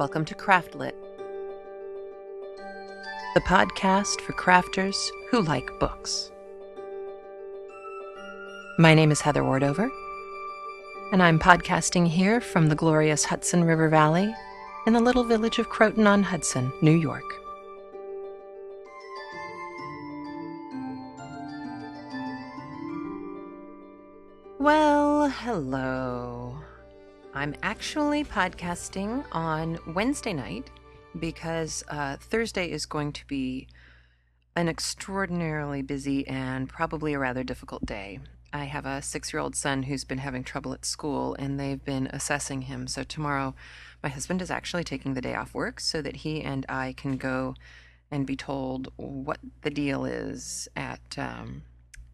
Welcome 0.00 0.24
to 0.24 0.34
Craftlit, 0.34 0.94
the 3.34 3.40
podcast 3.42 4.22
for 4.22 4.32
crafters 4.32 4.96
who 5.28 5.42
like 5.42 5.78
books. 5.78 6.30
My 8.78 8.94
name 8.94 9.10
is 9.10 9.20
Heather 9.20 9.42
Ordover, 9.42 9.90
and 11.12 11.22
I'm 11.22 11.38
podcasting 11.38 12.08
here 12.08 12.40
from 12.40 12.68
the 12.68 12.74
glorious 12.74 13.26
Hudson 13.26 13.62
River 13.62 13.90
Valley 13.90 14.34
in 14.86 14.94
the 14.94 15.00
little 15.00 15.22
village 15.22 15.58
of 15.58 15.68
Croton 15.68 16.06
on 16.06 16.22
Hudson, 16.22 16.72
New 16.80 16.96
York. 16.96 17.38
Well, 24.58 25.28
hello. 25.28 26.19
I'm 27.40 27.54
actually 27.62 28.22
podcasting 28.22 29.24
on 29.32 29.78
Wednesday 29.94 30.34
night 30.34 30.68
because 31.18 31.82
uh, 31.88 32.18
Thursday 32.18 32.70
is 32.70 32.84
going 32.84 33.12
to 33.14 33.26
be 33.26 33.66
an 34.56 34.68
extraordinarily 34.68 35.80
busy 35.80 36.28
and 36.28 36.68
probably 36.68 37.14
a 37.14 37.18
rather 37.18 37.42
difficult 37.42 37.86
day. 37.86 38.18
I 38.52 38.64
have 38.64 38.84
a 38.84 39.00
six 39.00 39.32
year 39.32 39.40
old 39.40 39.56
son 39.56 39.84
who's 39.84 40.04
been 40.04 40.18
having 40.18 40.44
trouble 40.44 40.74
at 40.74 40.84
school 40.84 41.34
and 41.38 41.58
they've 41.58 41.82
been 41.82 42.08
assessing 42.08 42.60
him. 42.60 42.86
So, 42.86 43.04
tomorrow, 43.04 43.54
my 44.02 44.10
husband 44.10 44.42
is 44.42 44.50
actually 44.50 44.84
taking 44.84 45.14
the 45.14 45.22
day 45.22 45.34
off 45.34 45.54
work 45.54 45.80
so 45.80 46.02
that 46.02 46.16
he 46.16 46.42
and 46.42 46.66
I 46.68 46.92
can 46.92 47.16
go 47.16 47.54
and 48.10 48.26
be 48.26 48.36
told 48.36 48.92
what 48.96 49.38
the 49.62 49.70
deal 49.70 50.04
is 50.04 50.68
at, 50.76 51.16
um, 51.16 51.62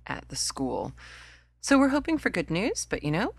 at 0.06 0.28
the 0.28 0.36
school. 0.36 0.92
So, 1.61 1.80
we're 1.80 1.88
hoping 1.88 2.16
for 2.16 2.30
good 2.30 2.48
news, 2.48 2.86
but 2.88 3.02
you 3.02 3.11
know, 3.11 3.34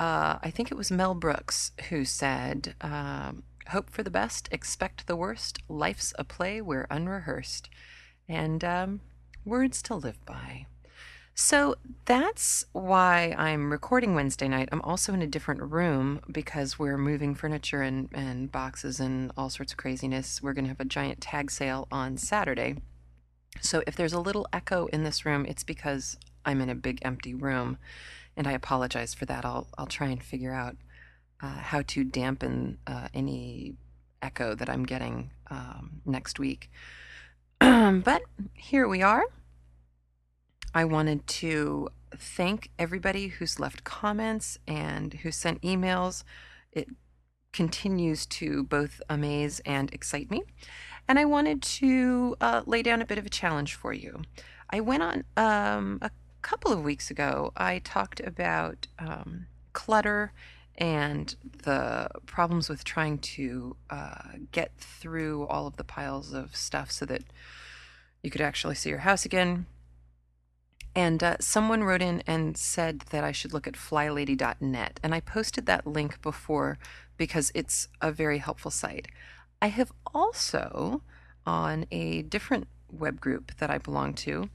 uh, 0.00 0.38
I 0.42 0.50
think 0.50 0.72
it 0.72 0.78
was 0.78 0.90
Mel 0.90 1.14
Brooks 1.14 1.72
who 1.90 2.06
said, 2.06 2.74
um, 2.80 3.42
Hope 3.68 3.90
for 3.90 4.02
the 4.02 4.10
best, 4.10 4.48
expect 4.50 5.06
the 5.06 5.14
worst. 5.14 5.58
Life's 5.68 6.14
a 6.18 6.24
play, 6.24 6.62
we're 6.62 6.86
unrehearsed. 6.90 7.68
And 8.26 8.64
um, 8.64 9.00
words 9.44 9.82
to 9.82 9.94
live 9.94 10.24
by. 10.24 10.64
So 11.34 11.76
that's 12.06 12.64
why 12.72 13.34
I'm 13.36 13.70
recording 13.70 14.14
Wednesday 14.14 14.48
night. 14.48 14.70
I'm 14.72 14.80
also 14.82 15.12
in 15.12 15.20
a 15.20 15.26
different 15.26 15.60
room 15.62 16.20
because 16.32 16.78
we're 16.78 16.98
moving 16.98 17.34
furniture 17.34 17.82
and, 17.82 18.08
and 18.14 18.50
boxes 18.50 19.00
and 19.00 19.30
all 19.36 19.50
sorts 19.50 19.72
of 19.72 19.78
craziness. 19.78 20.42
We're 20.42 20.54
going 20.54 20.64
to 20.64 20.70
have 20.70 20.80
a 20.80 20.84
giant 20.86 21.20
tag 21.20 21.50
sale 21.50 21.86
on 21.92 22.16
Saturday. 22.16 22.76
So 23.60 23.82
if 23.86 23.96
there's 23.96 24.14
a 24.14 24.20
little 24.20 24.46
echo 24.50 24.86
in 24.86 25.04
this 25.04 25.26
room, 25.26 25.44
it's 25.46 25.64
because 25.64 26.16
I'm 26.46 26.62
in 26.62 26.70
a 26.70 26.74
big 26.74 27.00
empty 27.02 27.34
room 27.34 27.76
and 28.40 28.48
I 28.48 28.52
apologize 28.52 29.12
for 29.12 29.26
that. 29.26 29.44
I'll 29.44 29.68
I'll 29.76 29.84
try 29.84 30.06
and 30.06 30.22
figure 30.22 30.54
out 30.54 30.74
uh, 31.42 31.58
how 31.58 31.82
to 31.88 32.04
dampen 32.04 32.78
uh, 32.86 33.08
any 33.12 33.74
echo 34.22 34.54
that 34.54 34.70
I'm 34.70 34.84
getting 34.84 35.30
um, 35.50 36.00
next 36.06 36.38
week. 36.38 36.70
but 37.60 38.22
here 38.54 38.88
we 38.88 39.02
are. 39.02 39.24
I 40.74 40.86
wanted 40.86 41.26
to 41.26 41.90
thank 42.16 42.70
everybody 42.78 43.28
who's 43.28 43.60
left 43.60 43.84
comments 43.84 44.58
and 44.66 45.12
who 45.12 45.30
sent 45.30 45.60
emails. 45.60 46.24
It 46.72 46.88
continues 47.52 48.24
to 48.24 48.64
both 48.64 49.02
amaze 49.10 49.60
and 49.66 49.92
excite 49.92 50.30
me. 50.30 50.44
And 51.06 51.18
I 51.18 51.26
wanted 51.26 51.60
to 51.60 52.36
uh, 52.40 52.62
lay 52.64 52.82
down 52.82 53.02
a 53.02 53.06
bit 53.06 53.18
of 53.18 53.26
a 53.26 53.30
challenge 53.30 53.74
for 53.74 53.92
you. 53.92 54.22
I 54.70 54.80
went 54.80 55.02
on 55.02 55.24
um, 55.36 55.98
a 56.00 56.10
couple 56.40 56.72
of 56.72 56.82
weeks 56.82 57.10
ago, 57.10 57.52
I 57.56 57.78
talked 57.80 58.20
about 58.20 58.86
um, 58.98 59.46
clutter 59.72 60.32
and 60.76 61.34
the 61.62 62.08
problems 62.26 62.68
with 62.68 62.84
trying 62.84 63.18
to 63.18 63.76
uh, 63.90 64.22
get 64.52 64.72
through 64.78 65.46
all 65.46 65.66
of 65.66 65.76
the 65.76 65.84
piles 65.84 66.32
of 66.32 66.56
stuff 66.56 66.90
so 66.90 67.04
that 67.06 67.22
you 68.22 68.30
could 68.30 68.40
actually 68.40 68.74
see 68.74 68.88
your 68.88 69.00
house 69.00 69.24
again. 69.24 69.66
And 70.94 71.22
uh, 71.22 71.36
someone 71.40 71.84
wrote 71.84 72.02
in 72.02 72.22
and 72.26 72.56
said 72.56 73.00
that 73.10 73.22
I 73.22 73.30
should 73.30 73.52
look 73.52 73.66
at 73.66 73.74
flylady.net. 73.74 75.00
And 75.02 75.14
I 75.14 75.20
posted 75.20 75.66
that 75.66 75.86
link 75.86 76.20
before 76.20 76.78
because 77.16 77.52
it's 77.54 77.86
a 78.00 78.10
very 78.10 78.38
helpful 78.38 78.70
site. 78.70 79.06
I 79.62 79.68
have 79.68 79.92
also, 80.14 81.02
on 81.46 81.84
a 81.90 82.22
different 82.22 82.66
web 82.90 83.20
group 83.20 83.56
that 83.58 83.70
I 83.70 83.78
belong 83.78 84.14
to, 84.14 84.48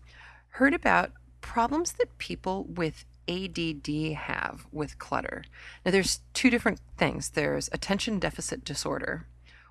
heard 0.49 0.73
about 0.73 1.11
problems 1.45 1.93
that 1.93 2.17
people 2.17 2.63
with 2.63 3.05
ADD 3.27 3.87
have 4.17 4.65
with 4.71 4.97
clutter. 4.97 5.43
Now, 5.85 5.91
there's 5.91 6.21
two 6.33 6.49
different 6.49 6.79
things 6.97 7.29
there's 7.29 7.69
attention 7.71 8.17
deficit 8.17 8.65
disorder, 8.65 9.27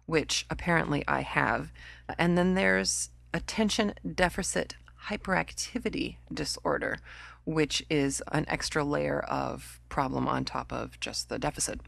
which 0.06 0.46
apparently 0.48 1.02
I 1.08 1.22
have, 1.22 1.72
and 2.16 2.38
then 2.38 2.54
there's 2.54 3.10
attention 3.34 3.94
deficit 4.14 4.76
hyperactivity 5.08 6.18
disorder, 6.32 6.98
which 7.44 7.84
is 7.90 8.22
an 8.30 8.44
extra 8.46 8.84
layer 8.84 9.18
of 9.18 9.80
problem 9.88 10.28
on 10.28 10.44
top 10.44 10.72
of 10.72 11.00
just 11.00 11.28
the 11.28 11.40
deficit. 11.40 11.80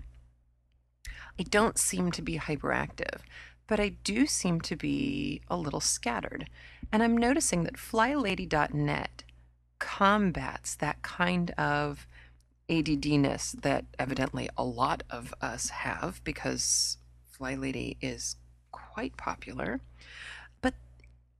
I 1.38 1.44
don't 1.44 1.78
seem 1.78 2.10
to 2.10 2.22
be 2.22 2.38
hyperactive, 2.38 3.20
but 3.68 3.78
I 3.78 3.90
do 4.02 4.26
seem 4.26 4.60
to 4.62 4.74
be 4.74 5.42
a 5.48 5.56
little 5.56 5.80
scattered. 5.80 6.50
And 6.92 7.04
I'm 7.04 7.16
noticing 7.16 7.62
that 7.64 7.76
flylady.net 7.76 9.22
combats 9.78 10.74
that 10.76 11.02
kind 11.02 11.50
of 11.52 12.06
ADDness 12.68 13.60
that 13.62 13.84
evidently 13.98 14.48
a 14.56 14.64
lot 14.64 15.02
of 15.10 15.34
us 15.40 15.70
have 15.70 16.20
because 16.24 16.98
Fly 17.30 17.54
Lady 17.54 17.96
is 18.00 18.36
quite 18.72 19.16
popular. 19.16 19.80
But 20.60 20.74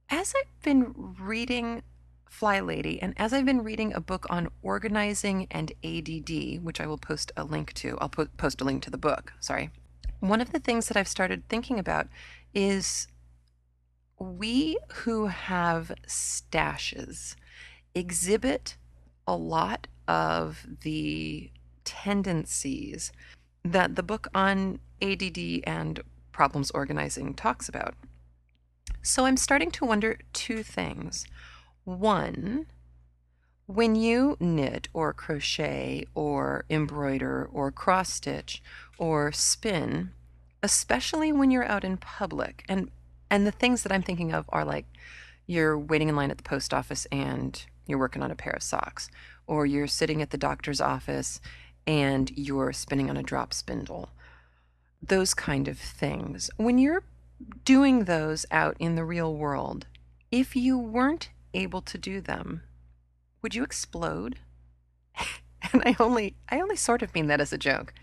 as 0.09 0.35
I've 0.37 0.63
been 0.63 1.15
reading 1.19 1.83
Fly 2.29 2.61
Lady 2.61 3.01
and 3.01 3.15
as 3.17 3.33
I've 3.33 3.47
been 3.47 3.65
reading 3.65 3.95
a 3.95 4.01
book 4.01 4.27
on 4.29 4.49
organizing 4.63 5.47
and 5.51 5.73
ADD, 5.83 6.63
which 6.63 6.81
I 6.81 6.87
will 6.87 6.99
post 6.99 7.33
a 7.37 7.45
link 7.45 7.73
to, 7.75 7.97
I'll 8.01 8.11
po- 8.11 8.29
post 8.37 8.61
a 8.61 8.65
link 8.65 8.83
to 8.83 8.91
the 8.91 8.99
book, 8.99 9.33
sorry. 9.41 9.71
One 10.21 10.41
of 10.41 10.53
the 10.53 10.59
things 10.59 10.89
that 10.89 10.97
I've 10.97 11.09
started 11.09 11.49
thinking 11.49 11.79
about 11.79 12.09
is 12.55 13.09
we 14.19 14.79
who 14.93 15.27
have 15.27 15.93
stashes 16.07 17.37
exhibit 17.97 18.77
a 19.27 19.35
lot 19.35 19.89
of 20.07 20.67
the 20.83 21.51
tendencies 21.85 23.11
that 23.65 23.97
the 23.97 24.03
book 24.03 24.29
on 24.35 24.79
ADD 25.03 25.39
and 25.65 26.01
problems 26.31 26.71
organizing 26.73 27.35
talks 27.35 27.69
about. 27.69 27.95
So 29.03 29.25
I'm 29.25 29.37
starting 29.37 29.71
to 29.73 29.85
wonder 29.85 30.19
two 30.33 30.63
things. 30.63 31.27
One, 31.85 32.67
when 33.67 33.97
you 33.97 34.37
knit 34.39 34.89
or 34.93 35.13
crochet 35.13 36.05
or 36.15 36.65
embroider 36.69 37.49
or 37.53 37.73
cross 37.73 38.13
stitch 38.13 38.63
or 38.99 39.33
spin, 39.33 40.13
especially 40.63 41.33
when 41.33 41.51
you're 41.51 41.69
out 41.69 41.85
in 41.85 41.97
public, 41.97 42.65
and 42.69 42.91
and 43.31 43.47
the 43.47 43.53
things 43.53 43.83
that 43.83 43.91
I'm 43.91 44.03
thinking 44.03 44.33
of 44.33 44.45
are 44.51 44.65
like 44.65 44.87
you're 45.47 45.79
waiting 45.79 46.09
in 46.09 46.17
line 46.17 46.31
at 46.31 46.37
the 46.37 46.43
post 46.43 46.73
office 46.73 47.07
and 47.11 47.65
you're 47.87 47.99
working 47.99 48.23
on 48.23 48.31
a 48.31 48.37
pair 48.37 48.53
of 48.53 48.63
socks, 48.63 49.09
or 49.47 49.67
you're 49.67 49.87
sitting 49.87 50.23
at 50.23 50.31
the 50.31 50.39
doctor's 50.39 50.81
office 50.81 51.41
and 51.87 52.31
you're 52.37 52.73
spinning 52.73 53.09
on 53.09 53.17
a 53.17 53.23
drop 53.23 53.55
spindle. 53.55 54.11
Those 55.01 55.35
kind 55.35 55.69
of 55.69 55.79
things. 55.79 56.51
When 56.57 56.79
you're 56.79 57.05
doing 57.65 58.05
those 58.05 58.45
out 58.51 58.77
in 58.79 58.97
the 58.97 59.05
real 59.05 59.35
world, 59.35 59.87
if 60.31 60.57
you 60.57 60.79
weren't 60.79 61.31
able 61.55 61.83
to 61.83 61.99
do 61.99 62.21
them, 62.21 62.63
would 63.43 63.55
you 63.55 63.63
explode? 63.63 64.39
and 65.73 65.83
I 65.85 65.97
only 66.01 66.35
I 66.49 66.61
only 66.61 66.77
sort 66.77 67.03
of 67.03 67.15
mean 67.15 67.29
that 67.29 67.41
as 67.41 67.53
a 67.53 67.59
joke. 67.59 67.95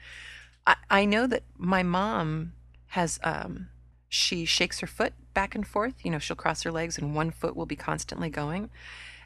I, 0.65 0.75
I 0.89 1.05
know 1.05 1.27
that 1.27 1.43
my 1.57 1.83
mom 1.83 2.53
has 2.87 3.19
um, 3.23 3.67
she 4.07 4.45
shakes 4.45 4.79
her 4.79 4.87
foot 4.87 5.13
back 5.33 5.55
and 5.55 5.65
forth. 5.65 5.95
You 6.03 6.11
know, 6.11 6.19
she'll 6.19 6.35
cross 6.35 6.63
her 6.63 6.71
legs 6.71 6.97
and 6.97 7.15
one 7.15 7.31
foot 7.31 7.55
will 7.55 7.65
be 7.65 7.75
constantly 7.75 8.29
going. 8.29 8.69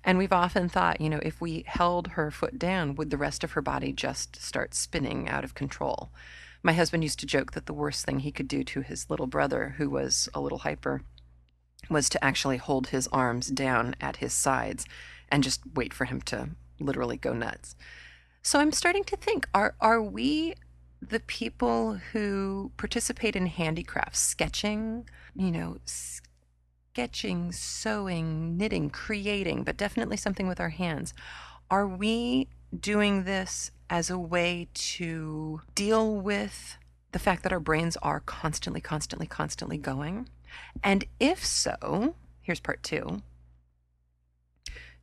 And 0.08 0.18
we've 0.18 0.32
often 0.32 0.70
thought, 0.70 1.02
you 1.02 1.10
know, 1.10 1.20
if 1.22 1.42
we 1.42 1.66
held 1.68 2.08
her 2.12 2.32
foot 2.32 2.58
down, 2.58 2.96
would 2.96 3.10
the 3.10 3.18
rest 3.18 3.44
of 3.44 3.52
her 3.52 3.62
body 3.62 3.92
just 3.92 4.42
start 4.42 4.74
spinning 4.74 5.28
out 5.28 5.44
of 5.44 5.54
control? 5.54 6.12
My 6.64 6.72
husband 6.72 7.04
used 7.04 7.20
to 7.20 7.26
joke 7.26 7.52
that 7.52 7.66
the 7.66 7.74
worst 7.74 8.06
thing 8.06 8.20
he 8.20 8.32
could 8.32 8.48
do 8.48 8.64
to 8.64 8.80
his 8.80 9.10
little 9.10 9.28
brother, 9.28 9.76
who 9.78 9.90
was 9.90 10.30
a 10.34 10.40
little 10.40 10.60
hyper, 10.60 11.02
was 11.90 12.08
to 12.08 12.24
actually 12.24 12.56
hold 12.56 12.88
his 12.88 13.10
arms 13.10 13.48
down 13.50 13.96
at 14.00 14.18
his 14.18 14.32
sides 14.32 14.86
and 15.28 15.44
just 15.44 15.60
wait 15.76 15.94
for 15.94 16.06
him 16.06 16.22
to 16.22 16.52
literally 16.80 17.18
go 17.18 17.34
nuts. 17.34 17.76
So 18.42 18.62
I'm 18.62 18.72
starting 18.72 19.04
to 19.06 19.18
think 19.18 19.50
are 19.54 19.76
are 19.82 20.02
we 20.02 20.54
the 21.02 21.20
people 21.20 22.00
who 22.14 22.72
participate 22.78 23.36
in 23.36 23.48
handicrafts, 23.48 24.20
sketching, 24.20 25.10
you 25.36 25.52
know, 25.52 25.78
sketching, 26.98 27.52
sewing, 27.52 28.58
knitting, 28.58 28.90
creating, 28.90 29.62
but 29.64 29.78
definitely 29.78 30.18
something 30.18 30.48
with 30.48 30.60
our 30.60 30.70
hands. 30.70 31.14
Are 31.70 31.88
we 31.88 32.48
doing 32.76 33.24
this 33.24 33.70
as 33.88 34.10
a 34.10 34.18
way 34.18 34.68
to 34.74 35.62
deal 35.76 36.16
with 36.16 36.80
the 37.12 37.20
fact 37.20 37.44
that 37.44 37.54
our 37.54 37.60
brains 37.60 37.98
are 37.98 38.22
constantly, 38.22 38.82
constantly, 38.82 39.28
constantly 39.28 39.78
going? 39.78 40.28
And 40.84 41.06
if 41.20 41.46
so, 41.46 42.16
here's 42.42 42.60
part 42.60 42.82
two 42.82 43.22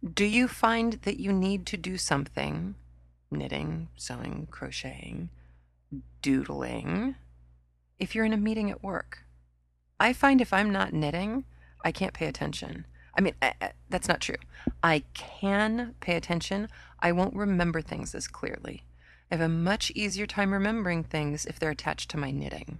Do 0.02 0.24
you 0.24 0.48
find 0.48 0.94
that 1.02 1.20
you 1.20 1.32
need 1.32 1.64
to 1.66 1.76
do 1.76 1.96
something 1.96 2.74
knitting, 3.30 3.86
sewing, 3.94 4.48
crocheting, 4.50 5.28
doodling 6.22 7.14
if 8.00 8.16
you're 8.16 8.24
in 8.24 8.32
a 8.32 8.36
meeting 8.36 8.68
at 8.68 8.82
work? 8.82 9.22
I 10.00 10.12
find 10.12 10.40
if 10.40 10.52
I'm 10.52 10.72
not 10.72 10.92
knitting, 10.92 11.44
I 11.84 11.92
can't 11.92 12.14
pay 12.14 12.26
attention. 12.26 12.86
I 13.16 13.20
mean, 13.20 13.34
I, 13.40 13.54
I, 13.60 13.72
that's 13.88 14.08
not 14.08 14.20
true. 14.20 14.36
I 14.82 15.04
can 15.12 15.94
pay 16.00 16.16
attention. 16.16 16.68
I 17.00 17.12
won't 17.12 17.36
remember 17.36 17.80
things 17.82 18.14
as 18.14 18.26
clearly. 18.26 18.82
I 19.30 19.36
have 19.36 19.44
a 19.44 19.48
much 19.48 19.92
easier 19.94 20.26
time 20.26 20.52
remembering 20.52 21.04
things 21.04 21.46
if 21.46 21.58
they're 21.58 21.70
attached 21.70 22.10
to 22.10 22.16
my 22.16 22.30
knitting. 22.30 22.78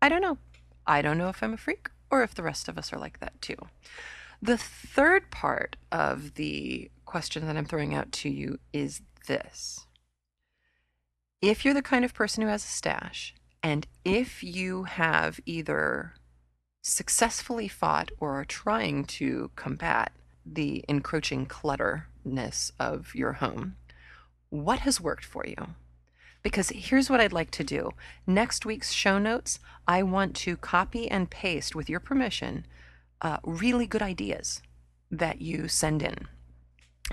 I 0.00 0.08
don't 0.08 0.22
know. 0.22 0.38
I 0.86 1.02
don't 1.02 1.18
know 1.18 1.28
if 1.28 1.42
I'm 1.42 1.54
a 1.54 1.58
freak 1.58 1.88
or 2.10 2.22
if 2.22 2.34
the 2.34 2.42
rest 2.42 2.68
of 2.68 2.78
us 2.78 2.92
are 2.92 2.98
like 2.98 3.20
that 3.20 3.40
too. 3.42 3.56
The 4.40 4.56
third 4.56 5.30
part 5.30 5.76
of 5.90 6.34
the 6.34 6.90
question 7.04 7.46
that 7.46 7.56
I'm 7.56 7.64
throwing 7.64 7.94
out 7.94 8.12
to 8.12 8.28
you 8.28 8.58
is 8.72 9.00
this 9.26 9.86
If 11.40 11.64
you're 11.64 11.74
the 11.74 11.82
kind 11.82 12.04
of 12.04 12.14
person 12.14 12.42
who 12.42 12.48
has 12.48 12.64
a 12.64 12.68
stash, 12.68 13.34
and 13.62 13.86
if 14.04 14.42
you 14.44 14.84
have 14.84 15.40
either 15.46 16.14
successfully 16.84 17.66
fought 17.66 18.10
or 18.20 18.38
are 18.38 18.44
trying 18.44 19.04
to 19.04 19.50
combat 19.56 20.12
the 20.44 20.84
encroaching 20.86 21.46
clutterness 21.46 22.70
of 22.78 23.14
your 23.14 23.32
home, 23.34 23.76
what 24.50 24.80
has 24.80 25.00
worked 25.00 25.24
for 25.24 25.46
you? 25.46 25.56
Because 26.42 26.68
here's 26.68 27.08
what 27.08 27.20
I'd 27.20 27.32
like 27.32 27.50
to 27.52 27.64
do. 27.64 27.92
Next 28.26 28.66
week's 28.66 28.92
show 28.92 29.18
notes, 29.18 29.60
I 29.88 30.02
want 30.02 30.36
to 30.36 30.58
copy 30.58 31.10
and 31.10 31.30
paste, 31.30 31.74
with 31.74 31.88
your 31.88 32.00
permission, 32.00 32.66
uh, 33.22 33.38
really 33.44 33.86
good 33.86 34.02
ideas 34.02 34.60
that 35.10 35.40
you 35.40 35.68
send 35.68 36.02
in. 36.02 36.28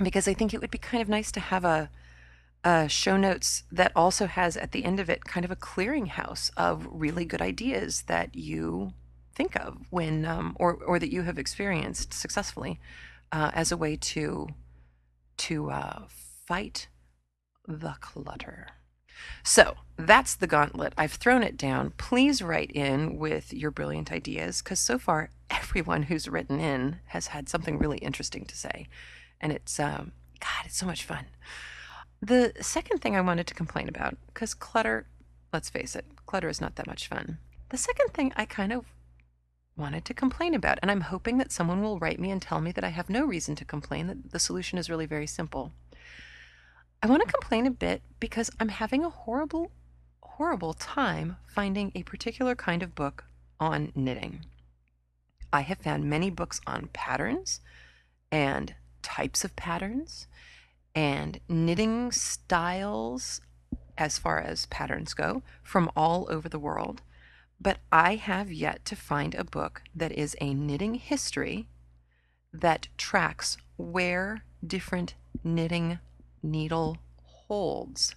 Because 0.03 0.27
I 0.27 0.33
think 0.33 0.53
it 0.53 0.59
would 0.59 0.69
be 0.69 0.77
kind 0.77 1.01
of 1.01 1.07
nice 1.07 1.31
to 1.31 1.39
have 1.39 1.63
a, 1.63 1.89
a 2.65 2.89
show 2.89 3.15
notes 3.15 3.63
that 3.71 3.93
also 3.95 4.27
has 4.27 4.57
at 4.57 4.73
the 4.73 4.83
end 4.83 4.99
of 4.99 5.09
it 5.09 5.23
kind 5.23 5.45
of 5.45 5.51
a 5.51 5.55
clearinghouse 5.55 6.51
of 6.57 6.85
really 6.91 7.23
good 7.23 7.41
ideas 7.41 8.03
that 8.07 8.35
you 8.35 8.91
think 9.33 9.55
of 9.55 9.77
when 9.89 10.25
um, 10.25 10.55
or 10.59 10.75
or 10.85 10.99
that 10.99 11.11
you 11.11 11.23
have 11.23 11.39
experienced 11.39 12.13
successfully 12.13 12.79
uh, 13.31 13.51
as 13.53 13.71
a 13.71 13.77
way 13.77 13.95
to 13.95 14.47
to 15.37 15.71
uh, 15.71 16.03
fight 16.45 16.87
the 17.67 17.95
clutter. 18.01 18.67
So 19.43 19.75
that's 19.97 20.35
the 20.35 20.47
gauntlet. 20.47 20.93
I've 20.97 21.13
thrown 21.13 21.43
it 21.43 21.57
down. 21.57 21.93
Please 21.97 22.41
write 22.41 22.71
in 22.71 23.17
with 23.17 23.53
your 23.53 23.71
brilliant 23.71 24.11
ideas 24.11 24.61
because 24.61 24.79
so 24.79 24.97
far 24.97 25.29
everyone 25.49 26.03
who's 26.03 26.27
written 26.27 26.59
in 26.59 26.99
has 27.07 27.27
had 27.27 27.49
something 27.49 27.77
really 27.77 27.99
interesting 27.99 28.45
to 28.45 28.57
say, 28.57 28.87
and 29.39 29.51
it's 29.51 29.79
um, 29.79 30.11
God, 30.39 30.65
it's 30.65 30.77
so 30.77 30.85
much 30.85 31.03
fun. 31.03 31.25
The 32.21 32.53
second 32.61 32.99
thing 32.99 33.15
I 33.15 33.21
wanted 33.21 33.47
to 33.47 33.53
complain 33.53 33.89
about 33.89 34.17
because 34.27 34.53
clutter, 34.53 35.07
let's 35.51 35.69
face 35.69 35.95
it, 35.95 36.05
clutter 36.25 36.49
is 36.49 36.61
not 36.61 36.75
that 36.75 36.87
much 36.87 37.07
fun. 37.07 37.39
The 37.69 37.77
second 37.77 38.09
thing 38.13 38.33
I 38.35 38.45
kind 38.45 38.73
of 38.73 38.85
wanted 39.81 40.05
to 40.05 40.13
complain 40.13 40.53
about. 40.53 40.79
And 40.81 40.89
I'm 40.89 41.01
hoping 41.01 41.37
that 41.39 41.51
someone 41.51 41.81
will 41.81 41.99
write 41.99 42.19
me 42.19 42.31
and 42.31 42.41
tell 42.41 42.61
me 42.61 42.71
that 42.71 42.83
I 42.83 42.89
have 42.89 43.09
no 43.09 43.25
reason 43.25 43.55
to 43.55 43.65
complain, 43.65 44.07
that 44.07 44.31
the 44.31 44.39
solution 44.39 44.77
is 44.77 44.89
really 44.89 45.05
very 45.05 45.27
simple. 45.27 45.73
I 47.03 47.07
want 47.07 47.23
to 47.25 47.33
complain 47.33 47.65
a 47.65 47.71
bit 47.71 48.01
because 48.19 48.51
I'm 48.59 48.69
having 48.69 49.03
a 49.03 49.09
horrible, 49.09 49.71
horrible 50.21 50.73
time 50.73 51.37
finding 51.47 51.91
a 51.95 52.03
particular 52.03 52.55
kind 52.55 52.83
of 52.83 52.95
book 52.95 53.25
on 53.59 53.91
knitting. 53.95 54.45
I 55.51 55.61
have 55.61 55.79
found 55.79 56.09
many 56.09 56.29
books 56.29 56.61
on 56.65 56.89
patterns 56.93 57.59
and 58.31 58.75
types 59.01 59.43
of 59.43 59.55
patterns 59.55 60.27
and 60.95 61.39
knitting 61.49 62.11
styles 62.11 63.41
as 63.97 64.17
far 64.17 64.39
as 64.39 64.65
patterns 64.67 65.13
go 65.13 65.43
from 65.63 65.91
all 65.95 66.27
over 66.29 66.47
the 66.47 66.59
world. 66.59 67.01
But 67.61 67.77
I 67.91 68.15
have 68.15 68.51
yet 68.51 68.83
to 68.85 68.95
find 68.95 69.35
a 69.35 69.43
book 69.43 69.83
that 69.95 70.11
is 70.11 70.35
a 70.41 70.55
knitting 70.55 70.95
history 70.95 71.67
that 72.51 72.87
tracks 72.97 73.55
where 73.77 74.43
different 74.65 75.13
knitting 75.43 75.99
needle 76.41 76.97
holds 77.23 78.15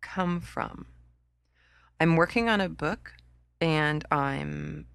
come 0.00 0.40
from. 0.40 0.86
I'm 1.98 2.14
working 2.14 2.48
on 2.48 2.60
a 2.60 2.68
book 2.68 3.14
and 3.60 4.04
I'm 4.12 4.86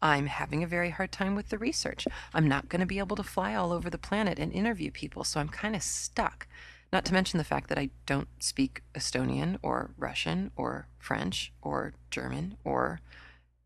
I'm 0.00 0.26
having 0.26 0.62
a 0.62 0.66
very 0.66 0.90
hard 0.90 1.12
time 1.12 1.34
with 1.34 1.50
the 1.50 1.58
research. 1.58 2.06
I'm 2.32 2.48
not 2.48 2.68
going 2.68 2.80
to 2.80 2.86
be 2.86 2.98
able 2.98 3.16
to 3.16 3.22
fly 3.22 3.54
all 3.54 3.72
over 3.72 3.88
the 3.88 3.98
planet 3.98 4.38
and 4.38 4.52
interview 4.52 4.90
people, 4.90 5.24
so 5.24 5.40
I'm 5.40 5.48
kind 5.48 5.74
of 5.74 5.82
stuck. 5.82 6.46
Not 6.92 7.04
to 7.06 7.12
mention 7.12 7.38
the 7.38 7.44
fact 7.44 7.68
that 7.68 7.78
I 7.78 7.90
don't 8.06 8.28
speak 8.38 8.82
Estonian 8.94 9.58
or 9.62 9.90
Russian 9.98 10.52
or 10.56 10.86
French 10.98 11.52
or 11.60 11.94
German 12.10 12.56
or 12.64 13.00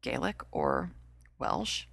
Gaelic 0.03 0.43
or 0.51 0.93
Welsh. 1.39 1.85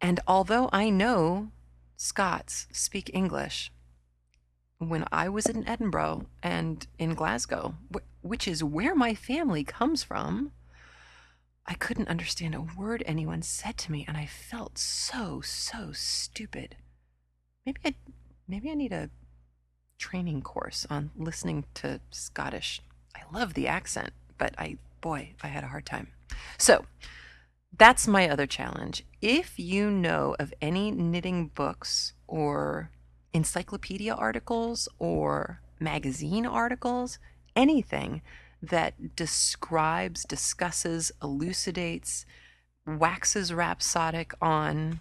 And 0.00 0.20
although 0.26 0.68
I 0.72 0.90
know 0.90 1.50
Scots 1.96 2.66
speak 2.72 3.10
English, 3.12 3.70
when 4.78 5.04
I 5.12 5.28
was 5.28 5.46
in 5.46 5.68
Edinburgh 5.68 6.26
and 6.42 6.86
in 6.98 7.14
Glasgow, 7.14 7.74
which 8.22 8.48
is 8.48 8.64
where 8.64 8.94
my 8.94 9.14
family 9.14 9.62
comes 9.62 10.02
from, 10.02 10.52
I 11.66 11.74
couldn't 11.74 12.08
understand 12.08 12.54
a 12.54 12.62
word 12.62 13.02
anyone 13.06 13.42
said 13.42 13.76
to 13.78 13.92
me, 13.92 14.04
and 14.08 14.16
I 14.16 14.26
felt 14.26 14.78
so, 14.78 15.42
so 15.42 15.92
stupid. 15.92 16.76
Maybe 17.66 17.78
I, 17.84 17.94
maybe 18.48 18.70
I 18.70 18.74
need 18.74 18.92
a 18.92 19.10
training 20.00 20.42
course 20.42 20.86
on 20.90 21.10
listening 21.16 21.64
to 21.74 22.00
Scottish. 22.10 22.80
I 23.14 23.20
love 23.32 23.54
the 23.54 23.68
accent, 23.68 24.12
but 24.38 24.54
I, 24.58 24.78
boy, 25.00 25.34
I 25.42 25.48
had 25.48 25.62
a 25.62 25.68
hard 25.68 25.86
time. 25.86 26.08
So 26.58 26.86
that's 27.76 28.08
my 28.08 28.28
other 28.28 28.46
challenge. 28.46 29.04
If 29.20 29.58
you 29.58 29.90
know 29.90 30.34
of 30.40 30.52
any 30.60 30.90
knitting 30.90 31.48
books 31.54 32.14
or 32.26 32.90
encyclopedia 33.32 34.12
articles 34.12 34.88
or 34.98 35.60
magazine 35.78 36.46
articles, 36.46 37.18
anything 37.54 38.22
that 38.62 39.14
describes, 39.14 40.24
discusses, 40.24 41.12
elucidates, 41.22 42.26
waxes 42.86 43.52
rhapsodic 43.52 44.32
on 44.40 45.00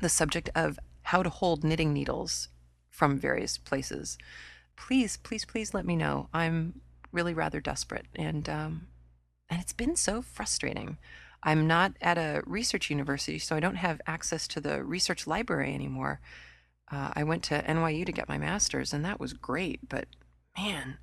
the 0.00 0.08
subject 0.08 0.50
of 0.54 0.78
how 1.02 1.22
to 1.22 1.30
hold 1.30 1.64
knitting 1.64 1.92
needles 1.92 2.48
from 2.98 3.16
various 3.16 3.56
places, 3.56 4.18
please, 4.74 5.16
please, 5.16 5.44
please 5.44 5.72
let 5.72 5.86
me 5.86 5.94
know. 5.94 6.28
I'm 6.34 6.80
really 7.12 7.32
rather 7.32 7.60
desperate, 7.60 8.06
and 8.16 8.48
um, 8.48 8.88
and 9.48 9.60
it's 9.60 9.72
been 9.72 9.94
so 9.94 10.20
frustrating. 10.20 10.98
I'm 11.44 11.68
not 11.68 11.92
at 12.00 12.18
a 12.18 12.42
research 12.44 12.90
university, 12.90 13.38
so 13.38 13.54
I 13.54 13.60
don't 13.60 13.76
have 13.76 14.00
access 14.08 14.48
to 14.48 14.60
the 14.60 14.82
research 14.82 15.28
library 15.28 15.72
anymore. 15.72 16.20
Uh, 16.90 17.12
I 17.14 17.22
went 17.22 17.44
to 17.44 17.62
NYU 17.62 18.04
to 18.04 18.12
get 18.12 18.28
my 18.28 18.36
master's, 18.36 18.92
and 18.92 19.04
that 19.04 19.20
was 19.20 19.32
great, 19.32 19.88
but 19.88 20.08
man, 20.56 20.98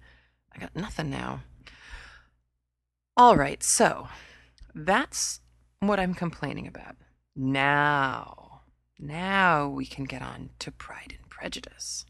I 0.53 0.59
got 0.59 0.75
nothing 0.75 1.09
now. 1.09 1.43
All 3.15 3.37
right, 3.37 3.63
so 3.63 4.09
that's 4.73 5.39
what 5.79 6.01
I'm 6.01 6.13
complaining 6.13 6.67
about. 6.67 6.97
Now, 7.33 8.63
now 8.99 9.69
we 9.69 9.85
can 9.85 10.03
get 10.03 10.21
on 10.21 10.49
to 10.59 10.71
Pride 10.71 11.15
and 11.17 11.24
prejudice. 11.45 12.07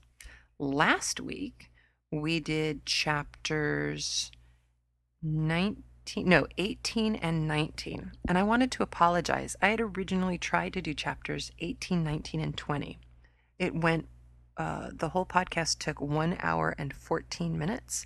Last 0.57 1.19
week, 1.19 1.69
we 2.09 2.39
did 2.39 2.85
chapters 2.85 4.31
19, 5.21 5.83
no, 6.25 6.47
18 6.57 7.15
and 7.15 7.45
19. 7.45 8.13
And 8.29 8.37
I 8.37 8.43
wanted 8.43 8.71
to 8.71 8.83
apologize. 8.83 9.57
I 9.61 9.67
had 9.67 9.81
originally 9.81 10.37
tried 10.37 10.71
to 10.71 10.81
do 10.81 10.93
chapters 10.93 11.51
18, 11.59 12.01
19, 12.01 12.39
and 12.39 12.55
20. 12.55 12.97
It 13.59 13.75
went, 13.75 14.07
uh, 14.55 14.91
the 14.93 15.09
whole 15.09 15.25
podcast 15.25 15.79
took 15.79 15.99
one 15.99 16.37
hour 16.41 16.73
and 16.77 16.93
14 16.93 17.57
minutes, 17.57 18.05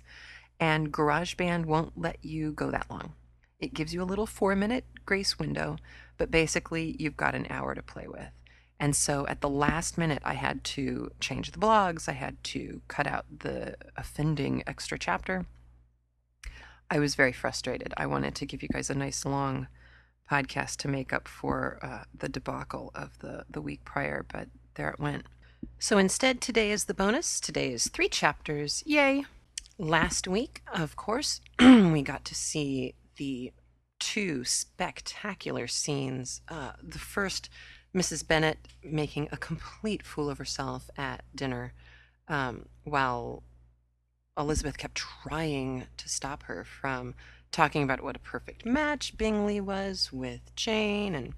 and 0.58 0.92
GarageBand 0.92 1.66
won't 1.66 1.96
let 1.96 2.24
you 2.24 2.50
go 2.50 2.72
that 2.72 2.90
long. 2.90 3.12
It 3.60 3.72
gives 3.72 3.94
you 3.94 4.02
a 4.02 4.10
little 4.10 4.26
four 4.26 4.56
minute 4.56 4.84
grace 5.06 5.38
window, 5.38 5.76
but 6.18 6.32
basically, 6.32 6.96
you've 6.98 7.16
got 7.16 7.36
an 7.36 7.46
hour 7.50 7.76
to 7.76 7.82
play 7.82 8.08
with. 8.08 8.32
And 8.80 8.96
so 8.96 9.26
at 9.28 9.42
the 9.42 9.48
last 9.48 9.96
minute, 9.96 10.22
I 10.24 10.34
had 10.34 10.64
to 10.64 11.12
change 11.20 11.52
the 11.52 11.58
blogs. 11.58 12.08
I 12.08 12.12
had 12.12 12.42
to 12.44 12.80
cut 12.88 13.06
out 13.06 13.26
the 13.40 13.76
offending 13.96 14.64
extra 14.66 14.98
chapter. 14.98 15.46
I 16.90 16.98
was 16.98 17.14
very 17.14 17.32
frustrated. 17.32 17.94
I 17.96 18.06
wanted 18.06 18.34
to 18.36 18.46
give 18.46 18.62
you 18.62 18.68
guys 18.68 18.90
a 18.90 18.94
nice 18.94 19.24
long 19.24 19.68
podcast 20.28 20.78
to 20.78 20.88
make 20.88 21.12
up 21.12 21.28
for 21.28 21.78
uh, 21.82 22.04
the 22.16 22.28
debacle 22.28 22.90
of 22.94 23.18
the, 23.20 23.44
the 23.48 23.60
week 23.60 23.84
prior, 23.84 24.24
but 24.32 24.48
there 24.74 24.90
it 24.90 24.98
went. 24.98 25.26
So 25.78 25.98
instead, 25.98 26.40
today 26.40 26.72
is 26.72 26.86
the 26.86 26.94
bonus. 26.94 27.38
Today 27.38 27.72
is 27.72 27.88
three 27.88 28.08
chapters. 28.08 28.82
Yay! 28.86 29.26
last 29.80 30.28
week, 30.28 30.62
of 30.72 30.94
course, 30.94 31.40
we 31.60 32.02
got 32.02 32.24
to 32.26 32.34
see 32.34 32.94
the 33.16 33.52
two 33.98 34.44
spectacular 34.44 35.66
scenes. 35.66 36.42
Uh, 36.48 36.72
the 36.82 36.98
first, 36.98 37.48
Mrs. 37.94 38.26
Bennet 38.26 38.58
making 38.84 39.28
a 39.32 39.36
complete 39.36 40.04
fool 40.04 40.30
of 40.30 40.38
herself 40.38 40.90
at 40.96 41.24
dinner, 41.34 41.72
um, 42.28 42.66
while 42.84 43.42
Elizabeth 44.38 44.78
kept 44.78 44.94
trying 44.94 45.86
to 45.96 46.08
stop 46.08 46.44
her 46.44 46.64
from 46.64 47.14
talking 47.50 47.82
about 47.82 48.02
what 48.02 48.16
a 48.16 48.20
perfect 48.20 48.64
match 48.64 49.18
Bingley 49.18 49.60
was 49.60 50.12
with 50.12 50.54
Jane, 50.54 51.14
and 51.14 51.34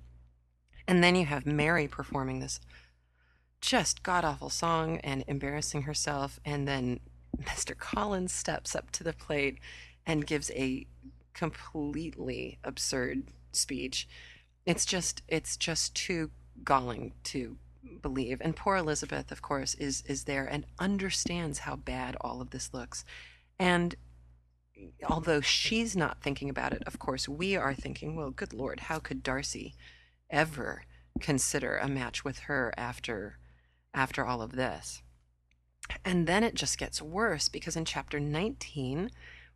and 0.87 1.03
then 1.03 1.15
you 1.15 1.25
have 1.27 1.47
Mary 1.47 1.89
performing 1.89 2.41
this 2.41 2.61
just 3.63 4.03
god 4.03 4.25
awful 4.25 4.51
song 4.51 4.99
and 4.99 5.25
embarrassing 5.27 5.83
herself, 5.83 6.39
and 6.45 6.69
then 6.69 7.01
Mr. 7.43 7.77
Collins 7.77 8.33
steps 8.33 8.77
up 8.77 8.91
to 8.93 9.03
the 9.03 9.15
plate 9.15 9.59
and 10.07 10.27
gives 10.27 10.51
a 10.51 10.87
completely 11.33 12.59
absurd 12.63 13.25
speech. 13.53 14.07
It's 14.67 14.85
just 14.85 15.23
it's 15.29 15.57
just 15.57 15.95
too 15.95 16.31
galling 16.65 17.13
to 17.25 17.57
believe. 18.01 18.41
And 18.41 18.57
poor 18.57 18.77
Elizabeth, 18.77 19.33
of 19.33 19.43
course, 19.43 19.75
is 19.75 20.03
is 20.07 20.25
there 20.25 20.47
and 20.47 20.67
understands 20.79 21.61
how 21.61 21.77
bad 21.77 22.17
all 22.21 22.41
of 22.41 22.51
this 22.51 22.73
looks. 22.73 23.05
And 23.59 23.95
although 25.09 25.41
she's 25.41 25.97
not 25.97 26.21
thinking 26.21 26.49
about 26.49 26.73
it, 26.73 26.83
of 26.87 26.99
course, 26.99 27.29
we 27.29 27.57
are 27.57 27.75
thinking, 27.75 28.17
well, 28.17 28.31
good 28.31 28.53
lord, 28.53 28.81
how 28.81 28.99
could 28.99 29.23
Darcy 29.23 29.75
ever 30.31 30.85
consider 31.21 31.77
a 31.77 31.89
match 31.89 32.25
with 32.25 32.41
her 32.41 32.73
after 32.77 33.39
after 33.95 34.25
all 34.25 34.43
of 34.43 34.53
this? 34.53 35.03
And 36.05 36.27
then 36.27 36.43
it 36.45 36.55
just 36.55 36.79
gets 36.79 37.03
worse 37.03 37.49
because 37.49 37.77
in 37.77 37.85
chapter 37.85 38.19
19, 38.19 39.11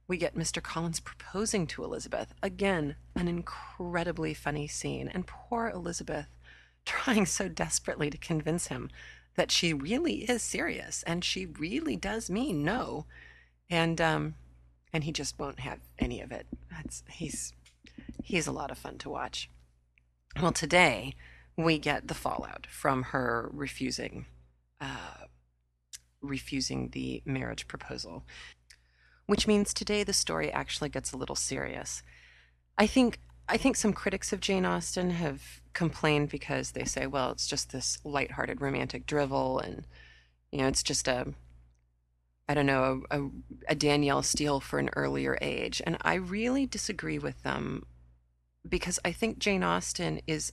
we 0.08 0.16
get 0.16 0.36
Mr. 0.36 0.62
Collins 0.62 1.00
proposing 1.00 1.66
to 1.68 1.82
Elizabeth. 1.82 2.34
Again, 2.42 2.96
an 3.14 3.28
incredibly 3.28 4.34
funny 4.34 4.68
scene. 4.68 5.08
And 5.08 5.26
poor 5.26 5.68
Elizabeth 5.68 6.26
trying 6.86 7.26
so 7.26 7.48
desperately 7.48 8.08
to 8.10 8.18
convince 8.18 8.68
him 8.68 8.90
that 9.36 9.50
she 9.50 9.74
really 9.74 10.24
is 10.30 10.42
serious 10.42 11.02
and 11.02 11.22
she 11.22 11.44
really 11.44 11.96
does 11.96 12.30
mean 12.30 12.64
no. 12.64 13.04
And 13.68 14.00
um 14.00 14.34
and 14.92 15.04
he 15.04 15.12
just 15.12 15.38
won't 15.38 15.60
have 15.60 15.80
any 15.98 16.20
of 16.20 16.32
it. 16.32 16.46
That's 16.70 17.02
he's 17.10 17.52
he's 18.22 18.46
a 18.46 18.52
lot 18.52 18.70
of 18.70 18.78
fun 18.78 18.98
to 18.98 19.10
watch. 19.10 19.50
Well, 20.40 20.52
today 20.52 21.14
we 21.56 21.78
get 21.78 22.08
the 22.08 22.14
fallout 22.14 22.66
from 22.70 23.02
her 23.04 23.50
refusing 23.52 24.26
uh, 24.80 25.26
refusing 26.20 26.90
the 26.90 27.22
marriage 27.24 27.66
proposal, 27.68 28.24
which 29.26 29.46
means 29.46 29.72
today 29.72 30.04
the 30.04 30.12
story 30.12 30.52
actually 30.52 30.88
gets 30.88 31.12
a 31.12 31.16
little 31.16 31.36
serious. 31.36 32.02
I 32.78 32.86
think 32.86 33.20
I 33.48 33.56
think 33.56 33.76
some 33.76 33.92
critics 33.92 34.32
of 34.32 34.40
Jane 34.40 34.64
Austen 34.64 35.10
have 35.10 35.60
complained 35.72 36.30
because 36.30 36.72
they 36.72 36.84
say, 36.84 37.06
well, 37.06 37.30
it's 37.30 37.46
just 37.46 37.70
this 37.70 37.98
light-hearted 38.04 38.60
romantic 38.60 39.06
drivel, 39.06 39.58
and 39.58 39.86
you 40.50 40.58
know, 40.58 40.68
it's 40.68 40.82
just 40.82 41.06
a 41.06 41.34
I 42.48 42.54
don't 42.54 42.66
know, 42.66 43.02
a, 43.10 43.20
a, 43.20 43.30
a 43.70 43.74
Danielle 43.74 44.22
Steel 44.22 44.60
for 44.60 44.78
an 44.78 44.90
earlier 44.94 45.36
age. 45.42 45.82
And 45.84 45.96
I 46.02 46.14
really 46.14 46.64
disagree 46.64 47.18
with 47.18 47.42
them 47.42 47.84
because 48.68 48.98
I 49.04 49.12
think 49.12 49.38
Jane 49.38 49.64
Austen 49.64 50.20
is 50.26 50.52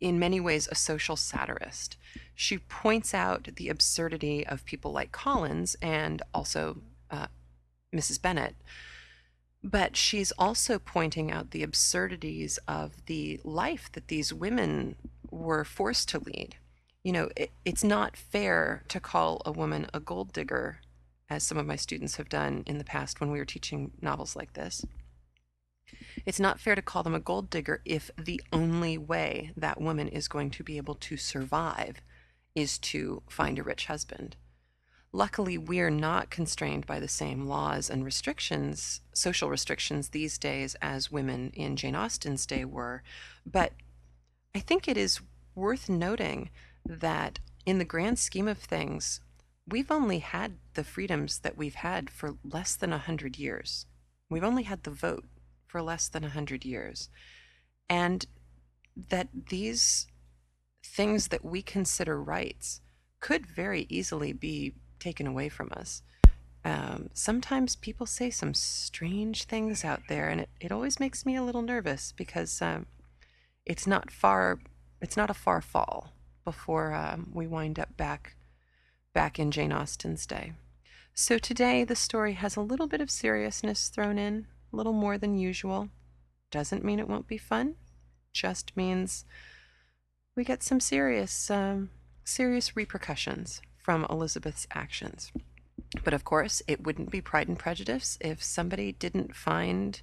in 0.00 0.18
many 0.18 0.40
ways 0.40 0.68
a 0.70 0.74
social 0.74 1.16
satirist. 1.16 1.96
She 2.34 2.58
points 2.58 3.14
out 3.14 3.48
the 3.56 3.68
absurdity 3.68 4.46
of 4.46 4.64
people 4.64 4.92
like 4.92 5.12
Collins 5.12 5.76
and 5.82 6.22
also 6.32 6.78
uh, 7.10 7.26
Mrs. 7.94 8.20
Bennet. 8.20 8.54
But 9.66 9.96
she's 9.96 10.30
also 10.38 10.78
pointing 10.78 11.32
out 11.32 11.50
the 11.50 11.64
absurdities 11.64 12.56
of 12.68 13.04
the 13.06 13.40
life 13.42 13.90
that 13.92 14.06
these 14.06 14.32
women 14.32 14.94
were 15.28 15.64
forced 15.64 16.08
to 16.10 16.20
lead. 16.20 16.54
You 17.02 17.10
know, 17.10 17.30
it, 17.36 17.50
it's 17.64 17.82
not 17.82 18.16
fair 18.16 18.84
to 18.86 19.00
call 19.00 19.42
a 19.44 19.50
woman 19.50 19.88
a 19.92 19.98
gold 19.98 20.32
digger, 20.32 20.78
as 21.28 21.42
some 21.42 21.58
of 21.58 21.66
my 21.66 21.74
students 21.74 22.14
have 22.14 22.28
done 22.28 22.62
in 22.68 22.78
the 22.78 22.84
past 22.84 23.18
when 23.20 23.32
we 23.32 23.40
were 23.40 23.44
teaching 23.44 23.90
novels 24.00 24.36
like 24.36 24.52
this. 24.52 24.84
It's 26.24 26.38
not 26.38 26.60
fair 26.60 26.76
to 26.76 26.82
call 26.82 27.02
them 27.02 27.16
a 27.16 27.20
gold 27.20 27.50
digger 27.50 27.82
if 27.84 28.12
the 28.16 28.40
only 28.52 28.96
way 28.96 29.50
that 29.56 29.80
woman 29.80 30.06
is 30.06 30.28
going 30.28 30.50
to 30.50 30.62
be 30.62 30.76
able 30.76 30.94
to 30.94 31.16
survive 31.16 32.00
is 32.54 32.78
to 32.78 33.24
find 33.28 33.58
a 33.58 33.64
rich 33.64 33.86
husband. 33.86 34.36
Luckily, 35.16 35.56
we're 35.56 35.88
not 35.88 36.28
constrained 36.28 36.84
by 36.86 37.00
the 37.00 37.08
same 37.08 37.46
laws 37.46 37.88
and 37.88 38.04
restrictions, 38.04 39.00
social 39.14 39.48
restrictions 39.48 40.10
these 40.10 40.36
days 40.36 40.76
as 40.82 41.10
women 41.10 41.52
in 41.54 41.74
Jane 41.74 41.96
Austen's 41.96 42.44
day 42.44 42.66
were. 42.66 43.02
But 43.46 43.72
I 44.54 44.60
think 44.60 44.86
it 44.86 44.98
is 44.98 45.22
worth 45.54 45.88
noting 45.88 46.50
that 46.84 47.38
in 47.64 47.78
the 47.78 47.84
grand 47.86 48.18
scheme 48.18 48.46
of 48.46 48.58
things, 48.58 49.22
we've 49.66 49.90
only 49.90 50.18
had 50.18 50.58
the 50.74 50.84
freedoms 50.84 51.38
that 51.38 51.56
we've 51.56 51.76
had 51.76 52.10
for 52.10 52.36
less 52.44 52.76
than 52.76 52.92
a 52.92 52.98
hundred 52.98 53.38
years. 53.38 53.86
We've 54.28 54.44
only 54.44 54.64
had 54.64 54.82
the 54.82 54.90
vote 54.90 55.24
for 55.66 55.80
less 55.80 56.08
than 56.08 56.24
a 56.24 56.28
hundred 56.28 56.66
years. 56.66 57.08
And 57.88 58.26
that 59.08 59.28
these 59.48 60.08
things 60.84 61.28
that 61.28 61.42
we 61.42 61.62
consider 61.62 62.22
rights 62.22 62.82
could 63.20 63.46
very 63.46 63.86
easily 63.88 64.34
be 64.34 64.74
taken 65.06 65.28
away 65.28 65.48
from 65.48 65.70
us. 65.70 66.02
Um, 66.64 67.10
sometimes 67.14 67.76
people 67.76 68.06
say 68.06 68.28
some 68.28 68.54
strange 68.54 69.44
things 69.44 69.84
out 69.84 70.02
there, 70.08 70.28
and 70.28 70.40
it, 70.40 70.48
it 70.60 70.72
always 70.72 70.98
makes 70.98 71.24
me 71.24 71.36
a 71.36 71.44
little 71.44 71.62
nervous 71.62 72.12
because 72.16 72.60
um, 72.60 72.86
it's 73.64 73.86
not 73.86 74.10
far 74.10 74.58
it's 75.00 75.16
not 75.16 75.30
a 75.30 75.34
far 75.44 75.60
fall 75.60 76.12
before 76.44 76.92
um, 76.92 77.30
we 77.32 77.46
wind 77.46 77.78
up 77.78 77.96
back 77.96 78.34
back 79.12 79.38
in 79.38 79.52
Jane 79.52 79.72
Austen's 79.72 80.26
day. 80.26 80.54
So 81.14 81.38
today 81.38 81.84
the 81.84 81.94
story 81.94 82.32
has 82.32 82.56
a 82.56 82.68
little 82.70 82.88
bit 82.88 83.00
of 83.00 83.10
seriousness 83.10 83.88
thrown 83.88 84.18
in, 84.18 84.46
a 84.72 84.76
little 84.76 84.92
more 84.92 85.18
than 85.18 85.38
usual. 85.38 85.88
Doesn't 86.50 86.84
mean 86.84 86.98
it 86.98 87.08
won't 87.08 87.28
be 87.28 87.38
fun. 87.38 87.76
Just 88.32 88.76
means 88.76 89.24
we 90.34 90.42
get 90.42 90.64
some 90.64 90.80
serious, 90.80 91.48
um, 91.48 91.90
serious 92.24 92.76
repercussions 92.76 93.60
from 93.86 94.04
Elizabeth's 94.10 94.66
actions. 94.72 95.30
But 96.02 96.12
of 96.12 96.24
course, 96.24 96.60
it 96.66 96.82
wouldn't 96.82 97.08
be 97.08 97.20
Pride 97.20 97.46
and 97.46 97.56
Prejudice 97.56 98.18
if 98.20 98.42
somebody 98.42 98.90
didn't 98.90 99.36
find 99.36 100.02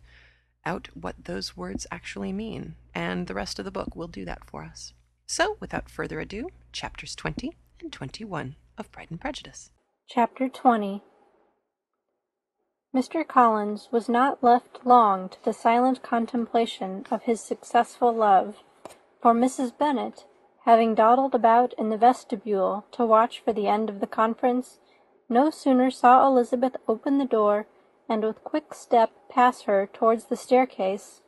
out 0.65 0.87
what 0.93 1.25
those 1.25 1.57
words 1.57 1.85
actually 1.91 2.31
mean, 2.31 2.75
and 2.95 3.27
the 3.27 3.33
rest 3.33 3.59
of 3.59 3.65
the 3.65 3.71
book 3.71 3.93
will 3.93 4.07
do 4.07 4.23
that 4.23 4.45
for 4.45 4.63
us. 4.63 4.93
So, 5.25 5.57
without 5.59 5.89
further 5.89 6.21
ado, 6.21 6.47
chapters 6.71 7.13
20 7.13 7.57
and 7.81 7.91
21 7.91 8.55
of 8.77 8.89
Pride 8.93 9.07
and 9.09 9.19
Prejudice. 9.19 9.69
Chapter 10.07 10.47
20 10.47 11.03
Mr. 12.95 13.27
Collins 13.27 13.89
was 13.91 14.07
not 14.07 14.41
left 14.41 14.85
long 14.85 15.27
to 15.27 15.43
the 15.43 15.51
silent 15.51 16.01
contemplation 16.01 17.05
of 17.11 17.23
his 17.23 17.41
successful 17.41 18.15
love, 18.15 18.55
for 19.21 19.33
Mrs. 19.33 19.77
Bennet, 19.77 20.23
having 20.65 20.95
dawdled 20.95 21.35
about 21.35 21.73
in 21.77 21.89
the 21.89 21.97
vestibule 21.97 22.85
to 22.91 23.05
watch 23.05 23.41
for 23.43 23.51
the 23.51 23.67
end 23.67 23.89
of 23.89 23.99
the 23.99 24.07
conference, 24.07 24.79
no 25.27 25.49
sooner 25.49 25.91
saw 25.91 26.25
Elizabeth 26.25 26.75
open 26.87 27.17
the 27.17 27.25
door 27.25 27.67
and 28.07 28.23
with 28.23 28.43
quick 28.43 28.73
step 28.73 29.11
pass 29.29 29.63
her 29.63 29.89
towards 29.91 30.25
the 30.25 30.37
staircase 30.37 31.21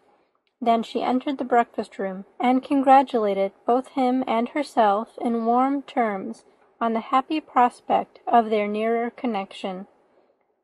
than 0.61 0.83
she 0.83 1.01
entered 1.01 1.37
the 1.37 1.43
breakfast 1.43 1.99
room, 1.99 2.25
and 2.39 2.63
congratulated 2.63 3.51
both 3.65 3.89
him 3.89 4.23
and 4.25 4.49
herself 4.49 5.17
in 5.21 5.45
warm 5.45 5.81
terms 5.81 6.45
on 6.79 6.93
the 6.93 6.99
happy 7.11 7.39
prospect 7.39 8.19
of 8.25 8.49
their 8.49 8.67
nearer 8.67 9.09
connection. 9.09 9.85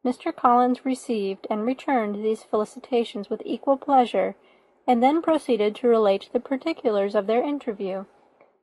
Mr. 0.06 0.36
Collins 0.36 0.86
received 0.86 1.46
and 1.50 1.66
returned 1.66 2.16
these 2.16 2.44
felicitations 2.44 3.30
with 3.30 3.42
equal 3.46 3.78
pleasure, 3.78 4.36
and 4.88 5.04
then 5.04 5.22
proceeded 5.22 5.75
to 5.75 5.88
relate 5.88 6.30
the 6.34 6.40
particulars 6.40 7.13
of 7.13 7.28
their 7.28 7.44
interview, 7.44 8.06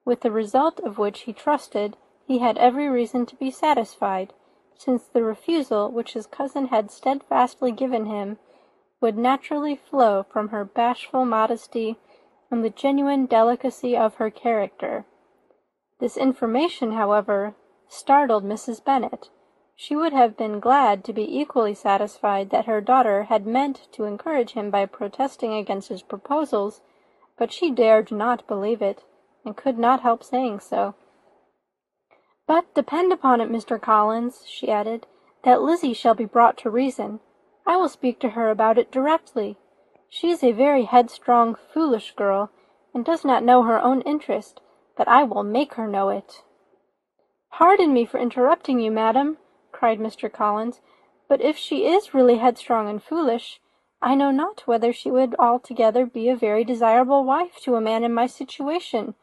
with 0.05 0.21
the 0.21 0.31
result 0.31 0.81
of 0.81 0.99
which 0.99 1.21
he 1.21 1.33
trusted 1.33 1.97
he 2.26 2.38
had 2.38 2.59
every 2.59 2.88
reason 2.88 3.25
to 3.26 3.37
be 3.37 3.50
satisfied, 3.50 4.33
since 4.75 5.09
the 5.09 5.23
refusal 5.23 5.90
which 5.90 6.12
his 6.12 6.26
cousin 6.26 6.67
had 6.69 6.90
steadfastly 6.90 7.73
given 7.73 8.07
him 8.07 8.38
would 9.00 9.17
naturally 9.17 9.75
flow 9.75 10.23
from 10.23 10.49
her 10.49 10.64
bashful 10.64 11.25
modesty 11.25 11.97
and 12.50 12.64
the 12.64 12.71
genuine 12.71 13.26
delicacy 13.26 13.97
of 13.97 14.17
her 14.17 14.31
character. 14.31 15.05
This 16.00 16.17
information, 16.17 16.93
however, 16.93 17.55
startled 17.88 18.45
Mrs. 18.45 18.85
Bennet. 18.85 19.31
She 19.75 19.97
would 19.97 20.12
have 20.12 20.37
been 20.37 20.61
glad 20.61 21.05
to 21.05 21.12
be 21.12 21.38
equally 21.38 21.75
satisfied 21.75 22.50
that 22.50 22.67
her 22.67 22.81
daughter 22.81 23.25
had 23.25 23.47
meant 23.47 23.88
to 23.93 24.05
encourage 24.05 24.52
him 24.52 24.71
by 24.71 24.87
protesting 24.87 25.55
against 25.55 25.88
his 25.88 26.02
proposals, 26.02 26.81
but 27.37 27.52
she 27.52 27.71
dared 27.71 28.11
not 28.11 28.47
believe 28.47 28.83
it, 28.83 29.05
and 29.49 29.57
could 29.57 29.78
not 29.78 30.00
help 30.00 30.23
saying 30.23 30.61
so. 30.61 30.95
"But 32.47 32.75
depend 32.75 33.14
upon 33.14 33.40
it, 33.40 33.49
Mr. 33.49 33.81
Collins," 33.81 34.45
she 34.47 34.71
added, 34.71 35.07
that 35.43 35.62
Lizzy 35.62 35.95
shall 35.95 36.12
be 36.14 36.26
brought 36.26 36.59
to 36.59 36.69
reason. 36.69 37.21
I 37.67 37.78
will 37.78 37.88
speak 37.88 38.21
to 38.21 38.31
her 38.37 38.50
about 38.50 38.76
it 38.76 38.90
directly. 38.90 39.57
She 40.11 40.31
is 40.31 40.45
a 40.45 40.52
very 40.52 40.83
headstrong, 40.83 41.55
foolish 41.55 42.12
girl, 42.14 42.50
and 42.93 43.07
does 43.07 43.25
not 43.25 43.43
know 43.43 43.62
her 43.62 43.83
own 43.83 44.02
interest, 44.02 44.61
but 44.99 45.09
I 45.09 45.23
will 45.23 45.45
make 45.45 45.75
her 45.75 45.88
know 45.88 46.11
it." 46.11 46.45
"Pardon 47.50 47.95
me 47.95 48.05
for 48.05 48.19
interrupting 48.19 48.81
you, 48.81 48.90
madam," 48.90 49.38
cried 49.73 49.99
Mr. 49.99 50.31
Collins, 50.31 50.83
"but 51.26 51.40
if 51.40 51.57
she 51.57 51.87
is 51.87 52.12
really 52.12 52.37
headstrong 52.37 52.87
and 52.87 53.02
foolish, 53.02 53.62
I 54.02 54.14
know 54.14 54.31
not 54.31 54.67
whether 54.67 54.93
she 54.93 55.11
would 55.11 55.35
altogether 55.38 56.05
be 56.05 56.28
a 56.28 56.37
very 56.37 56.64
desirable 56.64 57.25
wife 57.25 57.57
to 57.62 57.76
a 57.76 57.81
man 57.81 58.05
in 58.05 58.12
my 58.12 58.26
situation, 58.26 59.14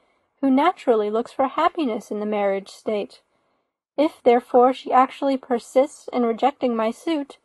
who 0.46 0.52
naturally 0.52 1.10
looks 1.10 1.32
for 1.32 1.48
happiness 1.48 2.12
in 2.12 2.20
the 2.20 2.26
marriage 2.26 2.70
state. 2.70 3.22
If, 3.98 4.22
therefore, 4.22 4.74
she 4.74 4.92
actually 4.92 5.38
persists 5.38 6.08
in 6.14 6.24
rejecting 6.24 6.76
my 6.76 6.92
suit, 6.92 7.40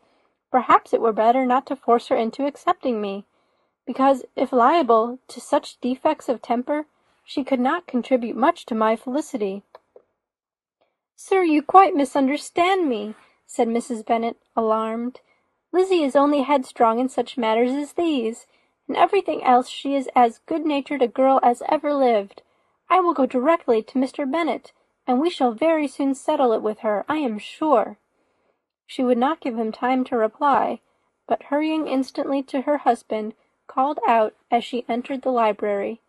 perhaps 0.50 0.92
it 0.92 1.00
were 1.00 1.10
better 1.10 1.46
not 1.46 1.64
to 1.68 1.76
force 1.76 2.08
her 2.08 2.16
into 2.16 2.44
accepting 2.44 3.00
me 3.00 3.24
because 3.86 4.22
if 4.36 4.52
liable 4.52 5.18
to 5.28 5.40
such 5.40 5.80
defects 5.80 6.28
of 6.28 6.42
temper, 6.42 6.84
she 7.24 7.42
could 7.42 7.58
not 7.58 7.86
contribute 7.86 8.36
much 8.36 8.66
to 8.66 8.74
my 8.74 8.96
felicity." 8.96 9.62
"Sir, 11.16 11.42
you 11.42 11.62
quite 11.62 11.94
misunderstand 11.94 12.86
me," 12.86 13.14
said 13.46 13.66
Mrs. 13.66 14.04
Bennet, 14.04 14.36
alarmed. 14.54 15.22
"Lizzy 15.72 16.02
is 16.02 16.14
only 16.14 16.42
headstrong 16.42 16.98
in 16.98 17.08
such 17.08 17.38
matters 17.38 17.72
as 17.72 17.94
these. 17.94 18.46
In 18.86 18.94
everything 18.94 19.42
else 19.42 19.70
she 19.70 19.94
is 19.94 20.10
as 20.14 20.40
good-natured 20.40 21.00
a 21.00 21.08
girl 21.08 21.40
as 21.42 21.62
ever 21.66 21.94
lived. 21.94 22.42
I 22.92 22.98
will 22.98 23.14
go 23.14 23.24
directly 23.24 23.84
to 23.84 23.98
Mr. 24.00 24.28
Bennet, 24.28 24.72
and 25.06 25.20
we 25.20 25.30
shall 25.30 25.52
very 25.52 25.86
soon 25.86 26.12
settle 26.12 26.52
it 26.52 26.60
with 26.60 26.80
her, 26.80 27.04
I 27.08 27.18
am 27.18 27.38
sure." 27.38 27.98
She 28.84 29.04
would 29.04 29.16
not 29.16 29.38
give 29.38 29.56
him 29.56 29.70
time 29.70 30.02
to 30.04 30.16
reply, 30.16 30.80
but 31.28 31.44
hurrying 31.44 31.86
instantly 31.86 32.42
to 32.42 32.62
her 32.62 32.78
husband, 32.78 33.34
called 33.68 34.00
out 34.08 34.34
as 34.50 34.64
she 34.64 34.84
entered 34.88 35.22
the 35.22 35.30
library, 35.30 36.00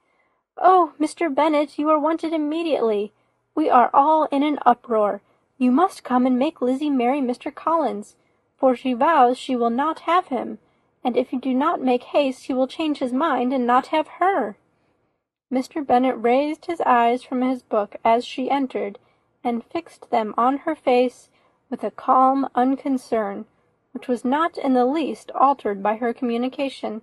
"Oh, 0.57 0.93
Mr. 0.99 1.31
Bennet, 1.31 1.77
you 1.77 1.87
are 1.91 1.99
wanted 1.99 2.33
immediately. 2.33 3.13
We 3.53 3.69
are 3.69 3.91
all 3.93 4.23
in 4.31 4.41
an 4.41 4.57
uproar. 4.65 5.21
You 5.59 5.69
must 5.71 6.03
come 6.03 6.25
and 6.25 6.39
make 6.39 6.63
Lizzy 6.63 6.89
marry 6.89 7.21
Mr. 7.21 7.53
Collins, 7.53 8.15
for 8.57 8.75
she 8.75 8.93
vows 8.93 9.37
she 9.37 9.55
will 9.55 9.69
not 9.69 9.99
have 10.01 10.29
him, 10.29 10.57
and 11.03 11.15
if 11.15 11.31
you 11.31 11.39
do 11.39 11.53
not 11.53 11.79
make 11.79 12.05
haste 12.05 12.47
he 12.47 12.53
will 12.55 12.65
change 12.65 12.97
his 12.97 13.13
mind 13.13 13.53
and 13.53 13.67
not 13.67 13.87
have 13.87 14.07
her." 14.19 14.57
Mr. 15.51 15.85
Bennet 15.85 16.15
raised 16.15 16.67
his 16.67 16.79
eyes 16.81 17.23
from 17.23 17.41
his 17.41 17.61
book 17.61 17.97
as 18.05 18.23
she 18.23 18.49
entered, 18.49 18.97
and 19.43 19.65
fixed 19.65 20.09
them 20.09 20.33
on 20.37 20.59
her 20.59 20.75
face 20.75 21.29
with 21.69 21.83
a 21.83 21.91
calm 21.91 22.47
unconcern, 22.55 23.45
which 23.91 24.07
was 24.07 24.23
not 24.23 24.57
in 24.57 24.73
the 24.73 24.85
least 24.85 25.29
altered 25.31 25.83
by 25.83 25.97
her 25.97 26.13
communication. 26.13 27.01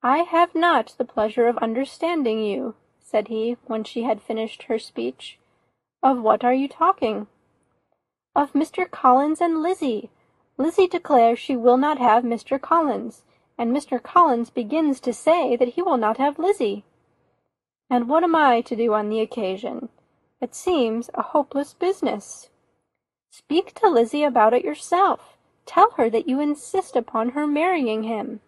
"I 0.00 0.18
have 0.18 0.54
not 0.54 0.94
the 0.96 1.04
pleasure 1.04 1.48
of 1.48 1.58
understanding 1.58 2.38
you," 2.38 2.76
said 3.00 3.26
he, 3.26 3.56
when 3.66 3.82
she 3.82 4.04
had 4.04 4.22
finished 4.22 4.64
her 4.64 4.78
speech. 4.78 5.40
"Of 6.00 6.22
what 6.22 6.44
are 6.44 6.54
you 6.54 6.68
talking?" 6.68 7.26
"Of 8.36 8.52
Mr. 8.52 8.88
Collins 8.88 9.40
and 9.40 9.60
Lizzy. 9.60 10.10
Lizzy 10.56 10.86
declares 10.86 11.40
she 11.40 11.56
will 11.56 11.78
not 11.78 11.98
have 11.98 12.22
Mr. 12.22 12.60
Collins, 12.60 13.24
and 13.56 13.76
Mr. 13.76 14.00
Collins 14.00 14.50
begins 14.50 15.00
to 15.00 15.12
say 15.12 15.56
that 15.56 15.70
he 15.70 15.82
will 15.82 15.96
not 15.96 16.18
have 16.18 16.38
Lizzy." 16.38 16.84
"And 17.90 18.06
what 18.06 18.22
am 18.22 18.34
I 18.34 18.60
to 18.60 18.76
do 18.76 18.92
on 18.92 19.08
the 19.08 19.20
occasion? 19.20 19.88
It 20.42 20.54
seems 20.54 21.08
a 21.14 21.22
hopeless 21.22 21.72
business." 21.72 22.50
"Speak 23.30 23.72
to 23.76 23.88
Lizzy 23.88 24.22
about 24.22 24.52
it 24.52 24.62
yourself. 24.62 25.38
Tell 25.64 25.92
her 25.92 26.10
that 26.10 26.28
you 26.28 26.38
insist 26.38 26.96
upon 26.96 27.30
her 27.30 27.46
marrying 27.46 28.02
him. 28.02 28.42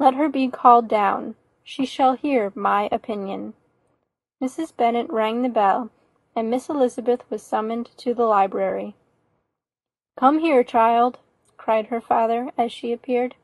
Let 0.00 0.14
her 0.14 0.28
be 0.28 0.48
called 0.48 0.88
down. 0.88 1.36
She 1.62 1.86
shall 1.86 2.14
hear 2.14 2.50
my 2.56 2.88
opinion." 2.90 3.54
Mrs. 4.42 4.76
Bennet 4.76 5.08
rang 5.08 5.42
the 5.42 5.48
bell, 5.48 5.90
and 6.34 6.50
Miss 6.50 6.68
Elizabeth 6.68 7.22
was 7.30 7.44
summoned 7.44 7.96
to 7.98 8.12
the 8.12 8.26
library. 8.26 8.96
"Come 10.16 10.40
here, 10.40 10.64
child," 10.64 11.20
cried 11.56 11.86
her 11.86 12.00
father, 12.00 12.50
as 12.58 12.72
she 12.72 12.92
appeared. 12.92 13.36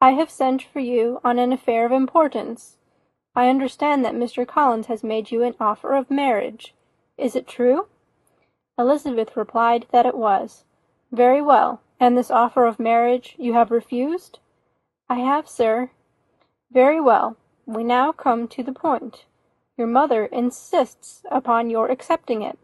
"I 0.00 0.12
have 0.12 0.30
sent 0.30 0.62
for 0.62 0.80
you 0.80 1.20
on 1.22 1.38
an 1.38 1.52
affair 1.52 1.84
of 1.84 1.92
importance. 1.92 2.78
I 3.36 3.48
understand 3.48 4.04
that 4.04 4.14
Mr. 4.14 4.46
Collins 4.46 4.86
has 4.86 5.02
made 5.02 5.32
you 5.32 5.42
an 5.42 5.56
offer 5.58 5.94
of 5.94 6.10
marriage. 6.10 6.72
Is 7.18 7.34
it 7.34 7.48
true?" 7.48 7.88
Elizabeth 8.78 9.36
replied 9.36 9.86
that 9.90 10.06
it 10.06 10.16
was. 10.16 10.64
"Very 11.10 11.42
well. 11.42 11.80
And 11.98 12.16
this 12.16 12.30
offer 12.30 12.66
of 12.66 12.78
marriage 12.78 13.34
you 13.38 13.54
have 13.54 13.70
refused?" 13.70 14.38
"I 15.08 15.16
have, 15.20 15.48
sir." 15.48 15.90
"Very 16.70 17.00
well. 17.00 17.36
We 17.66 17.82
now 17.82 18.12
come 18.12 18.46
to 18.48 18.62
the 18.62 18.72
point. 18.72 19.26
Your 19.76 19.86
mother 19.88 20.26
insists 20.26 21.24
upon 21.30 21.70
your 21.70 21.88
accepting 21.90 22.42
it. 22.42 22.58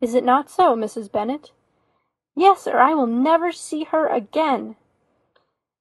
Is 0.00 0.14
it 0.14 0.24
not 0.24 0.48
so, 0.48 0.74
Mrs. 0.74 1.10
Bennet?" 1.12 1.52
"Yes, 2.34 2.62
sir. 2.62 2.78
I 2.78 2.94
will 2.94 3.06
never 3.06 3.52
see 3.52 3.84
her 3.84 4.06
again." 4.06 4.76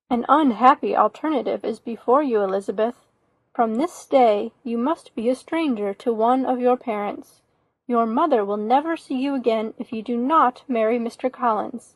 "An 0.10 0.25
unhappy 0.27 0.95
alternative 0.95 1.63
is 1.63 1.79
before 1.79 2.23
you, 2.23 2.41
Elizabeth. 2.41 3.06
From 3.54 3.76
this 3.76 4.08
day 4.08 4.52
you 4.63 4.80
must 4.80 5.13
be 5.13 5.30
a 5.30 5.36
stranger 5.36 5.94
to 5.94 6.12
one 6.12 6.44
of 6.44 6.60
your 6.60 6.76
parents. 6.76 7.44
Your 7.86 8.08
mother 8.08 8.44
will 8.44 8.58
never 8.58 8.98
see 8.98 9.13
you 9.13 9.36
again 9.36 9.76
if 9.78 9.94
you 9.94 10.02
do 10.02 10.18
not 10.18 10.63
marry 10.68 10.98
Mr. 10.98 11.32
Collins. 11.32 11.96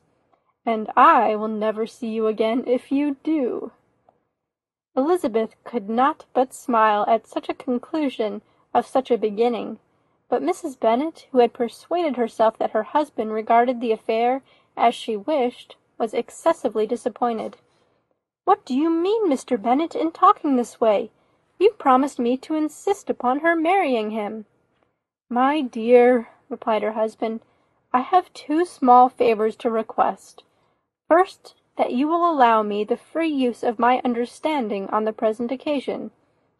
And 0.67 0.91
I 0.95 1.35
will 1.35 1.47
never 1.47 1.87
see 1.87 2.09
you 2.09 2.27
again 2.27 2.63
if 2.67 2.91
you 2.91 3.15
do. 3.23 3.71
Elizabeth 4.95 5.55
could 5.63 5.89
not 5.89 6.25
but 6.31 6.53
smile 6.53 7.05
at 7.07 7.25
such 7.25 7.49
a 7.49 7.55
conclusion 7.55 8.43
of 8.71 8.85
such 8.85 9.09
a 9.09 9.17
beginning; 9.17 9.79
but 10.29 10.43
Mrs. 10.43 10.79
Bennet, 10.79 11.27
who 11.31 11.39
had 11.39 11.53
persuaded 11.53 12.17
herself 12.17 12.59
that 12.59 12.71
her 12.71 12.83
husband 12.83 13.33
regarded 13.33 13.81
the 13.81 13.91
affair 13.91 14.43
as 14.75 14.93
she 14.93 15.17
wished, 15.17 15.75
was 15.97 16.13
excessively 16.13 16.85
disappointed. 16.85 17.57
"What 18.45 18.63
do 18.63 18.75
you 18.75 18.91
mean, 18.91 19.27
Mr. 19.27 19.59
Bennet, 19.59 19.95
in 19.95 20.11
talking 20.11 20.55
this 20.55 20.79
way? 20.79 21.09
You 21.59 21.71
promised 21.71 22.19
me 22.19 22.37
to 22.37 22.53
insist 22.53 23.09
upon 23.09 23.39
her 23.39 23.55
marrying 23.55 24.11
him." 24.11 24.45
"My 25.27 25.61
dear," 25.61 26.29
replied 26.49 26.83
her 26.83 26.91
husband, 26.91 27.41
"I 27.91 28.01
have 28.01 28.31
two 28.33 28.63
small 28.63 29.09
favours 29.09 29.55
to 29.55 29.71
request. 29.71 30.43
First 31.07 31.55
that 31.75 31.93
you 31.93 32.07
will 32.07 32.29
allow 32.29 32.61
me 32.61 32.83
the 32.83 32.95
free 32.95 33.29
use 33.29 33.63
of 33.63 33.79
my 33.79 33.99
understanding 34.05 34.87
on 34.89 35.05
the 35.05 35.11
present 35.11 35.51
occasion; 35.51 36.11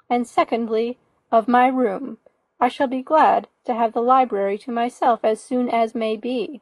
and 0.09 0.27
secondly, 0.27 0.97
of 1.31 1.47
my 1.47 1.67
room. 1.67 2.17
I 2.59 2.67
shall 2.67 2.87
be 2.87 3.03
glad 3.03 3.47
to 3.65 3.75
have 3.75 3.93
the 3.93 4.01
library 4.01 4.57
to 4.57 4.71
myself 4.71 5.19
as 5.23 5.39
soon 5.39 5.69
as 5.69 5.93
may 5.93 6.17
be." 6.17 6.61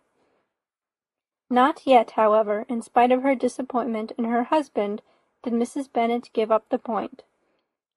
Not 1.50 1.88
yet, 1.88 2.12
however, 2.12 2.66
in 2.68 2.82
spite 2.82 3.14
of 3.14 3.24
her 3.24 3.34
disappointment 3.34 4.12
in 4.18 4.26
her 4.26 4.44
husband, 4.44 5.02
did 5.42 5.54
Mrs. 5.54 5.90
Bennet 5.90 6.32
give 6.34 6.52
up 6.52 6.68
the 6.68 6.78
point. 6.78 7.24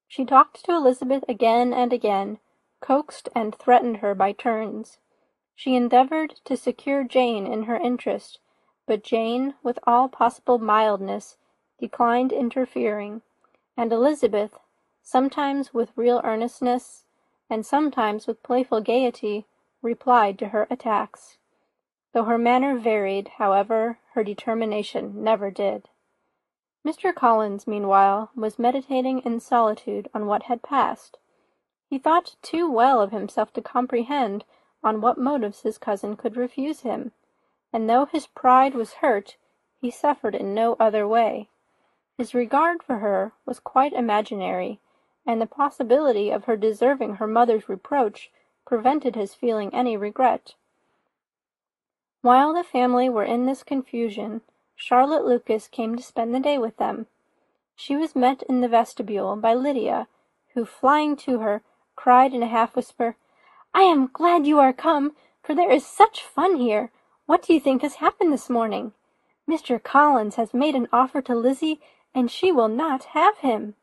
She 0.09 0.25
talked 0.25 0.65
to 0.65 0.73
Elizabeth 0.73 1.25
again 1.29 1.73
and 1.73 1.93
again, 1.93 2.39
coaxed 2.81 3.29
and 3.35 3.55
threatened 3.55 3.99
her 3.99 4.15
by 4.15 4.33
turns. 4.33 4.99
She 5.55 5.77
endeavoured 5.77 6.41
to 6.45 6.57
secure 6.57 7.05
Jane 7.05 7.47
in 7.47 7.65
her 7.65 7.77
interest 7.77 8.41
but 8.89 9.05
Jane, 9.05 9.55
with 9.63 9.79
all 9.87 10.09
possible 10.09 10.59
mildness, 10.59 11.37
declined 11.79 12.33
interfering, 12.33 13.21
and 13.77 13.93
Elizabeth, 13.93 14.59
sometimes 15.03 15.75
with 15.75 15.93
real 15.95 16.23
earnestness, 16.25 17.05
and 17.51 17.67
sometimes 17.67 18.27
with 18.27 18.43
playful 18.43 18.81
gaiety, 18.81 19.47
replied 19.83 20.39
to 20.39 20.49
her 20.49 20.67
attacks. 20.71 21.37
Though 22.15 22.25
her 22.25 22.39
manner 22.39 22.79
varied, 22.79 23.29
however, 23.37 23.99
her 24.15 24.25
determination 24.25 25.23
never 25.23 25.51
did. 25.51 25.91
Mr. 26.89 27.15
Collins, 27.15 27.67
meanwhile, 27.67 28.31
was 28.35 28.59
meditating 28.59 29.19
in 29.19 29.41
solitude 29.41 30.09
on 30.15 30.25
what 30.25 30.45
had 30.45 30.63
passed. 30.63 31.19
He 31.91 31.99
thought 31.99 32.37
too 32.41 32.71
well 32.71 33.03
of 33.03 33.11
himself 33.13 33.53
to 33.53 33.61
comprehend 33.61 34.45
on 34.83 35.03
what 35.03 35.19
motives 35.19 35.61
his 35.61 35.77
cousin 35.77 36.17
could 36.17 36.37
refuse 36.37 36.81
him 36.81 37.13
and 37.73 37.89
though 37.89 38.07
his 38.07 38.27
pride 38.27 38.75
was 38.75 38.95
hurt, 38.95 39.37
he 39.81 39.91
suffered 39.91 40.35
in 40.35 40.55
no 40.55 40.75
other 40.81 41.07
way. 41.07 41.49
His 42.17 42.35
regard 42.35 42.83
for 42.83 42.99
her 42.99 43.33
was 43.45 43.61
quite 43.61 43.93
imaginary, 43.93 44.81
and 45.27 45.41
the 45.41 45.47
possibility 45.47 46.31
of 46.31 46.45
her 46.45 46.57
deserving 46.57 47.17
her 47.17 47.27
mother's 47.27 47.69
reproach 47.69 48.31
prevented 48.67 49.15
his 49.15 49.35
feeling 49.35 49.73
any 49.75 49.97
regret. 49.97 50.55
While 52.23 52.55
the 52.55 52.65
family 52.65 53.09
were 53.09 53.25
in 53.25 53.47
this 53.47 53.63
confusion, 53.63 54.41
Charlotte 54.81 55.25
Lucas 55.25 55.67
came 55.67 55.97
to 55.97 56.03
spend 56.05 56.33
the 56.33 56.39
day 56.39 56.57
with 56.57 56.77
them. 56.77 57.09
She 57.75 57.97
was 57.97 58.15
met 58.15 58.45
in 58.45 58.61
the 58.61 58.69
vestibule 58.69 59.35
by 59.35 59.53
Lydia, 59.53 60.07
who, 60.55 60.65
flying 60.65 61.17
to 61.17 61.41
her, 61.41 61.63
cried 61.97 62.33
in 62.33 62.45
a 62.45 62.47
half 62.47 62.77
whisper, 62.77 63.17
"I 63.75 63.83
am 63.83 64.07
glad 64.07 64.47
you 64.47 64.61
are 64.61 64.73
come, 64.73 65.17
for 65.43 65.53
there 65.53 65.71
is 65.71 65.85
such 65.85 66.23
fun 66.23 66.57
here. 66.57 66.93
What 67.27 67.43
do 67.43 67.53
you 67.53 67.59
think 67.59 67.83
has 67.83 67.97
happened 67.97 68.33
this 68.33 68.49
morning? 68.49 68.93
Mr. 69.49 69.83
Collins 69.83 70.37
has 70.37 70.55
made 70.55 70.77
an 70.77 70.89
offer 70.93 71.21
to 71.23 71.35
Lizzy, 71.35 71.81
and 72.15 72.31
she 72.31 72.53
will 72.53 72.69
not 72.69 73.03
have 73.07 73.39
him." 73.39 73.75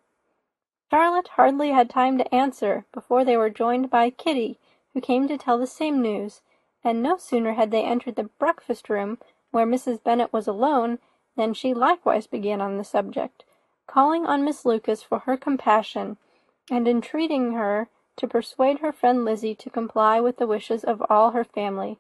Charlotte 0.90 1.28
hardly 1.28 1.72
had 1.72 1.90
time 1.90 2.18
to 2.20 2.34
answer 2.34 2.86
before 2.94 3.26
they 3.26 3.36
were 3.36 3.50
joined 3.50 3.90
by 3.90 4.10
Kitty, 4.12 4.60
who 4.94 5.02
came 5.02 5.28
to 5.28 5.38
tell 5.38 5.58
the 5.58 5.68
same 5.68 6.02
news, 6.02 6.42
and 6.86 7.04
no 7.04 7.18
sooner 7.18 7.54
had 7.54 7.70
they 7.70 7.84
entered 7.84 8.16
the 8.16 8.30
breakfast 8.40 8.90
room, 8.90 9.18
where 9.56 9.66
Mrs. 9.66 10.04
Bennet 10.04 10.34
was 10.34 10.50
alone, 10.50 11.00
than 11.38 11.54
she 11.54 11.74
likewise 11.74 12.28
began 12.28 12.60
on 12.60 12.78
the 12.78 12.84
subject, 12.84 13.46
calling 13.88 14.26
on 14.26 14.44
Miss 14.44 14.66
Lucas 14.66 15.02
for 15.02 15.20
her 15.20 15.38
compassion, 15.38 16.18
and 16.70 16.90
entreating 16.90 17.54
her 17.54 17.88
to 18.18 18.28
persuade 18.28 18.80
her 18.80 18.92
friend 18.92 19.24
Lizzy 19.24 19.56
to 19.56 19.70
comply 19.70 20.20
with 20.20 20.36
the 20.36 20.46
wishes 20.46 20.84
of 20.84 21.02
all 21.10 21.32
her 21.32 21.46
family. 21.46 21.98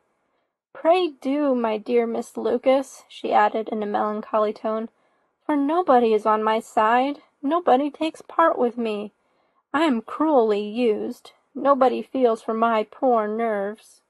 Pray 0.74 1.08
do, 1.08 1.56
my 1.56 1.78
dear 1.78 2.06
Miss 2.06 2.36
Lucas," 2.36 3.06
she 3.08 3.32
added 3.32 3.70
in 3.70 3.82
a 3.82 3.86
melancholy 3.86 4.52
tone, 4.52 4.90
"for 5.46 5.56
nobody 5.56 6.14
is 6.14 6.26
on 6.26 6.44
my 6.44 6.60
side, 6.60 7.22
nobody 7.42 7.90
takes 7.90 8.22
part 8.22 8.58
with 8.58 8.78
me. 8.78 9.14
I 9.74 9.86
am 9.86 10.02
cruelly 10.02 10.60
used. 10.60 11.32
Nobody 11.54 12.02
feels 12.02 12.42
for 12.42 12.54
my 12.54 12.84
poor 12.84 13.30
nerves." 13.30 14.02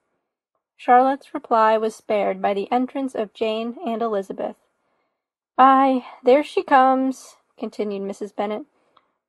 Charlotte's 0.78 1.34
reply 1.34 1.78
was 1.78 1.96
spared 1.96 2.42
by 2.42 2.54
the 2.54 2.72
entrance 2.72 3.16
of 3.16 3.34
Jane 3.34 3.78
and 3.86 4.02
Elizabeth. 4.02 4.58
"Ay, 5.58 6.06
there 6.24 6.44
she 6.44 6.64
comes," 6.64 7.38
continued 7.58 8.02
Mrs. 8.02 8.36
Bennet, 8.36 8.66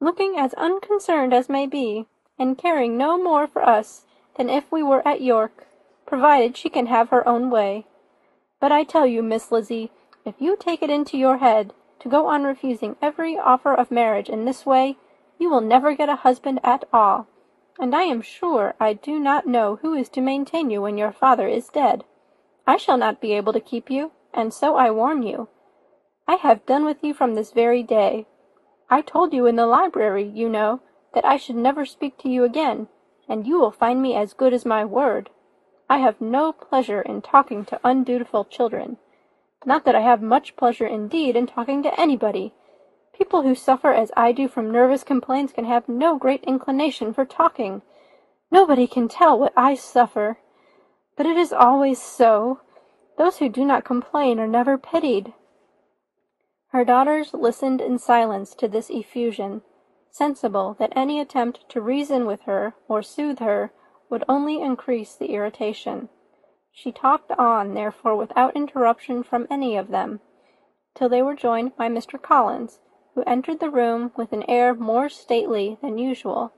"looking 0.01 0.37
as 0.37 0.55
unconcerned 0.55 1.33
as 1.33 1.49
may 1.49 1.67
be, 1.67 2.07
and 2.39 2.59
caring 2.59 2.97
no 2.97 3.17
more 3.17 3.47
for 3.47 3.63
us 3.63 4.07
than 4.35 4.51
if 4.51 4.71
we 4.71 4.83
were 4.83 5.07
at 5.07 5.21
York 5.21 5.67
provided 6.05 6.57
she 6.57 6.69
can 6.69 6.87
have 6.87 7.11
her 7.11 7.27
own 7.29 7.51
way. 7.51 7.87
But 8.61 8.73
I 8.73 8.85
tell 8.85 9.07
you, 9.07 9.23
Miss 9.23 9.53
Lizzy, 9.53 9.91
if 10.25 10.41
you 10.41 10.57
take 10.57 10.83
it 10.83 10.91
into 10.91 11.17
your 11.19 11.39
head 11.39 11.73
to 12.01 12.09
go 12.09 12.27
on 12.27 12.45
refusing 12.45 12.97
every 13.03 13.39
offer 13.39 13.75
of 13.75 13.91
marriage 13.91 14.29
in 14.29 14.45
this 14.45 14.65
way, 14.65 14.97
you 15.39 15.51
will 15.51 15.61
never 15.61 15.95
get 15.95 16.09
a 16.09 16.17
husband 16.17 16.61
at 16.63 16.85
all, 16.93 17.27
and 17.79 17.95
I 17.95 18.03
am 18.03 18.23
sure 18.23 18.75
I 18.81 18.95
do 18.95 19.19
not 19.19 19.47
know 19.47 19.77
who 19.77 19.95
is 19.95 20.09
to 20.11 20.21
maintain 20.21 20.71
you 20.71 20.83
when 20.83 20.99
your 20.99 21.13
father 21.13 21.47
is 21.47 21.69
dead. 21.69 22.05
I 22.67 22.77
shall 22.77 22.97
not 22.97 23.21
be 23.21 23.33
able 23.33 23.53
to 23.53 23.61
keep 23.61 23.91
you, 23.91 24.13
and 24.33 24.53
so 24.53 24.77
I 24.77 24.91
warn 24.91 25.23
you. 25.23 25.49
I 26.27 26.37
have 26.37 26.67
done 26.67 26.85
with 26.85 27.03
you 27.03 27.15
from 27.15 27.35
this 27.35 27.53
very 27.53 27.83
day. 27.83 28.27
I 28.91 29.03
told 29.03 29.33
you 29.33 29.47
in 29.47 29.57
the 29.57 29.67
library, 29.67 30.25
you 30.25 30.49
know, 30.49 30.81
that 31.15 31.25
I 31.25 31.37
should 31.37 31.57
never 31.57 31.85
speak 31.85 32.19
to 32.19 32.29
you 32.29 32.45
again, 32.45 32.89
and 33.29 33.47
you 33.47 33.59
will 33.59 33.71
find 33.71 34.03
me 34.03 34.17
as 34.17 34.35
good 34.35 34.53
as 34.53 34.65
my 34.65 34.85
word. 34.85 35.31
I 35.89 35.99
have 35.99 36.21
no 36.21 36.53
pleasure 36.53 37.01
in 37.01 37.23
talking 37.23 37.65
to 37.67 37.81
undutiful 37.85 38.45
children. 38.45 38.97
Not 39.65 39.85
that 39.85 39.95
I 39.95 40.01
have 40.01 40.21
much 40.21 40.57
pleasure 40.57 40.87
indeed 40.87 41.37
in 41.37 41.47
talking 41.47 41.83
to 41.83 42.01
anybody. 42.01 42.55
People 43.17 43.43
who 43.43 43.55
suffer 43.55 43.93
as 43.93 44.13
I 44.15 44.33
do 44.33 44.47
from 44.47 44.71
nervous 44.71 45.03
complaints 45.03 45.53
can 45.53 45.65
have 45.65 45.89
no 45.89 46.19
great 46.19 46.45
inclination 46.45 47.15
for 47.15 47.25
talking. 47.25 47.81
Nobody 48.51 48.87
can 48.87 49.09
tell 49.09 49.39
what 49.39 49.55
I 49.57 49.75
suffer. 49.75 50.39
But 51.17 51.25
it 51.25 51.39
is 51.39 51.51
always 51.51 52.01
so. 52.01 52.61
Those 53.17 53.39
who 53.39 53.49
do 53.49 53.65
not 53.65 53.87
complain 53.87 54.39
are 54.39 54.47
never 54.47 54.77
pitied. 54.77 55.33
Her 56.69 56.85
daughters 56.85 57.33
listened 57.33 57.81
in 57.81 57.99
silence 57.99 58.55
to 58.57 58.69
this 58.69 58.91
effusion, 58.91 59.63
sensible 60.11 60.77
that 60.79 60.93
any 60.95 61.19
attempt 61.19 61.67
to 61.71 61.81
reason 61.81 62.27
with 62.27 62.43
her 62.43 62.75
or 62.87 63.03
soothe 63.03 63.39
her 63.39 63.73
would 64.11 64.25
only 64.29 64.61
increase 64.61 65.15
the 65.15 65.33
irritation. 65.33 66.11
She 66.71 66.93
talked 66.93 67.33
on, 67.33 67.73
therefore, 67.73 68.15
without 68.15 68.55
interruption 68.55 69.23
from 69.23 69.47
any 69.51 69.75
of 69.75 69.89
them, 69.89 70.21
till 70.95 71.09
they 71.09 71.23
were 71.23 71.35
joined 71.35 71.75
by 71.77 71.89
Mr. 71.89 72.21
Collins, 72.21 72.81
who 73.17 73.23
entered 73.27 73.61
the 73.61 73.71
room 73.71 74.13
with 74.15 74.31
an 74.35 74.43
air 74.43 74.75
more 74.75 75.09
stately 75.09 75.79
than 75.81 75.97
usual, 75.97 76.53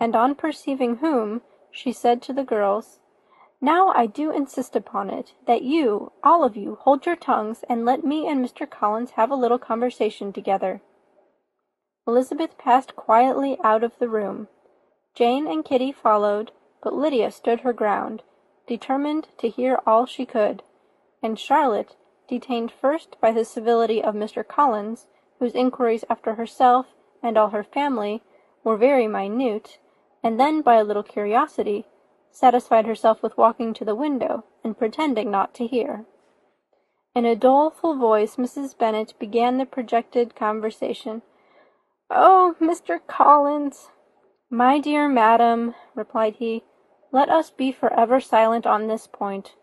and 0.00 0.16
on 0.16 0.34
perceiving 0.34 0.96
whom, 0.96 1.40
she 1.70 1.92
said 1.92 2.20
to 2.20 2.32
the 2.32 2.42
girls, 2.42 2.98
"Now 3.60 3.92
I 3.94 4.06
do 4.06 4.32
insist 4.32 4.74
upon 4.74 5.10
it, 5.10 5.34
that 5.46 5.62
you, 5.62 6.10
all 6.24 6.42
of 6.42 6.56
you, 6.56 6.74
hold 6.80 7.06
your 7.06 7.14
tongues, 7.14 7.62
and 7.68 7.84
let 7.84 8.02
me 8.02 8.26
and 8.26 8.44
Mr. 8.44 8.68
Collins 8.68 9.12
have 9.12 9.30
a 9.30 9.36
little 9.36 9.60
conversation 9.60 10.32
together." 10.32 10.82
Elizabeth 12.04 12.58
passed 12.58 12.96
quietly 12.96 13.56
out 13.62 13.84
of 13.84 13.96
the 14.00 14.08
room. 14.08 14.48
Jane 15.14 15.46
and 15.46 15.64
Kitty 15.64 15.92
followed, 15.92 16.50
but 16.82 16.94
Lydia 16.94 17.30
stood 17.30 17.60
her 17.60 17.72
ground, 17.72 18.24
determined 18.66 19.28
to 19.38 19.48
hear 19.48 19.80
all 19.86 20.06
she 20.06 20.26
could; 20.26 20.64
and 21.22 21.38
Charlotte, 21.38 21.94
detained 22.26 22.72
first 22.72 23.20
by 23.20 23.30
the 23.30 23.44
civility 23.44 24.02
of 24.02 24.16
Mr. 24.16 24.44
Collins, 24.44 25.06
whose 25.42 25.56
inquiries 25.56 26.04
after 26.08 26.36
herself 26.36 26.86
and 27.20 27.36
all 27.36 27.48
her 27.48 27.64
family 27.64 28.22
were 28.62 28.76
very 28.76 29.08
minute, 29.08 29.80
and 30.22 30.38
then 30.38 30.62
by 30.62 30.76
a 30.76 30.84
little 30.84 31.02
curiosity, 31.02 31.84
satisfied 32.30 32.86
herself 32.86 33.20
with 33.24 33.36
walking 33.36 33.74
to 33.74 33.84
the 33.84 33.96
window 33.96 34.44
and 34.62 34.78
pretending 34.78 35.32
not 35.32 35.52
to 35.52 35.66
hear. 35.66 36.04
In 37.16 37.26
a 37.26 37.34
doleful 37.34 37.96
voice 37.96 38.36
Mrs. 38.36 38.78
Bennet 38.78 39.14
began 39.18 39.58
the 39.58 39.66
projected 39.66 40.36
conversation. 40.36 41.22
"Oh, 42.08 42.54
Mr. 42.60 43.00
Collins!" 43.04 43.90
"My 44.48 44.78
dear 44.78 45.08
madam," 45.08 45.74
replied 45.96 46.36
he. 46.36 46.62
Let 47.10 47.28
us 47.28 47.50
be 47.50 47.72
for 47.72 47.92
ever 47.92 48.20
silent 48.20 48.64
on 48.64 48.86
this 48.86 49.08
point. 49.08 49.56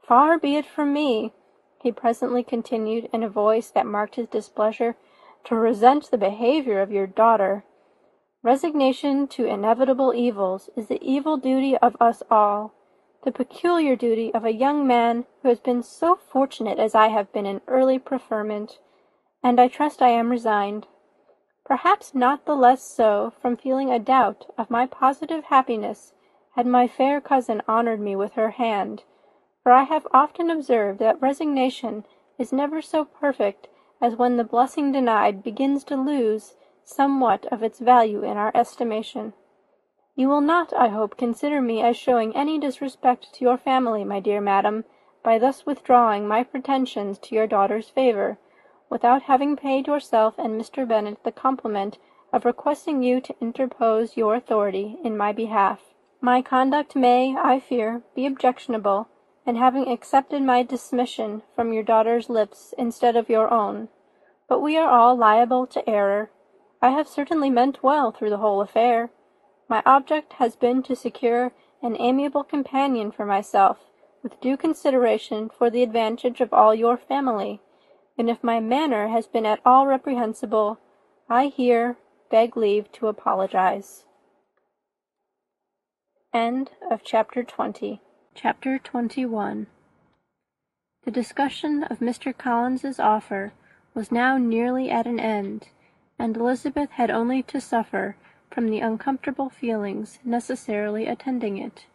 Far 0.00 0.38
be 0.38 0.56
it 0.56 0.64
from 0.64 0.94
me," 0.94 1.34
he 1.82 1.92
presently 1.92 2.42
continued, 2.42 3.10
in 3.12 3.22
a 3.22 3.28
voice 3.28 3.68
that 3.72 3.84
marked 3.84 4.14
his 4.14 4.28
displeasure, 4.28 4.96
"to 5.46 5.54
resent 5.54 6.10
the 6.10 6.18
behaviour 6.18 6.82
of 6.82 6.90
your 6.90 7.06
daughter. 7.06 7.64
Resignation 8.42 9.28
to 9.28 9.46
inevitable 9.46 10.12
evils 10.12 10.68
is 10.74 10.88
the 10.88 11.00
evil 11.00 11.36
duty 11.36 11.76
of 11.78 11.96
us 12.00 12.20
all, 12.28 12.74
the 13.22 13.30
peculiar 13.30 13.94
duty 13.94 14.34
of 14.34 14.44
a 14.44 14.52
young 14.52 14.84
man 14.84 15.24
who 15.42 15.48
has 15.48 15.60
been 15.60 15.84
so 15.84 16.16
fortunate 16.16 16.80
as 16.80 16.96
I 16.96 17.08
have 17.08 17.32
been 17.32 17.46
in 17.46 17.60
early 17.68 17.96
preferment, 17.96 18.80
and 19.40 19.60
I 19.60 19.68
trust 19.68 20.02
I 20.02 20.08
am 20.08 20.30
resigned. 20.30 20.88
Perhaps 21.64 22.12
not 22.12 22.44
the 22.44 22.56
less 22.56 22.82
so 22.82 23.32
from 23.40 23.56
feeling 23.56 23.90
a 23.90 24.00
doubt 24.00 24.52
of 24.58 24.68
my 24.68 24.84
positive 24.84 25.44
happiness 25.44 26.12
had 26.56 26.66
my 26.66 26.88
fair 26.88 27.20
cousin 27.20 27.62
honoured 27.68 28.00
me 28.00 28.16
with 28.16 28.32
her 28.32 28.50
hand, 28.50 29.04
for 29.62 29.70
I 29.70 29.84
have 29.84 30.08
often 30.12 30.50
observed 30.50 30.98
that 30.98 31.22
resignation 31.22 32.04
is 32.36 32.52
never 32.52 32.82
so 32.82 33.04
perfect 33.04 33.68
as 34.00 34.16
when 34.16 34.36
the 34.36 34.44
blessing 34.44 34.92
denied 34.92 35.42
begins 35.42 35.84
to 35.84 35.96
lose 35.96 36.54
somewhat 36.84 37.46
of 37.46 37.62
its 37.62 37.78
value 37.80 38.22
in 38.22 38.36
our 38.36 38.52
estimation. 38.54 39.32
You 40.14 40.28
will 40.28 40.40
not, 40.40 40.72
I 40.72 40.88
hope, 40.88 41.16
consider 41.16 41.60
me 41.60 41.82
as 41.82 41.96
showing 41.96 42.34
any 42.34 42.58
disrespect 42.58 43.34
to 43.34 43.44
your 43.44 43.58
family, 43.58 44.04
my 44.04 44.20
dear 44.20 44.40
madam, 44.40 44.84
by 45.22 45.38
thus 45.38 45.66
withdrawing 45.66 46.28
my 46.28 46.42
pretensions 46.42 47.18
to 47.18 47.34
your 47.34 47.46
daughter's 47.46 47.88
favour, 47.88 48.38
without 48.88 49.22
having 49.22 49.56
paid 49.56 49.86
yourself 49.86 50.34
and 50.38 50.60
Mr. 50.60 50.86
Bennet 50.86 51.22
the 51.24 51.32
compliment 51.32 51.98
of 52.32 52.44
requesting 52.44 53.02
you 53.02 53.20
to 53.20 53.34
interpose 53.40 54.16
your 54.16 54.34
authority 54.34 54.98
in 55.02 55.16
my 55.16 55.32
behalf. 55.32 55.80
My 56.20 56.42
conduct 56.42 56.96
may, 56.96 57.36
I 57.36 57.60
fear, 57.60 58.02
be 58.14 58.26
objectionable, 58.26 59.08
in 59.46 59.54
having 59.56 59.88
accepted 59.88 60.42
my 60.42 60.62
dismission 60.62 61.42
from 61.54 61.72
your 61.72 61.82
daughter's 61.84 62.28
lips 62.28 62.74
instead 62.76 63.14
of 63.14 63.30
your 63.30 63.48
own; 63.52 63.88
but 64.48 64.60
we 64.60 64.76
are 64.76 64.88
all 64.90 65.14
liable 65.16 65.66
to 65.68 65.88
error. 65.88 66.30
I 66.82 66.90
have 66.90 67.06
certainly 67.06 67.48
meant 67.48 67.82
well 67.82 68.10
through 68.10 68.30
the 68.30 68.38
whole 68.38 68.60
affair. 68.60 69.10
My 69.68 69.82
object 69.86 70.34
has 70.34 70.56
been 70.56 70.82
to 70.82 70.96
secure 70.96 71.52
an 71.80 71.96
amiable 72.00 72.42
companion 72.42 73.12
for 73.12 73.24
myself, 73.24 73.78
with 74.22 74.40
due 74.40 74.56
consideration 74.56 75.48
for 75.48 75.70
the 75.70 75.84
advantage 75.84 76.40
of 76.40 76.52
all 76.52 76.74
your 76.74 76.96
family; 76.96 77.60
and 78.18 78.28
if 78.28 78.42
my 78.42 78.58
manner 78.58 79.08
has 79.08 79.28
been 79.28 79.46
at 79.46 79.60
all 79.64 79.86
reprehensible, 79.86 80.78
I 81.28 81.46
here 81.46 81.98
beg 82.30 82.56
leave 82.56 82.90
to 82.92 83.06
apologize. 83.06 84.06
End 86.32 86.72
of 86.90 87.04
chapter 87.04 87.44
20. 87.44 88.00
Chapter 88.38 88.78
21 88.78 89.66
The 91.04 91.10
discussion 91.10 91.84
of 91.84 92.00
Mr. 92.00 92.36
Collins's 92.36 93.00
offer 93.00 93.54
was 93.94 94.12
now 94.12 94.36
nearly 94.36 94.90
at 94.90 95.06
an 95.06 95.18
end, 95.18 95.68
and 96.18 96.36
Elizabeth 96.36 96.90
had 96.90 97.10
only 97.10 97.42
to 97.44 97.62
suffer 97.62 98.14
from 98.50 98.68
the 98.68 98.80
uncomfortable 98.80 99.48
feelings 99.48 100.18
necessarily 100.22 101.06
attending 101.06 101.56
it, 101.56 101.86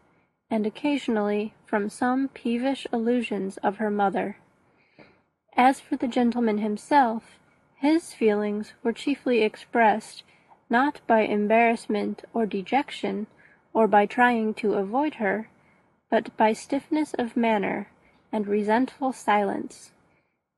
and 0.49 0.65
occasionally 0.65 1.53
from 1.63 1.89
some 1.89 2.27
peevish 2.29 2.87
allusions 2.91 3.57
of 3.57 3.77
her 3.77 3.91
mother. 3.91 4.37
As 5.55 5.79
for 5.79 5.95
the 5.95 6.07
gentleman 6.07 6.57
himself, 6.57 7.37
his 7.75 8.15
feelings 8.15 8.73
were 8.81 8.93
chiefly 8.93 9.43
expressed, 9.43 10.23
not 10.71 11.01
by 11.05 11.19
embarrassment 11.19 12.23
or 12.33 12.47
dejection, 12.47 13.27
or 13.75 13.87
by 13.87 14.07
trying 14.07 14.55
to 14.55 14.73
avoid 14.73 15.15
her, 15.15 15.47
but 16.11 16.35
by 16.37 16.53
stiffness 16.53 17.15
of 17.15 17.35
manner, 17.35 17.87
and 18.31 18.45
resentful 18.47 19.11
silence. 19.11 19.91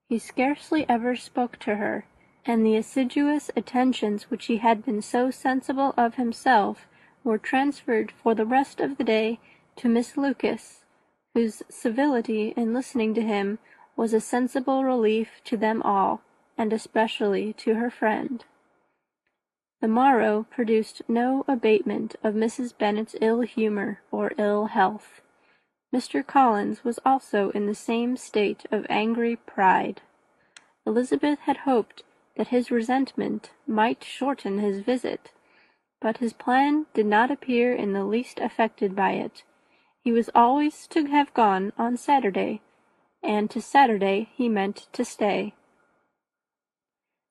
He 0.10 0.20
scarcely 0.20 0.86
ever 0.90 1.16
spoke 1.16 1.58
to 1.60 1.76
her, 1.76 2.06
and 2.46 2.66
the 2.66 2.76
assiduous 2.76 3.50
attentions 3.56 4.24
which 4.24 4.48
he 4.48 4.58
had 4.58 4.84
been 4.84 5.02
so 5.02 5.32
sensible 5.32 5.94
of 5.96 6.16
himself 6.16 6.88
were 7.24 7.38
transferred 7.38 8.12
for 8.12 8.36
the 8.36 8.46
rest 8.46 8.82
of 8.82 8.98
the 8.98 9.04
day 9.04 9.40
to 9.78 9.88
Miss 9.88 10.18
Lucas, 10.18 10.84
whose 11.34 11.64
civility 11.70 12.54
in 12.58 12.74
listening 12.74 13.14
to 13.14 13.22
him 13.22 13.60
was 13.96 14.14
a 14.14 14.20
sensible 14.20 14.84
relief 14.84 15.42
to 15.46 15.56
them 15.58 15.82
all, 15.84 16.22
and 16.58 16.74
especially 16.74 17.54
to 17.54 17.76
her 17.76 17.90
friend. 17.90 18.44
The 19.82 19.88
morrow 19.88 20.46
produced 20.50 21.02
no 21.08 21.44
abatement 21.48 22.16
of 22.24 22.36
Mrs. 22.36 22.78
Bennet's 22.78 23.16
ill 23.20 23.42
humour 23.42 24.02
or 24.12 24.32
ill 24.38 24.68
health. 24.68 25.23
Mr. 25.94 26.26
Collins 26.26 26.84
was 26.84 27.00
also 27.06 27.52
in 27.52 27.68
the 27.68 27.76
same 27.76 28.18
state 28.18 28.66
of 28.72 28.86
angry 28.90 29.36
pride. 29.36 30.02
Elizabeth 30.88 31.40
had 31.42 31.58
hoped 31.58 32.02
that 32.36 32.48
his 32.48 32.72
resentment 32.72 33.52
might 33.68 34.04
shorten 34.04 34.58
his 34.58 34.80
visit, 34.80 35.32
but 36.02 36.18
his 36.18 36.34
plan 36.34 36.88
did 36.96 37.06
not 37.06 37.30
appear 37.30 37.76
in 37.76 37.94
the 37.94 38.04
least 38.04 38.40
affected 38.40 38.96
by 38.96 39.12
it. 39.12 39.44
He 40.04 40.12
was 40.12 40.32
always 40.34 40.88
to 40.88 41.06
have 41.06 41.34
gone 41.36 41.72
on 41.78 41.96
Saturday, 41.96 42.62
and 43.22 43.50
to 43.52 43.62
Saturday 43.62 44.30
he 44.36 44.50
meant 44.50 44.88
to 44.94 45.06
stay. 45.06 45.54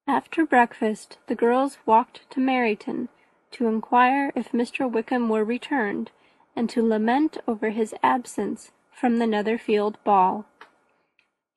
After 0.07 0.46
breakfast 0.46 1.18
the 1.27 1.35
girls 1.35 1.79
walked 1.85 2.31
to 2.31 2.40
Meryton 2.40 3.09
to 3.51 3.66
inquire 3.66 4.33
if 4.37 4.53
Mr. 4.53 4.90
Wickham 4.90 5.29
were 5.29 5.44
returned, 5.44 6.12
and 6.54 6.68
to 6.70 6.86
lament 6.86 7.38
over 7.48 7.70
his 7.70 7.94
absence 8.02 8.72
from 8.92 9.18
the 9.18 9.26
Netherfield 9.26 9.96
ball. 10.04 10.44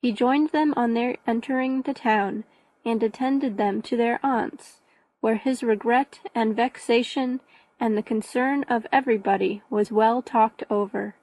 He 0.02 0.12
joined 0.12 0.50
them 0.50 0.74
on 0.78 0.94
their 0.94 1.18
entering 1.26 1.82
the 1.82 1.94
town, 1.94 2.44
and 2.86 3.02
attended 3.02 3.58
them 3.58 3.82
to 3.82 3.98
their 3.98 4.20
aunt's, 4.24 4.82
where 5.20 5.36
his 5.36 5.64
regret 5.64 6.20
and 6.36 6.56
vexation 6.56 7.40
and 7.80 7.98
the 7.98 8.04
concern 8.04 8.64
of 8.70 8.86
everybody 8.92 9.62
was 9.70 9.92
well 9.92 10.22
talked 10.22 10.64
over. 10.70 11.16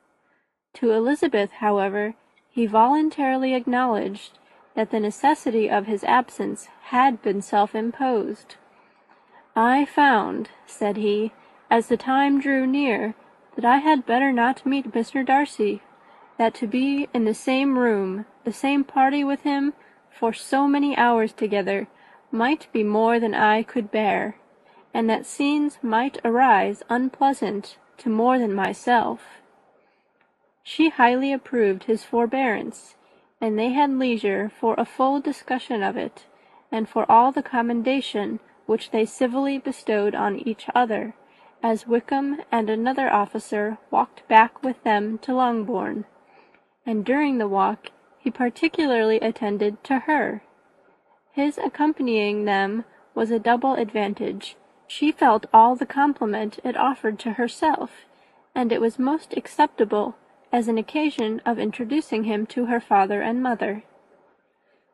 To 0.75 0.91
Elizabeth, 0.91 1.53
however, 1.53 2.15
he 2.51 2.67
voluntarily 2.67 3.55
acknowledged 3.55 4.39
that 4.75 4.91
the 4.91 5.01
necessity 5.01 5.71
of 5.71 5.87
his 5.87 6.03
absence 6.05 6.69
had 6.85 7.23
been 7.23 7.41
self-imposed. 7.41 8.57
"I 9.55 9.85
found," 9.85 10.51
said 10.67 10.97
he, 10.97 11.33
as 11.71 11.89
the 11.89 11.97
time 11.97 12.41
drew 12.41 12.67
near, 12.67 13.15
"that 13.55 13.67
I 13.67 13.79
had 13.79 14.07
better 14.07 14.33
not 14.33 14.65
meet 14.65 14.93
Mr. 14.93 15.27
Darcy; 15.27 15.83
that 16.39 16.55
to 16.55 16.67
be 16.67 17.09
in 17.13 17.27
the 17.27 17.35
same 17.35 17.79
room, 17.79 18.25
the 18.45 18.53
same 18.53 18.83
party 18.83 19.23
with 19.23 19.43
him, 19.43 19.75
for 20.11 20.33
so 20.33 20.67
many 20.67 20.97
hours 20.97 21.35
together, 21.35 21.87
might 22.31 22.67
be 22.73 22.83
more 22.83 23.21
than 23.21 23.35
I 23.35 23.63
could 23.63 23.91
bear, 23.91 24.37
and 24.95 25.09
that 25.11 25.27
scenes 25.27 25.79
might 25.83 26.19
arise 26.25 26.83
unpleasant 26.89 27.77
to 27.99 28.09
more 28.09 28.39
than 28.39 28.55
myself." 28.55 29.43
She 30.63 30.89
highly 30.89 31.31
approved 31.31 31.85
his 31.85 32.05
forbearance, 32.05 32.97
and 33.39 33.59
they 33.59 33.73
had 33.73 33.91
leisure 33.91 34.49
for 34.49 34.75
a 34.79 34.87
full 34.87 35.21
discussion 35.21 35.83
of 35.83 35.99
it, 35.99 36.25
and 36.71 36.89
for 36.89 37.05
all 37.11 37.33
the 37.33 37.43
commendation 37.43 38.41
which 38.65 38.93
they 38.93 39.05
civilly 39.05 39.59
bestowed 39.59 40.15
on 40.15 40.39
each 40.39 40.69
other, 40.75 41.15
as 41.63 41.87
Wickham 41.87 42.41
and 42.51 42.69
another 42.69 43.13
officer 43.13 43.79
walked 43.91 44.27
back 44.29 44.63
with 44.63 44.83
them 44.83 45.19
to 45.19 45.35
Longbourn; 45.35 46.05
and 46.85 47.05
during 47.05 47.39
the 47.39 47.49
walk 47.49 47.91
he 48.19 48.31
particularly 48.31 49.19
attended 49.21 49.83
to 49.85 50.01
her. 50.01 50.43
His 51.33 51.59
accompanying 51.59 52.45
them 52.45 52.85
was 53.15 53.31
a 53.31 53.39
double 53.39 53.75
advantage. 53.75 54.57
She 54.87 55.13
felt 55.13 55.47
all 55.53 55.77
the 55.77 55.87
compliment 55.87 56.59
it 56.65 56.77
offered 56.77 57.19
to 57.21 57.33
herself, 57.33 58.07
and 58.55 58.73
it 58.73 58.81
was 58.81 58.99
most 58.99 59.37
acceptable 59.37 60.17
as 60.53 60.69
an 60.69 60.79
occasion 60.79 61.41
of 61.47 61.59
introducing 61.59 62.25
him 62.25 62.45
to 62.47 62.67
her 62.67 62.81
father 62.81 63.23
and 63.23 63.43
mother. 63.43 63.85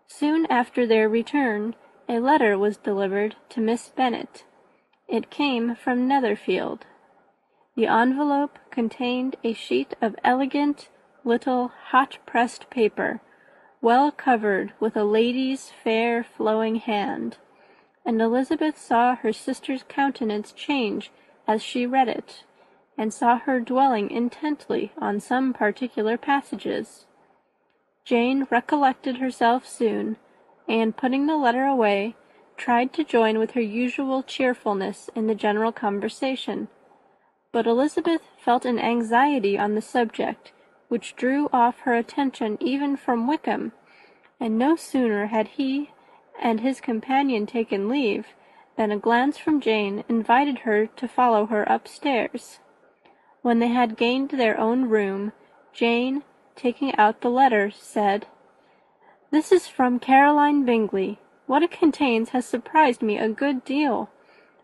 Soon 0.07 0.47
after 0.47 0.87
their 0.87 1.09
return, 1.09 1.75
a 2.09 2.21
letter 2.21 2.57
was 2.57 2.77
delivered 2.77 3.37
to 3.51 3.61
Miss 3.61 3.89
Bennet. 3.89 4.45
It 5.09 5.31
came 5.31 5.75
from 5.75 6.07
Netherfield. 6.07 6.85
The 7.77 7.87
envelope 7.87 8.59
contained 8.71 9.37
a 9.43 9.55
sheet 9.55 9.95
of 10.03 10.15
elegant 10.23 10.91
little 11.25 11.73
hot-pressed 11.87 12.69
paper, 12.69 13.23
well 13.81 14.11
covered 14.11 14.75
with 14.79 14.97
a 14.97 15.05
lady's 15.05 15.71
fair 15.83 16.23
flowing 16.23 16.77
hand, 16.77 17.39
and 18.05 18.21
Elizabeth 18.21 18.77
saw 18.77 19.15
her 19.17 19.33
sister's 19.33 19.85
countenance 19.89 20.53
change 20.53 21.11
as 21.47 21.63
she 21.63 21.87
read 21.87 22.09
it 22.09 22.45
and 22.99 23.15
saw 23.15 23.39
her 23.39 23.61
dwelling 23.61 24.11
intently 24.11 24.93
on 24.99 25.21
some 25.21 25.55
particular 25.55 26.19
passages. 26.19 27.07
Jane 28.05 28.47
recollected 28.51 29.19
herself 29.19 29.67
soon, 29.67 30.17
and, 30.69 30.97
putting 30.97 31.27
the 31.27 31.37
letter 31.37 31.65
away, 31.65 32.17
tried 32.59 32.93
to 32.93 33.05
join 33.05 33.39
with 33.39 33.53
her 33.53 33.61
usual 33.61 34.23
cheerfulness 34.23 35.09
in 35.15 35.27
the 35.27 35.35
general 35.35 35.73
conversation. 35.73 36.69
But 37.53 37.67
Elizabeth 37.67 38.23
felt 38.37 38.67
an 38.67 38.79
anxiety 38.79 39.57
on 39.57 39.75
the 39.75 39.81
subject, 39.81 40.53
which 40.89 41.17
drew 41.17 41.49
off 41.53 41.81
her 41.81 41.95
attention 41.95 42.59
even 42.61 42.97
from 42.97 43.27
Wickham, 43.27 43.73
and 44.39 44.59
no 44.59 44.77
sooner 44.77 45.27
had 45.27 45.49
he 45.49 45.91
and 46.41 46.61
his 46.61 46.81
companion 46.81 47.47
taken 47.47 47.89
leave, 47.89 48.27
than 48.77 48.93
a 48.93 48.99
glance 48.99 49.39
from 49.39 49.61
Jane 49.61 50.05
invited 50.09 50.61
her 50.61 50.87
to 50.87 51.09
follow 51.09 51.47
her 51.47 51.65
upstairs. 51.65 52.61
When 53.43 53.59
they 53.59 53.69
had 53.69 53.97
gained 53.97 54.31
their 54.31 54.59
own 54.59 54.89
room, 54.89 55.33
Jane, 55.73 56.23
taking 56.55 56.95
out 56.97 57.21
the 57.21 57.31
letter, 57.31 57.71
said, 57.71 58.27
"This 59.31 59.53
is 59.53 59.67
from 59.67 59.99
Caroline 59.99 60.65
Bingley. 60.65 61.19
What 61.49 61.63
it 61.63 61.71
contains 61.71 62.29
has 62.31 62.45
surprised 62.45 63.01
me 63.01 63.17
a 63.17 63.31
good 63.31 63.65
deal. 63.65 64.11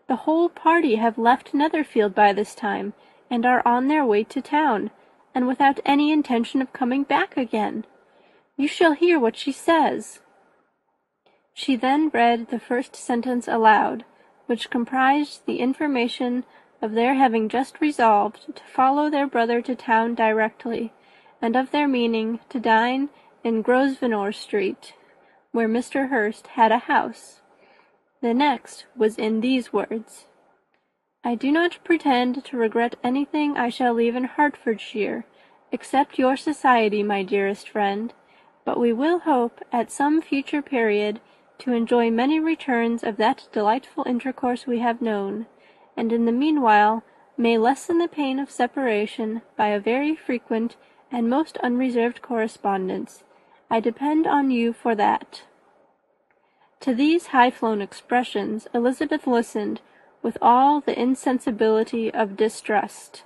The 0.07 0.16
whole 0.16 0.51
party 0.51 0.97
have 0.97 1.16
left 1.16 1.55
Netherfield 1.55 2.14
by 2.14 2.35
this 2.35 2.55
time, 2.55 2.92
and 3.31 3.47
are 3.47 3.62
on 3.66 3.88
their 3.88 4.05
way 4.05 4.23
to 4.25 4.42
town, 4.42 4.90
and 5.35 5.49
without 5.49 5.81
any 5.87 6.12
intention 6.12 6.61
of 6.61 6.75
coming 6.75 7.03
back 7.03 7.38
again. 7.38 7.87
You 8.59 8.68
shall 8.68 8.92
hear 8.92 9.18
what 9.18 9.35
she 9.35 9.51
says." 9.51 10.20
She 11.55 11.75
then 11.75 12.11
read 12.11 12.49
the 12.49 12.61
first 12.61 12.94
sentence 12.94 13.49
aloud, 13.49 14.05
which 14.44 14.68
comprised 14.68 15.47
the 15.47 15.61
information 15.61 16.44
of 16.83 16.92
their 16.92 17.14
having 17.14 17.49
just 17.49 17.81
resolved 17.81 18.55
to 18.55 18.62
follow 18.64 19.09
their 19.09 19.27
brother 19.27 19.62
to 19.62 19.75
town 19.75 20.14
directly, 20.14 20.92
and 21.40 21.57
of 21.57 21.70
their 21.70 21.88
meaning 21.88 22.40
to 22.51 22.61
dine 22.61 23.09
in 23.42 23.62
Grosvenor 23.62 24.33
Street, 24.33 24.92
where 25.55 25.69
Mr. 25.69 26.11
Hurst 26.11 26.49
had 26.49 26.73
a 26.73 26.87
house. 26.93 27.40
The 28.21 28.35
next 28.35 28.87
was 28.97 29.17
in 29.17 29.40
these 29.40 29.73
words: 29.73 30.27
"I 31.23 31.37
do 31.37 31.53
not 31.53 31.79
pretend 31.85 32.45
to 32.45 32.57
regret 32.57 32.97
anything 33.05 33.57
I 33.57 33.69
shall 33.69 33.95
leave 33.95 34.17
in 34.17 34.25
Hertfordshire, 34.25 35.25
except 35.71 36.19
your 36.19 36.37
society, 36.37 37.05
my 37.05 37.23
dearest 37.23 37.69
friend, 37.69 38.12
but 38.64 38.81
we 38.81 38.93
will 38.93 39.21
hope, 39.21 39.61
at 39.73 39.93
some 39.93 40.21
future 40.21 40.61
period, 40.61 41.21
to 41.61 41.73
enjoy 41.73 42.11
many 42.11 42.40
returns 42.40 43.05
of 43.05 43.17
that 43.19 43.49
delightful 43.53 44.05
intercourse 44.09 44.67
we 44.67 44.81
have 44.81 45.01
known 45.01 45.47
and 45.97 46.12
in 46.12 46.25
the 46.25 46.33
meanwhile 46.33 47.03
may 47.37 47.59
lessen 47.59 47.99
the 47.99 48.09
pain 48.09 48.38
of 48.38 48.51
separation 48.51 49.43
by 49.57 49.69
a 49.69 49.81
very 49.81 50.14
frequent 50.14 50.77
and 51.11 51.29
most 51.29 51.57
unreserved 51.59 52.23
correspondence. 52.23 53.25
I 53.70 53.81
depend 53.81 54.27
on 54.27 54.50
you 54.50 54.74
for 54.74 54.94
that." 54.94 55.44
To 56.81 56.94
these 56.94 57.29
high-flown 57.29 57.81
expressions 57.81 58.68
Elizabeth 58.74 59.27
listened 59.27 59.81
with 60.22 60.37
all 60.42 60.81
the 60.81 60.98
insensibility 61.00 62.12
of 62.12 62.37
distrust, 62.37 63.24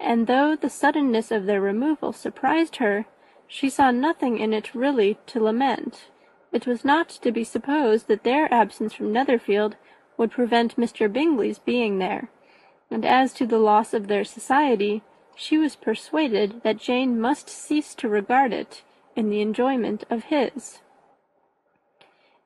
and 0.00 0.26
though 0.26 0.56
the 0.56 0.70
suddenness 0.70 1.30
of 1.30 1.44
their 1.44 1.60
removal 1.60 2.12
surprised 2.14 2.76
her, 2.76 3.04
she 3.46 3.68
saw 3.68 3.90
nothing 3.90 4.38
in 4.38 4.54
it 4.54 4.74
really 4.74 5.18
to 5.26 5.42
lament. 5.42 6.08
It 6.50 6.66
was 6.66 6.82
not 6.82 7.10
to 7.10 7.30
be 7.30 7.44
supposed 7.44 8.08
that 8.08 8.24
their 8.24 8.52
absence 8.52 8.94
from 8.94 9.12
Netherfield 9.12 9.76
would 10.16 10.30
prevent 10.30 10.76
Mr. 10.76 11.12
Bingley's 11.12 11.58
being 11.58 11.98
there, 11.98 12.30
and 12.90 13.04
as 13.04 13.34
to 13.34 13.46
the 13.46 13.58
loss 13.58 13.92
of 13.92 14.06
their 14.06 14.24
society, 14.24 15.02
she 15.34 15.58
was 15.58 15.76
persuaded 15.76 16.62
that 16.62 16.78
Jane 16.78 17.20
must 17.20 17.50
cease 17.50 17.94
to 17.96 18.08
regard 18.08 18.52
it 18.52 18.82
in 19.16 19.30
the 19.30 19.40
enjoyment 19.40 20.04
of 20.10 20.24
his. 20.24 20.80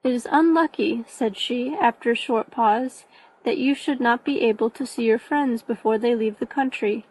"It 0.05 0.13
is 0.13 0.29
unlucky," 0.31 1.05
said 1.07 1.37
she, 1.37 1.75
after 1.75 2.11
a 2.11 2.15
short 2.15 2.51
pause, 2.51 3.05
"that 3.45 3.59
you 3.59 3.75
should 3.75 4.01
not 4.01 4.25
be 4.25 4.43
able 4.43 4.71
to 4.71 4.87
see 4.87 5.05
your 5.05 5.19
friends 5.19 5.63
before 5.63 5.99
they 5.99 6.15
leave 6.15 6.39
the 6.39 6.47
country. 6.47 7.07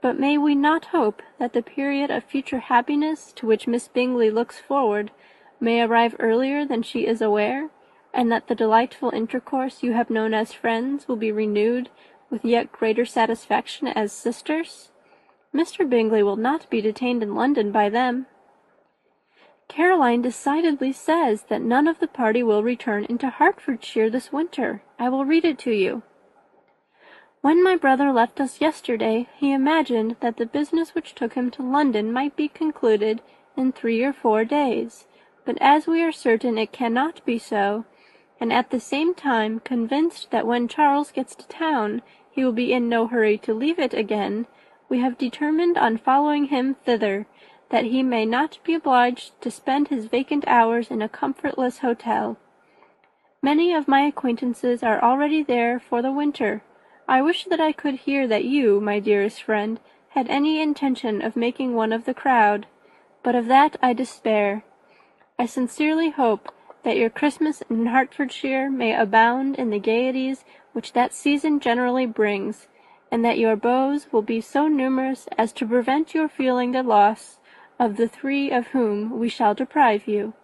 But 0.00 0.18
may 0.18 0.38
we 0.38 0.54
not 0.54 0.86
hope 0.86 1.22
that 1.38 1.52
the 1.52 1.62
period 1.62 2.10
of 2.10 2.24
future 2.24 2.58
happiness 2.58 3.32
to 3.32 3.46
which 3.46 3.66
Miss 3.66 3.88
Bingley 3.88 4.30
looks 4.30 4.58
forward 4.58 5.10
may 5.58 5.80
arrive 5.82 6.14
earlier 6.18 6.64
than 6.64 6.82
she 6.82 7.06
is 7.06 7.22
aware, 7.22 7.70
and 8.12 8.30
that 8.30 8.46
the 8.46 8.54
delightful 8.54 9.10
intercourse 9.10 9.82
you 9.82 9.92
have 9.92 10.10
known 10.10 10.34
as 10.34 10.52
friends 10.52 11.08
will 11.08 11.16
be 11.16 11.32
renewed 11.32 11.90
with 12.30 12.44
yet 12.44 12.72
greater 12.72 13.04
satisfaction 13.04 13.88
as 13.88 14.12
sisters? 14.12 14.90
Mr. 15.54 15.88
Bingley 15.88 16.22
will 16.22 16.36
not 16.36 16.68
be 16.70 16.80
detained 16.80 17.22
in 17.22 17.34
London 17.34 17.72
by 17.72 17.88
them. 17.88 18.26
Caroline 19.68 20.22
decidedly 20.22 20.92
says 20.92 21.42
that 21.48 21.60
none 21.60 21.88
of 21.88 21.98
the 21.98 22.06
party 22.06 22.42
will 22.42 22.62
return 22.62 23.04
into 23.04 23.28
Hertfordshire 23.28 24.08
this 24.08 24.32
winter. 24.32 24.82
I 24.98 25.08
will 25.08 25.24
read 25.24 25.44
it 25.44 25.58
to 25.60 25.72
you. 25.72 26.02
When 27.40 27.62
my 27.62 27.76
brother 27.76 28.12
left 28.12 28.40
us 28.40 28.60
yesterday, 28.60 29.28
he 29.36 29.52
imagined 29.52 30.16
that 30.20 30.36
the 30.36 30.46
business 30.46 30.94
which 30.94 31.14
took 31.14 31.34
him 31.34 31.50
to 31.52 31.62
London 31.62 32.12
might 32.12 32.36
be 32.36 32.48
concluded 32.48 33.22
in 33.56 33.72
three 33.72 34.02
or 34.02 34.12
four 34.12 34.44
days, 34.44 35.06
but 35.44 35.56
as 35.60 35.86
we 35.86 36.02
are 36.02 36.12
certain 36.12 36.58
it 36.58 36.72
cannot 36.72 37.24
be 37.24 37.38
so, 37.38 37.84
and 38.40 38.52
at 38.52 38.70
the 38.70 38.80
same 38.80 39.14
time 39.14 39.60
convinced 39.60 40.30
that 40.30 40.46
when 40.46 40.68
Charles 40.68 41.12
gets 41.12 41.34
to 41.36 41.46
town 41.48 42.02
he 42.30 42.44
will 42.44 42.52
be 42.52 42.72
in 42.72 42.88
no 42.88 43.06
hurry 43.06 43.38
to 43.38 43.54
leave 43.54 43.78
it 43.78 43.94
again, 43.94 44.46
we 44.88 44.98
have 45.00 45.16
determined 45.16 45.78
on 45.78 45.98
following 45.98 46.46
him 46.46 46.74
thither, 46.84 47.26
that 47.70 47.84
he 47.84 48.02
may 48.02 48.24
not 48.24 48.58
be 48.64 48.74
obliged 48.74 49.40
to 49.40 49.50
spend 49.50 49.88
his 49.88 50.06
vacant 50.06 50.44
hours 50.46 50.90
in 50.90 51.02
a 51.02 51.08
comfortless 51.08 51.78
hotel. 51.78 52.36
Many 53.42 53.72
of 53.74 53.88
my 53.88 54.02
acquaintances 54.02 54.82
are 54.82 55.02
already 55.02 55.42
there 55.42 55.80
for 55.80 56.00
the 56.00 56.12
winter. 56.12 56.62
I 57.08 57.22
wish 57.22 57.44
that 57.44 57.60
I 57.60 57.72
could 57.72 57.94
hear 57.94 58.26
that 58.28 58.44
you, 58.44 58.80
my 58.80 59.00
dearest 59.00 59.42
friend, 59.42 59.80
had 60.10 60.28
any 60.28 60.60
intention 60.60 61.22
of 61.22 61.36
making 61.36 61.74
one 61.74 61.92
of 61.92 62.04
the 62.04 62.14
crowd, 62.14 62.66
but 63.22 63.34
of 63.34 63.46
that 63.46 63.76
I 63.82 63.92
despair. 63.92 64.64
I 65.38 65.46
sincerely 65.46 66.10
hope 66.10 66.52
that 66.84 66.96
your 66.96 67.10
Christmas 67.10 67.62
in 67.68 67.86
Hertfordshire 67.86 68.70
may 68.70 68.94
abound 68.94 69.56
in 69.56 69.70
the 69.70 69.78
gaieties 69.78 70.44
which 70.72 70.92
that 70.92 71.12
season 71.12 71.60
generally 71.60 72.06
brings, 72.06 72.68
and 73.10 73.24
that 73.24 73.38
your 73.38 73.56
beaux 73.56 73.98
will 74.12 74.22
be 74.22 74.40
so 74.40 74.68
numerous 74.68 75.28
as 75.36 75.52
to 75.54 75.66
prevent 75.66 76.14
your 76.14 76.28
feeling 76.28 76.72
the 76.72 76.82
loss 76.82 77.38
of 77.78 77.96
the 77.96 78.08
three 78.08 78.50
of 78.50 78.68
whom 78.68 79.18
we 79.18 79.28
shall 79.28 79.54
deprive 79.54 80.06
you. 80.06 80.34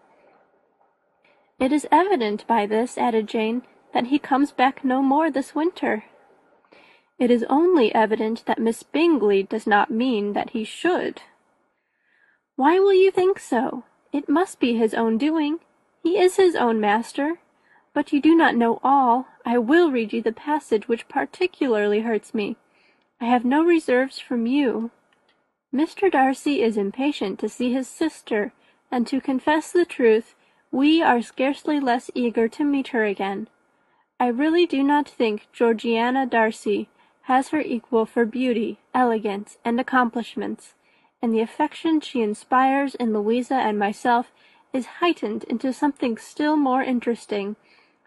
It 1.59 1.73
is 1.73 1.87
evident 1.91 2.47
by 2.47 2.67
this, 2.67 2.99
added 2.99 3.29
Jane, 3.29 3.63
that 3.95 4.07
he 4.07 4.19
comes 4.19 4.53
back 4.53 4.85
no 4.85 5.03
more 5.03 5.31
this 5.31 5.55
winter. 5.55 6.05
It 7.19 7.31
is 7.31 7.45
only 7.49 7.95
evident 7.95 8.45
that 8.47 8.59
Miss 8.59 8.83
Bingley 8.83 9.43
does 9.43 9.67
not 9.67 9.91
mean 9.91 10.33
that 10.33 10.51
he 10.51 10.65
should. 10.65 11.23
Why 12.57 12.79
will 12.79 12.93
you 12.95 13.11
think 13.11 13.39
so? 13.39 13.85
It 14.13 14.29
must 14.29 14.59
be 14.59 14.77
his 14.77 14.93
own 14.93 15.19
doing. 15.19 15.61
He 16.03 16.19
is 16.19 16.37
his 16.37 16.57
own 16.57 16.81
master. 16.81 17.39
But 17.95 18.13
you 18.13 18.21
do 18.21 18.35
not 18.35 18.57
know 18.57 18.81
all. 18.83 19.27
I 19.45 19.59
will 19.59 19.91
read 19.91 20.13
you 20.13 20.23
the 20.23 20.33
passage 20.33 20.89
which 20.89 21.09
particularly 21.09 22.01
hurts 22.01 22.35
me. 22.35 22.57
I 23.21 23.27
have 23.27 23.45
no 23.45 23.63
reserves 23.63 24.19
from 24.19 24.47
you. 24.47 24.91
Mr. 25.75 26.11
Darcy 26.11 26.63
is 26.63 26.77
impatient 26.77 27.39
to 27.39 27.49
see 27.49 27.73
his 27.73 27.89
sister, 27.89 28.53
and 28.91 29.07
to 29.07 29.21
confess 29.21 29.73
the 29.73 29.87
truth, 29.87 30.35
we 30.71 31.03
are 31.03 31.23
scarcely 31.23 31.81
less 31.81 32.11
eager 32.15 32.47
to 32.47 32.63
meet 32.63 32.89
her 32.89 33.05
again. 33.05 33.49
I 34.21 34.27
really 34.27 34.67
do 34.67 34.83
not 34.83 35.09
think 35.09 35.49
Georgiana 35.53 36.27
Darcy 36.27 36.91
has 37.23 37.49
her 37.49 37.61
equal 37.61 38.05
for 38.05 38.27
beauty, 38.27 38.79
elegance, 38.95 39.57
and 39.65 39.81
accomplishments, 39.81 40.75
and 41.23 41.33
the 41.33 41.41
affection 41.41 42.01
she 42.01 42.21
inspires 42.21 42.95
in 42.97 43.15
Louisa 43.15 43.55
and 43.55 43.79
myself 43.79 44.31
is 44.73 45.01
heightened 45.01 45.45
into 45.45 45.73
something 45.73 46.19
still 46.19 46.57
more 46.57 46.83
interesting, 46.83 47.57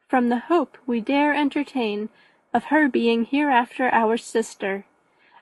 from 0.08 0.30
the 0.30 0.40
hope 0.40 0.78
we 0.86 1.02
dare 1.02 1.34
entertain 1.34 2.10
of 2.54 2.66
her 2.66 2.88
being 2.88 3.26
hereafter 3.26 3.90
our 3.92 4.18
sister. 4.18 4.86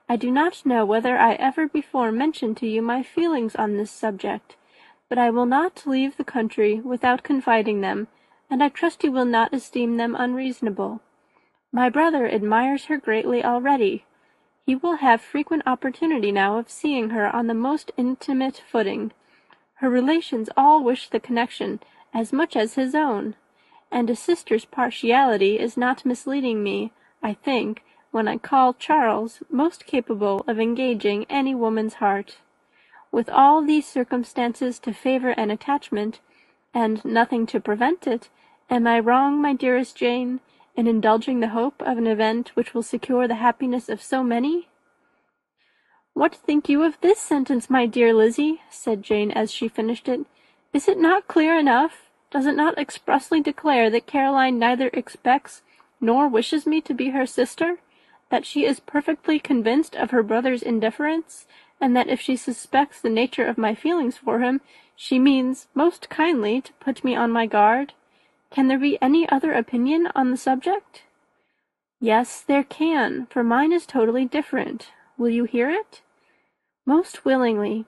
I 0.10 0.16
do 0.18 0.32
not 0.32 0.66
know 0.66 0.86
whether 0.86 1.18
I 1.18 1.34
ever 1.36 1.68
before 1.68 2.12
mentioned 2.12 2.58
to 2.58 2.68
you 2.68 2.82
my 2.82 3.04
feelings 3.04 3.56
on 3.56 3.78
this 3.78 3.92
subject, 3.92 4.58
but 5.10 5.18
I 5.18 5.30
will 5.30 5.46
not 5.46 5.86
leave 5.86 6.18
the 6.18 6.24
country 6.24 6.80
without 6.82 7.24
confiding 7.24 7.82
them, 7.82 8.08
and 8.50 8.64
I 8.64 8.70
trust 8.70 9.04
you 9.04 9.12
will 9.12 9.26
not 9.26 9.54
esteem 9.54 9.98
them 9.98 10.16
unreasonable. 10.18 11.02
My 11.72 11.90
brother 11.90 12.28
admires 12.28 12.86
her 12.86 12.98
greatly 12.98 13.44
already. 13.44 14.06
He 14.66 14.76
will 14.76 14.98
have 14.98 15.22
frequent 15.22 15.64
opportunity 15.66 16.32
now 16.32 16.58
of 16.58 16.70
seeing 16.70 17.10
her 17.12 17.34
on 17.34 17.48
the 17.48 17.54
most 17.54 17.92
intimate 17.98 18.62
footing. 18.70 19.12
Her 19.76 19.90
relations 19.90 20.50
all 20.56 20.84
wish 20.84 21.10
the 21.10 21.20
connection 21.20 21.80
as 22.14 22.32
much 22.32 22.56
as 22.56 22.76
his 22.76 22.94
own, 22.94 23.36
and 23.92 24.10
a 24.10 24.16
sister's 24.16 24.66
partiality 24.66 25.60
is 25.60 25.78
not 25.78 26.06
misleading 26.06 26.62
me, 26.62 26.92
I 27.22 27.34
think, 27.34 27.84
when 28.14 28.28
I 28.28 28.38
call 28.38 28.76
Charles 28.76 29.42
most 29.50 29.88
capable 29.88 30.46
of 30.48 30.60
engaging 30.60 31.26
any 31.32 31.56
woman's 31.56 31.96
heart. 31.96 32.38
With 33.12 33.28
all 33.28 33.64
these 33.64 33.88
circumstances 33.88 34.78
to 34.80 34.94
favour 34.94 35.32
an 35.32 35.50
attachment, 35.50 36.20
and 36.76 37.04
nothing 37.04 37.48
to 37.48 37.60
prevent 37.60 38.06
it, 38.06 38.30
am 38.70 38.86
I 38.86 39.00
wrong, 39.00 39.42
my 39.42 39.54
dearest 39.54 39.96
Jane, 39.96 40.42
in 40.76 40.86
indulging 40.86 41.40
the 41.40 41.50
hope 41.58 41.82
of 41.82 41.98
an 41.98 42.06
event 42.06 42.52
which 42.54 42.76
will 42.76 42.84
secure 42.84 43.28
the 43.28 43.42
happiness 43.42 43.90
of 43.90 44.00
so 44.00 44.24
many? 44.24 44.68
What 46.14 46.36
think 46.36 46.70
you 46.70 46.84
of 46.84 47.02
this 47.02 47.20
sentence, 47.20 47.68
my 47.68 47.88
dear 47.88 48.14
Lizzy? 48.14 48.62
said 48.70 49.02
Jane 49.02 49.32
as 49.32 49.52
she 49.52 49.68
finished 49.68 50.08
it. 50.08 50.20
Is 50.72 50.88
it 50.88 51.00
not 51.00 51.28
clear 51.28 51.58
enough? 51.58 52.12
Does 52.30 52.46
it 52.46 52.56
not 52.56 52.78
expressly 52.78 53.42
declare 53.42 53.90
that 53.90 54.06
Caroline 54.06 54.60
neither 54.60 54.92
expects 54.94 55.64
nor 56.00 56.28
wishes 56.28 56.68
me 56.68 56.80
to 56.82 56.94
be 56.94 57.10
her 57.10 57.26
sister? 57.26 57.80
That 58.34 58.48
she 58.48 58.66
is 58.66 58.80
perfectly 58.80 59.38
convinced 59.38 59.96
of 59.96 60.10
her 60.10 60.24
brother's 60.24 60.64
indifference, 60.64 61.46
and 61.80 61.96
that 61.96 62.08
if 62.08 62.20
she 62.20 62.36
suspects 62.36 63.00
the 63.00 63.08
nature 63.08 63.46
of 63.46 63.60
my 63.60 63.76
feelings 63.76 64.18
for 64.18 64.40
him, 64.40 64.60
she 64.96 65.20
means 65.20 65.68
most 65.76 66.10
kindly 66.10 66.60
to 66.60 66.74
put 66.80 67.04
me 67.04 67.16
on 67.16 67.30
my 67.30 67.46
guard? 67.46 67.94
Can 68.50 68.70
there 68.70 68.80
be 68.80 69.00
any 69.00 69.30
other 69.30 69.54
opinion 69.54 70.08
on 70.16 70.32
the 70.32 70.38
subject? 70.38 71.04
Yes, 72.00 72.42
there 72.42 72.64
can, 72.64 73.28
for 73.28 73.44
mine 73.44 73.72
is 73.72 73.86
totally 73.86 74.26
different. 74.26 74.88
Will 75.16 75.30
you 75.30 75.44
hear 75.44 75.70
it? 75.70 76.02
Most 76.88 77.26
willingly. 77.26 77.86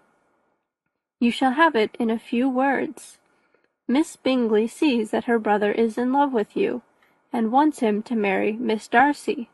You 1.20 1.32
shall 1.32 1.54
have 1.54 1.76
it 1.76 1.98
in 1.98 2.12
a 2.12 2.20
few 2.20 2.48
words. 2.48 3.18
Miss 3.88 4.16
Bingley 4.16 4.68
sees 4.68 5.10
that 5.10 5.24
her 5.24 5.40
brother 5.40 5.72
is 5.72 5.98
in 5.98 6.14
love 6.14 6.34
with 6.34 6.56
you, 6.56 6.84
and 7.34 7.52
wants 7.52 7.80
him 7.80 8.04
to 8.04 8.16
marry 8.16 8.52
Miss 8.52 8.88
Darcy. 8.88 9.50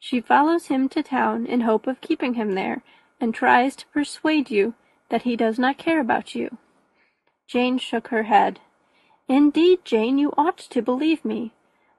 She 0.00 0.20
follows 0.20 0.66
him 0.66 0.88
to 0.90 1.02
town 1.02 1.46
in 1.46 1.62
hope 1.62 1.86
of 1.86 2.00
keeping 2.00 2.34
him 2.34 2.52
there, 2.54 2.82
and 3.20 3.34
tries 3.34 3.74
to 3.76 3.86
persuade 3.88 4.50
you 4.50 4.74
that 5.10 5.22
he 5.22 5.36
does 5.36 5.58
not 5.58 5.78
care 5.78 6.00
about 6.00 6.34
you. 6.34 6.58
Jane 7.46 7.78
shook 7.78 8.08
her 8.08 8.24
head. 8.24 8.60
Indeed, 9.26 9.84
Jane, 9.84 10.18
you 10.18 10.32
ought 10.38 10.58
to 10.58 10.82
believe 10.82 11.24
me. 11.24 11.52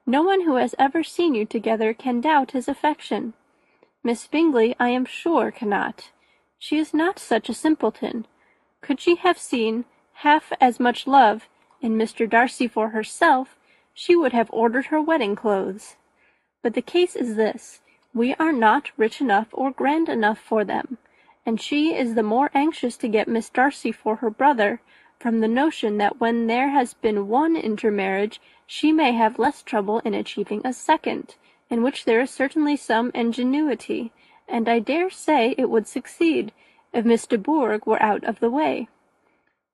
No 0.06 0.24
one 0.24 0.42
who 0.42 0.56
has 0.56 0.74
ever 0.80 1.04
seen 1.04 1.36
you 1.36 1.46
together 1.46 1.94
can 1.94 2.22
doubt 2.22 2.52
his 2.52 2.68
affection. 2.68 3.34
Miss 4.04 4.28
Bingley, 4.28 4.76
I 4.80 4.90
am 4.90 5.06
sure, 5.06 5.52
cannot. 5.52 6.12
She 6.58 6.78
is 6.78 6.94
not 6.94 7.20
such 7.20 7.50
a 7.50 7.54
simpleton. 7.54 8.26
Could 8.82 9.00
she 9.00 9.16
have 9.16 9.38
seen 9.38 9.86
half 10.14 10.52
as 10.60 10.80
much 10.80 11.06
love 11.06 11.48
in 11.82 11.98
Mr. 11.98 12.30
Darcy 12.30 12.68
for 12.68 12.90
herself, 12.90 13.58
she 13.94 14.16
would 14.16 14.34
have 14.34 14.50
ordered 14.52 14.88
her 14.88 15.02
wedding 15.02 15.36
clothes. 15.36 15.96
But 16.62 16.74
the 16.74 16.82
case 16.82 17.16
is 17.16 17.36
this. 17.36 17.82
We 18.14 18.34
are 18.36 18.52
not 18.52 18.90
rich 18.98 19.22
enough 19.22 19.50
or 19.52 19.70
grand 19.70 20.10
enough 20.10 20.40
for 20.40 20.64
them, 20.64 20.98
and 21.46 21.62
she 21.62 21.94
is 21.94 22.16
the 22.16 22.24
more 22.24 22.50
anxious 22.56 22.98
to 22.98 23.08
get 23.08 23.28
Miss 23.28 23.50
Darcy 23.52 23.92
for 23.92 24.16
her 24.16 24.32
brother, 24.32 24.82
from 25.20 25.42
the 25.42 25.48
notion 25.48 25.98
that 25.98 26.20
when 26.20 26.48
there 26.48 26.70
has 26.70 26.96
been 26.96 27.28
one 27.28 27.56
intermarriage 27.56 28.42
she 28.66 28.92
may 28.92 29.12
have 29.12 29.38
less 29.38 29.62
trouble 29.62 30.00
in 30.00 30.16
achieving 30.16 30.62
a 30.66 30.74
second, 30.74 31.36
in 31.70 31.84
which 31.84 32.06
there 32.06 32.20
is 32.22 32.32
certainly 32.32 32.76
some 32.76 33.12
ingenuity, 33.14 34.12
and 34.48 34.68
I 34.68 34.80
dare 34.80 35.12
say 35.12 35.54
it 35.58 35.70
would 35.70 35.88
succeed, 35.88 36.52
if 36.92 37.06
Miss 37.06 37.28
de 37.28 37.38
Bourgh 37.38 37.86
were 37.86 38.02
out 38.02 38.24
of 38.24 38.40
the 38.40 38.50
way. 38.50 38.88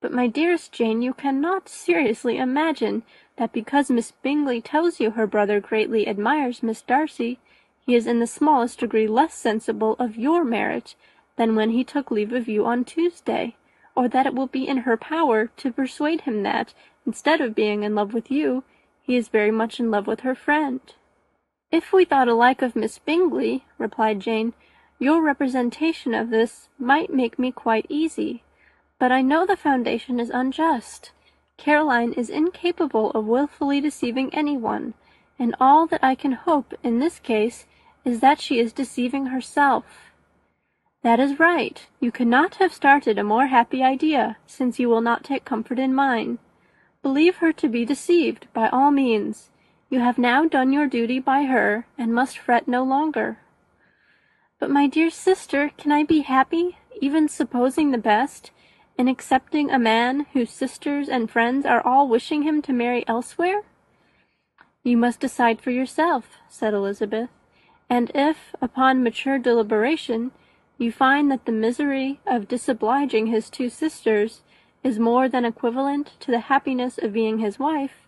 But, 0.02 0.12
my 0.12 0.26
dearest 0.26 0.72
Jane, 0.72 1.00
you 1.00 1.14
cannot 1.14 1.70
seriously 1.70 2.36
imagine 2.36 3.02
that 3.38 3.52
because 3.52 3.90
Miss 3.90 4.10
Bingley 4.10 4.60
tells 4.60 5.00
you 5.00 5.12
her 5.12 5.26
brother 5.26 5.58
greatly 5.58 6.06
admires 6.06 6.62
Miss 6.62 6.82
Darcy, 6.82 7.38
he 7.86 7.94
is 7.94 8.06
in 8.08 8.18
the 8.18 8.26
smallest 8.26 8.80
degree 8.80 9.06
less 9.06 9.32
sensible 9.32 9.94
of 10.00 10.16
your 10.16 10.44
merit 10.44 10.96
than 11.36 11.54
when 11.54 11.70
he 11.70 11.84
took 11.84 12.10
leave 12.10 12.32
of 12.32 12.48
you 12.48 12.66
on 12.66 12.84
Tuesday, 12.84 13.54
or 13.94 14.08
that 14.08 14.26
it 14.26 14.34
will 14.34 14.48
be 14.48 14.66
in 14.66 14.78
her 14.78 14.96
power 14.96 15.46
to 15.56 15.72
persuade 15.72 16.22
him 16.22 16.42
that, 16.42 16.74
instead 17.06 17.40
of 17.40 17.54
being 17.54 17.84
in 17.84 17.94
love 17.94 18.12
with 18.12 18.28
you, 18.28 18.64
he 19.02 19.14
is 19.14 19.28
very 19.28 19.52
much 19.52 19.78
in 19.78 19.88
love 19.88 20.08
with 20.08 20.20
her 20.20 20.34
friend. 20.34 20.80
If 21.70 21.92
we 21.92 22.04
thought 22.04 22.26
alike 22.26 22.60
of 22.60 22.74
Miss 22.74 22.98
Bingley, 22.98 23.64
replied 23.78 24.18
Jane, 24.18 24.54
Your 24.98 25.22
representation 25.22 26.12
of 26.12 26.30
this 26.30 26.68
might 26.80 27.12
make 27.12 27.38
me 27.38 27.52
quite 27.52 27.86
easy, 27.88 28.42
but 28.98 29.12
I 29.12 29.22
know 29.22 29.46
the 29.46 29.56
foundation 29.56 30.18
is 30.18 30.30
unjust. 30.30 31.12
Caroline 31.56 32.12
is 32.14 32.30
incapable 32.30 33.12
of 33.12 33.26
wilfully 33.26 33.80
deceiving 33.80 34.34
any 34.34 34.56
one, 34.56 34.94
and 35.38 35.54
all 35.60 35.86
that 35.86 36.02
I 36.02 36.16
can 36.16 36.32
hope 36.32 36.74
in 36.82 36.98
this 36.98 37.20
case 37.20 37.64
is 38.06 38.20
that 38.20 38.40
she 38.40 38.60
is 38.60 38.72
deceiving 38.72 39.26
herself. 39.26 39.84
That 41.02 41.20
is 41.20 41.40
right. 41.40 41.86
You 42.00 42.12
cannot 42.12 42.54
have 42.56 42.72
started 42.72 43.18
a 43.18 43.24
more 43.24 43.48
happy 43.48 43.82
idea, 43.82 44.38
since 44.46 44.78
you 44.78 44.88
will 44.88 45.00
not 45.00 45.24
take 45.24 45.44
comfort 45.44 45.78
in 45.78 45.92
mine. 45.92 46.38
Believe 47.02 47.36
her 47.36 47.52
to 47.52 47.68
be 47.68 47.84
deceived, 47.84 48.46
by 48.54 48.68
all 48.68 48.92
means. 48.92 49.50
You 49.90 50.00
have 50.00 50.18
now 50.18 50.46
done 50.46 50.72
your 50.72 50.86
duty 50.86 51.18
by 51.18 51.42
her, 51.44 51.86
and 51.98 52.14
must 52.14 52.38
fret 52.38 52.66
no 52.66 52.84
longer. 52.84 53.38
But, 54.58 54.70
my 54.70 54.86
dear 54.86 55.10
sister, 55.10 55.72
can 55.76 55.92
I 55.92 56.04
be 56.04 56.20
happy, 56.20 56.78
even 57.00 57.28
supposing 57.28 57.90
the 57.90 57.98
best, 57.98 58.52
in 58.96 59.08
accepting 59.08 59.70
a 59.70 59.78
man 59.78 60.26
whose 60.32 60.50
sisters 60.50 61.08
and 61.08 61.30
friends 61.30 61.66
are 61.66 61.84
all 61.84 62.08
wishing 62.08 62.42
him 62.42 62.62
to 62.62 62.72
marry 62.72 63.06
elsewhere? 63.06 63.62
You 64.82 64.96
must 64.96 65.20
decide 65.20 65.60
for 65.60 65.72
yourself, 65.72 66.38
said 66.48 66.72
Elizabeth, 66.72 67.30
and 67.88 68.10
if, 68.14 68.54
upon 68.60 69.02
mature 69.02 69.38
deliberation, 69.38 70.32
you 70.78 70.92
find 70.92 71.30
that 71.30 71.44
the 71.44 71.52
misery 71.52 72.20
of 72.26 72.48
disobliging 72.48 73.28
his 73.28 73.48
two 73.48 73.68
sisters 73.68 74.42
is 74.82 74.98
more 74.98 75.28
than 75.28 75.44
equivalent 75.44 76.12
to 76.20 76.30
the 76.30 76.40
happiness 76.40 76.98
of 76.98 77.12
being 77.12 77.38
his 77.38 77.58
wife, 77.58 78.06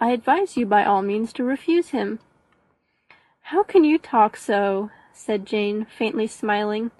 I 0.00 0.10
advise 0.10 0.56
you 0.56 0.66
by 0.66 0.84
all 0.84 1.02
means 1.02 1.32
to 1.34 1.44
refuse 1.44 1.90
him. 1.90 2.18
How 3.42 3.62
can 3.62 3.84
you 3.84 3.98
talk 3.98 4.36
so? 4.36 4.90
said 5.12 5.46
Jane, 5.46 5.86
faintly 5.86 6.26
smiling. 6.26 6.90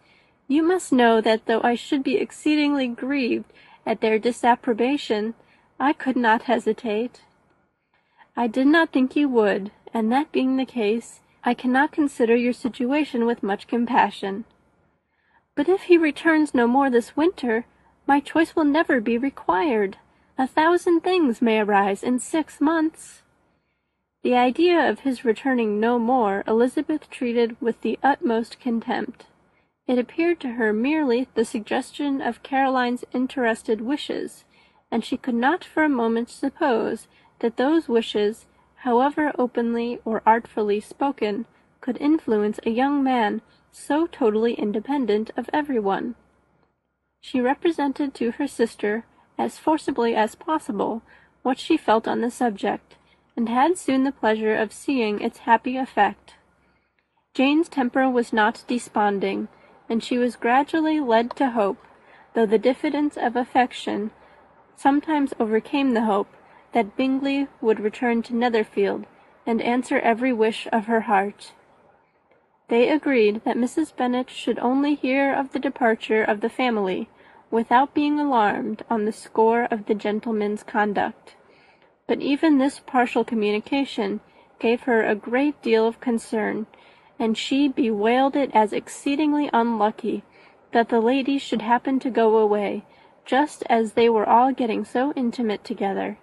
You 0.48 0.62
must 0.62 0.92
know 0.92 1.20
that 1.20 1.46
though 1.46 1.60
I 1.62 1.74
should 1.74 2.02
be 2.02 2.16
exceedingly 2.16 2.88
grieved 2.88 3.52
at 3.84 4.00
their 4.00 4.18
disapprobation, 4.18 5.34
I 5.78 5.92
could 5.92 6.16
not 6.16 6.42
hesitate. 6.42 7.22
I 8.36 8.46
did 8.46 8.66
not 8.66 8.92
think 8.92 9.16
you 9.16 9.28
would, 9.28 9.72
and 9.92 10.10
that 10.12 10.32
being 10.32 10.56
the 10.56 10.64
case, 10.64 11.20
I 11.46 11.54
cannot 11.54 11.92
consider 11.92 12.34
your 12.34 12.52
situation 12.52 13.24
with 13.24 13.44
much 13.44 13.68
compassion. 13.68 14.46
But 15.54 15.68
if 15.68 15.82
he 15.82 15.96
returns 15.96 16.52
no 16.52 16.66
more 16.66 16.90
this 16.90 17.16
winter, 17.16 17.66
my 18.04 18.18
choice 18.18 18.56
will 18.56 18.64
never 18.64 19.00
be 19.00 19.16
required. 19.16 19.96
A 20.36 20.48
thousand 20.48 21.02
things 21.02 21.40
may 21.40 21.60
arise 21.60 22.02
in 22.02 22.18
six 22.18 22.60
months. 22.60 23.22
The 24.24 24.34
idea 24.34 24.90
of 24.90 25.00
his 25.00 25.24
returning 25.24 25.78
no 25.78 26.00
more 26.00 26.42
Elizabeth 26.48 27.08
treated 27.10 27.56
with 27.60 27.80
the 27.82 27.96
utmost 28.02 28.58
contempt. 28.58 29.26
It 29.86 30.00
appeared 30.00 30.40
to 30.40 30.54
her 30.54 30.72
merely 30.72 31.28
the 31.36 31.44
suggestion 31.44 32.20
of 32.20 32.42
Caroline's 32.42 33.04
interested 33.12 33.80
wishes, 33.80 34.42
and 34.90 35.04
she 35.04 35.16
could 35.16 35.36
not 35.36 35.62
for 35.62 35.84
a 35.84 35.88
moment 35.88 36.28
suppose 36.28 37.06
that 37.38 37.56
those 37.56 37.88
wishes, 37.88 38.46
however 38.86 39.32
openly 39.36 39.98
or 40.04 40.22
artfully 40.24 40.78
spoken, 40.78 41.44
could 41.80 41.96
influence 42.00 42.60
a 42.64 42.70
young 42.70 43.02
man 43.02 43.42
so 43.72 44.06
totally 44.06 44.54
independent 44.54 45.28
of 45.36 45.50
every 45.52 45.80
one. 45.80 46.14
She 47.20 47.40
represented 47.40 48.14
to 48.14 48.30
her 48.38 48.46
sister, 48.46 49.04
as 49.36 49.58
forcibly 49.58 50.14
as 50.14 50.36
possible, 50.36 51.02
what 51.42 51.58
she 51.58 51.76
felt 51.76 52.06
on 52.06 52.20
the 52.20 52.30
subject, 52.30 52.94
and 53.36 53.48
had 53.48 53.76
soon 53.76 54.04
the 54.04 54.12
pleasure 54.12 54.54
of 54.54 54.72
seeing 54.72 55.20
its 55.20 55.38
happy 55.38 55.76
effect. 55.76 56.34
Jane's 57.34 57.68
temper 57.68 58.08
was 58.08 58.32
not 58.32 58.62
desponding, 58.68 59.48
and 59.88 60.02
she 60.02 60.16
was 60.16 60.36
gradually 60.36 61.00
led 61.00 61.34
to 61.34 61.50
hope, 61.50 61.84
though 62.34 62.46
the 62.46 62.56
diffidence 62.56 63.16
of 63.16 63.34
affection 63.34 64.12
sometimes 64.76 65.34
overcame 65.40 65.90
the 65.90 66.04
hope, 66.04 66.28
that 66.72 66.96
Bingley 66.96 67.48
would 67.60 67.80
return 67.80 68.22
to 68.22 68.34
Netherfield, 68.34 69.06
and 69.46 69.62
answer 69.62 69.98
every 70.00 70.32
wish 70.32 70.66
of 70.72 70.86
her 70.86 71.02
heart. 71.02 71.52
They 72.68 72.88
agreed 72.88 73.42
that 73.44 73.56
Mrs. 73.56 73.94
Bennet 73.94 74.28
should 74.28 74.58
only 74.58 74.96
hear 74.96 75.32
of 75.32 75.52
the 75.52 75.60
departure 75.60 76.24
of 76.24 76.40
the 76.40 76.48
family, 76.48 77.08
without 77.50 77.94
being 77.94 78.18
alarmed 78.18 78.84
on 78.90 79.04
the 79.04 79.12
score 79.12 79.64
of 79.70 79.86
the 79.86 79.94
gentleman's 79.94 80.64
conduct. 80.64 81.36
But 82.08 82.20
even 82.20 82.58
this 82.58 82.80
partial 82.80 83.24
communication 83.24 84.20
gave 84.58 84.82
her 84.82 85.04
a 85.04 85.14
great 85.14 85.62
deal 85.62 85.86
of 85.86 86.00
concern, 86.00 86.66
and 87.18 87.38
she 87.38 87.68
bewailed 87.68 88.36
it 88.36 88.50
as 88.52 88.72
exceedingly 88.72 89.48
unlucky 89.52 90.24
that 90.72 90.88
the 90.88 91.00
ladies 91.00 91.42
should 91.42 91.62
happen 91.62 91.98
to 92.00 92.10
go 92.10 92.36
away, 92.36 92.84
just 93.24 93.62
as 93.70 93.92
they 93.92 94.08
were 94.08 94.28
all 94.28 94.52
getting 94.52 94.84
so 94.84 95.12
intimate 95.14 95.64
together. 95.64 96.18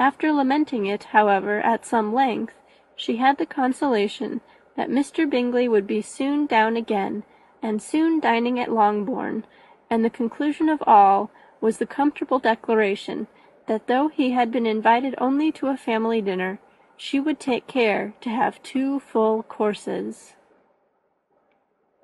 After 0.00 0.32
lamenting 0.32 0.86
it, 0.86 1.04
however, 1.04 1.60
at 1.60 1.84
some 1.84 2.14
length, 2.14 2.54
she 2.96 3.18
had 3.18 3.36
the 3.36 3.44
consolation 3.44 4.40
that 4.74 4.88
Mr. 4.88 5.28
Bingley 5.28 5.68
would 5.68 5.86
be 5.86 6.00
soon 6.00 6.46
down 6.46 6.74
again, 6.74 7.22
and 7.60 7.82
soon 7.82 8.18
dining 8.18 8.58
at 8.58 8.72
Longbourn, 8.72 9.44
and 9.90 10.02
the 10.02 10.08
conclusion 10.08 10.70
of 10.70 10.82
all 10.86 11.30
was 11.60 11.76
the 11.76 11.86
comfortable 11.86 12.38
declaration 12.38 13.26
that 13.66 13.88
though 13.88 14.08
he 14.08 14.30
had 14.30 14.50
been 14.50 14.64
invited 14.64 15.14
only 15.18 15.52
to 15.52 15.66
a 15.66 15.76
family 15.76 16.22
dinner, 16.22 16.60
she 16.96 17.20
would 17.20 17.38
take 17.38 17.66
care 17.66 18.14
to 18.22 18.30
have 18.30 18.62
two 18.62 19.00
full 19.00 19.42
courses. 19.42 20.32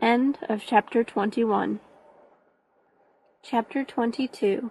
Chapter 0.02 1.02
21 1.02 1.80
Chapter 3.42 3.84
22 3.84 4.70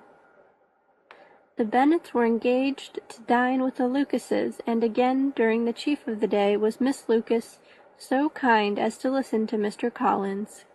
the 1.57 1.65
Bennets 1.65 2.13
were 2.13 2.25
engaged 2.25 2.99
to 3.07 3.21
dine 3.21 3.63
with 3.63 3.75
the 3.75 3.87
Lucases, 3.87 4.59
and 4.67 4.83
again 4.83 5.31
during 5.35 5.63
the 5.63 5.73
chief 5.73 6.05
of 6.07 6.19
the 6.19 6.27
day 6.27 6.57
was 6.57 6.81
Miss 6.81 7.07
Lucas 7.07 7.59
so 7.97 8.29
kind 8.29 8.77
as 8.77 8.97
to 8.97 9.09
listen 9.09 9.47
to 9.47 9.57
Mr. 9.57 9.93
Collins. 9.93 10.65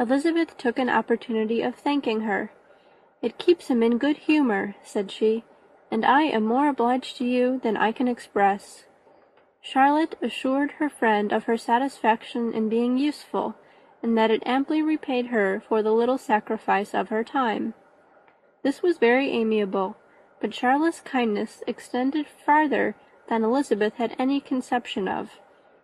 Elizabeth 0.00 0.56
took 0.56 0.78
an 0.78 0.90
opportunity 0.90 1.62
of 1.62 1.76
thanking 1.76 2.22
her. 2.22 2.50
"It 3.20 3.38
keeps 3.38 3.68
him 3.68 3.80
in 3.80 3.98
good 3.98 4.16
humour," 4.16 4.74
said 4.82 5.12
she, 5.12 5.44
"and 5.88 6.04
I 6.04 6.22
am 6.22 6.44
more 6.44 6.68
obliged 6.68 7.16
to 7.18 7.24
you 7.24 7.60
than 7.60 7.76
I 7.76 7.92
can 7.92 8.08
express." 8.08 8.86
Charlotte 9.60 10.16
assured 10.20 10.72
her 10.72 10.88
friend 10.88 11.32
of 11.32 11.44
her 11.44 11.56
satisfaction 11.56 12.52
in 12.52 12.68
being 12.68 12.98
useful, 12.98 13.54
and 14.02 14.18
that 14.18 14.32
it 14.32 14.42
amply 14.44 14.82
repaid 14.82 15.26
her 15.26 15.62
for 15.68 15.80
the 15.80 15.92
little 15.92 16.18
sacrifice 16.18 16.92
of 16.92 17.10
her 17.10 17.22
time. 17.22 17.74
This 18.62 18.82
was 18.82 18.98
very 18.98 19.30
amiable, 19.30 19.96
but 20.40 20.54
Charlotte's 20.54 21.00
kindness 21.00 21.62
extended 21.66 22.26
farther 22.26 22.94
than 23.28 23.44
Elizabeth 23.44 23.94
had 23.94 24.14
any 24.18 24.40
conception 24.40 25.08
of. 25.08 25.40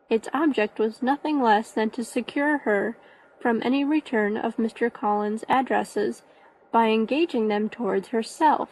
Its 0.09 0.29
object 0.33 0.79
was 0.79 1.03
nothing 1.03 1.43
less 1.43 1.73
than 1.73 1.91
to 1.91 2.05
secure 2.05 2.59
her 2.59 2.97
from 3.41 3.63
any 3.63 3.85
return 3.85 4.37
of 4.37 4.57
Mr. 4.57 4.93
Collins's 4.93 5.45
addresses 5.49 6.23
by 6.73 6.89
engaging 6.89 7.49
them 7.49 7.69
towards 7.69 8.09
herself. 8.09 8.71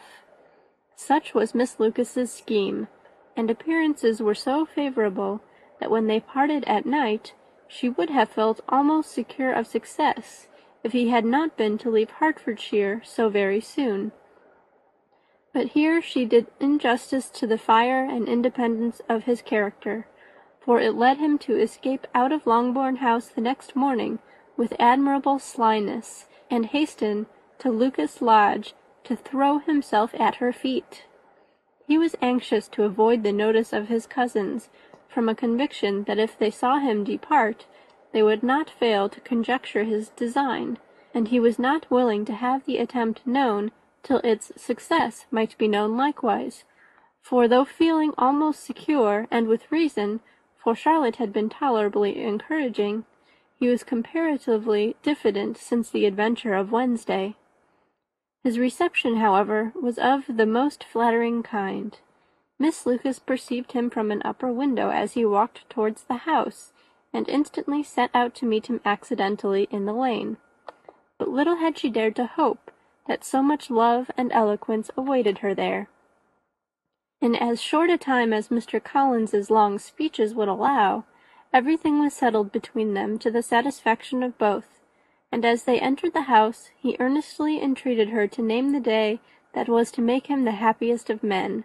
Such 0.95 1.33
was 1.33 1.55
Miss 1.55 1.79
Lucas's 1.79 2.31
scheme, 2.31 2.87
and 3.35 3.49
appearances 3.49 4.21
were 4.21 4.35
so 4.35 4.65
favourable 4.65 5.41
that 5.79 5.91
when 5.91 6.07
they 6.07 6.19
parted 6.19 6.63
at 6.65 6.85
night 6.85 7.33
she 7.67 7.89
would 7.89 8.09
have 8.09 8.29
felt 8.29 8.61
almost 8.69 9.11
secure 9.11 9.51
of 9.51 9.67
success 9.67 10.47
if 10.87 10.93
he 10.93 11.09
had 11.09 11.25
not 11.25 11.57
been 11.57 11.77
to 11.77 11.89
leave 11.89 12.09
Hertfordshire 12.11 13.01
so 13.03 13.27
very 13.27 13.59
soon. 13.59 14.13
But 15.53 15.71
here 15.71 16.01
she 16.01 16.23
did 16.23 16.47
injustice 16.61 17.29
to 17.31 17.45
the 17.45 17.57
fire 17.57 18.05
and 18.05 18.25
independence 18.25 19.01
of 19.09 19.25
his 19.25 19.41
character, 19.41 20.07
for 20.61 20.79
it 20.79 20.95
led 20.95 21.17
him 21.17 21.37
to 21.39 21.59
escape 21.59 22.07
out 22.15 22.31
of 22.31 22.47
Longbourn 22.47 22.97
House 22.97 23.27
the 23.27 23.41
next 23.41 23.75
morning 23.75 24.19
with 24.55 24.79
admirable 24.79 25.39
slyness, 25.39 26.27
and 26.49 26.67
hasten 26.67 27.25
to 27.59 27.69
Lucas 27.69 28.21
Lodge 28.21 28.73
to 29.03 29.17
throw 29.17 29.59
himself 29.59 30.15
at 30.17 30.35
her 30.35 30.53
feet. 30.53 31.03
He 31.85 31.97
was 31.97 32.15
anxious 32.21 32.69
to 32.69 32.83
avoid 32.83 33.23
the 33.23 33.33
notice 33.33 33.73
of 33.73 33.89
his 33.89 34.07
cousins, 34.07 34.69
from 35.09 35.27
a 35.27 35.35
conviction 35.35 36.05
that 36.05 36.17
if 36.17 36.39
they 36.39 36.49
saw 36.49 36.79
him 36.79 37.03
depart 37.03 37.65
they 38.17 38.23
would 38.23 38.41
not 38.41 38.67
fail 38.67 39.07
to 39.07 39.21
conjecture 39.21 39.83
his 39.83 40.09
design, 40.09 40.79
and 41.13 41.27
he 41.27 41.39
was 41.39 41.59
not 41.59 41.91
willing 41.91 42.25
to 42.25 42.33
have 42.33 42.65
the 42.65 42.79
attempt 42.79 43.21
known 43.27 43.71
till 44.01 44.17
its 44.23 44.51
success 44.59 45.27
might 45.29 45.55
be 45.59 45.67
known 45.67 45.95
likewise; 45.95 46.63
for 47.21 47.47
though 47.47 47.63
feeling 47.63 48.15
almost 48.17 48.63
secure, 48.63 49.27
and 49.29 49.47
with 49.47 49.71
reason, 49.71 50.19
for 50.57 50.73
Charlotte 50.73 51.17
had 51.17 51.31
been 51.31 51.47
tolerably 51.47 52.19
encouraging, 52.23 53.05
he 53.53 53.67
was 53.67 53.83
comparatively 53.83 54.95
diffident 55.03 55.55
since 55.55 55.91
the 55.91 56.07
adventure 56.07 56.55
of 56.55 56.71
Wednesday. 56.71 57.35
His 58.43 58.57
reception, 58.57 59.17
however, 59.17 59.73
was 59.79 59.99
of 59.99 60.23
the 60.27 60.47
most 60.47 60.83
flattering 60.83 61.43
kind. 61.43 61.95
Miss 62.57 62.87
Lucas 62.87 63.19
perceived 63.19 63.73
him 63.73 63.91
from 63.91 64.09
an 64.09 64.23
upper 64.25 64.51
window 64.51 64.89
as 64.89 65.13
he 65.13 65.23
walked 65.23 65.69
towards 65.69 66.05
the 66.05 66.25
house, 66.25 66.73
and 67.13 67.27
instantly 67.29 67.83
set 67.83 68.09
out 68.13 68.35
to 68.35 68.45
meet 68.45 68.67
him 68.67 68.81
accidentally 68.85 69.67
in 69.71 69.85
the 69.85 69.93
lane. 69.93 70.37
But 71.17 71.29
little 71.29 71.55
had 71.57 71.77
she 71.77 71.89
dared 71.89 72.15
to 72.17 72.25
hope 72.25 72.71
that 73.07 73.23
so 73.23 73.41
much 73.41 73.69
love 73.69 74.11
and 74.17 74.31
eloquence 74.31 74.91
awaited 74.97 75.39
her 75.39 75.55
there. 75.55 75.89
In 77.21 77.35
as 77.35 77.61
short 77.61 77.89
a 77.89 77.97
time 77.97 78.31
as 78.31 78.49
Mr. 78.49 78.83
Collins's 78.83 79.49
long 79.49 79.79
speeches 79.79 80.35
would 80.35 80.47
allow, 80.47 81.05
everything 81.51 81.99
was 81.99 82.13
settled 82.13 82.51
between 82.51 82.93
them 82.93 83.17
to 83.19 83.31
the 83.31 83.41
satisfaction 83.41 84.21
of 84.21 84.37
both, 84.37 84.79
and 85.31 85.43
as 85.43 85.63
they 85.63 85.79
entered 85.79 86.13
the 86.13 86.23
house 86.23 86.69
he 86.77 86.97
earnestly 86.99 87.61
entreated 87.61 88.09
her 88.09 88.27
to 88.27 88.41
name 88.41 88.71
the 88.71 88.79
day 88.79 89.19
that 89.53 89.67
was 89.67 89.89
to 89.91 90.01
make 90.01 90.27
him 90.27 90.43
the 90.43 90.51
happiest 90.51 91.09
of 91.09 91.23
men; 91.23 91.63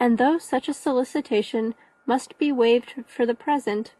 and 0.00 0.18
though 0.18 0.38
such 0.38 0.68
a 0.68 0.74
solicitation 0.74 1.74
must 2.06 2.36
be 2.38 2.50
waived 2.50 2.94
for 3.06 3.24
the 3.24 3.34
present, 3.34 3.94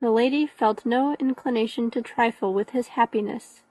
the 0.00 0.10
lady 0.10 0.46
felt 0.46 0.84
no 0.84 1.16
inclination 1.18 1.90
to 1.90 2.02
trifle 2.02 2.52
with 2.52 2.70
his 2.70 2.88
happiness. 2.88 3.62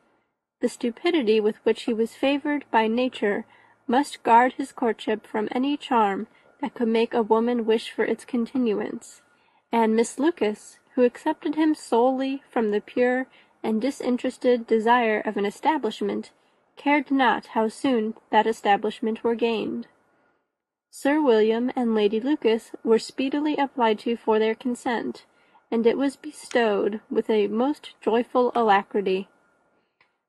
The 0.61 0.69
stupidity 0.69 1.39
with 1.39 1.57
which 1.63 1.84
he 1.84 1.93
was 1.93 2.15
favoured 2.15 2.65
by 2.71 2.88
nature 2.88 3.45
must 3.88 4.24
guard 4.24 4.53
his 4.53 4.71
courtship 4.71 5.28
from 5.28 5.49
any 5.51 5.76
charm 5.78 6.28
that 6.61 6.74
could 6.74 6.88
make 6.88 7.13
a 7.13 7.21
woman 7.21 7.65
wish 7.65 7.91
for 7.91 8.05
its 8.05 8.24
continuance, 8.24 9.21
and 9.71 9.95
Miss 9.95 10.17
Lucas, 10.17 10.80
who 10.95 11.03
accepted 11.03 11.55
him 11.55 11.76
solely 11.76 12.41
from 12.49 12.71
the 12.71 12.80
pure 12.80 13.28
and 13.61 13.82
disinterested 13.82 14.65
desire 14.65 15.19
of 15.19 15.36
an 15.36 15.45
establishment, 15.45 16.32
cared 16.78 17.11
not 17.11 17.47
how 17.47 17.67
soon 17.67 18.13
that 18.32 18.47
establishment 18.47 19.24
were 19.24 19.36
gained. 19.36 19.88
Sir 20.89 21.21
William 21.21 21.71
and 21.76 21.95
Lady 21.95 22.19
Lucas 22.19 22.71
were 22.84 22.99
speedily 22.99 23.57
applied 23.57 23.99
to 23.99 24.15
for 24.15 24.39
their 24.39 24.55
consent, 24.55 25.26
and 25.72 25.86
it 25.88 25.97
was 25.97 26.16
bestowed 26.16 27.01
with 27.09 27.30
a 27.30 27.47
most 27.47 27.95
joyful 28.01 28.51
alacrity. 28.55 29.28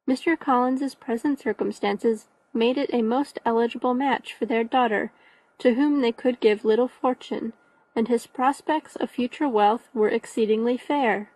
Mr. 0.08 0.38
Collins's 0.38 0.94
present 0.94 1.40
circumstances 1.40 2.26
made 2.52 2.78
it 2.78 2.90
a 2.92 3.02
most 3.02 3.38
eligible 3.44 3.94
match 3.94 4.32
for 4.32 4.46
their 4.46 4.64
daughter, 4.64 5.12
to 5.58 5.74
whom 5.74 6.00
they 6.00 6.12
could 6.12 6.40
give 6.40 6.64
little 6.64 6.88
fortune, 6.88 7.52
and 7.96 8.08
his 8.08 8.26
prospects 8.26 8.96
of 8.96 9.10
future 9.10 9.48
wealth 9.48 9.88
were 9.94 10.08
exceedingly 10.08 10.76
fair. 10.76 11.30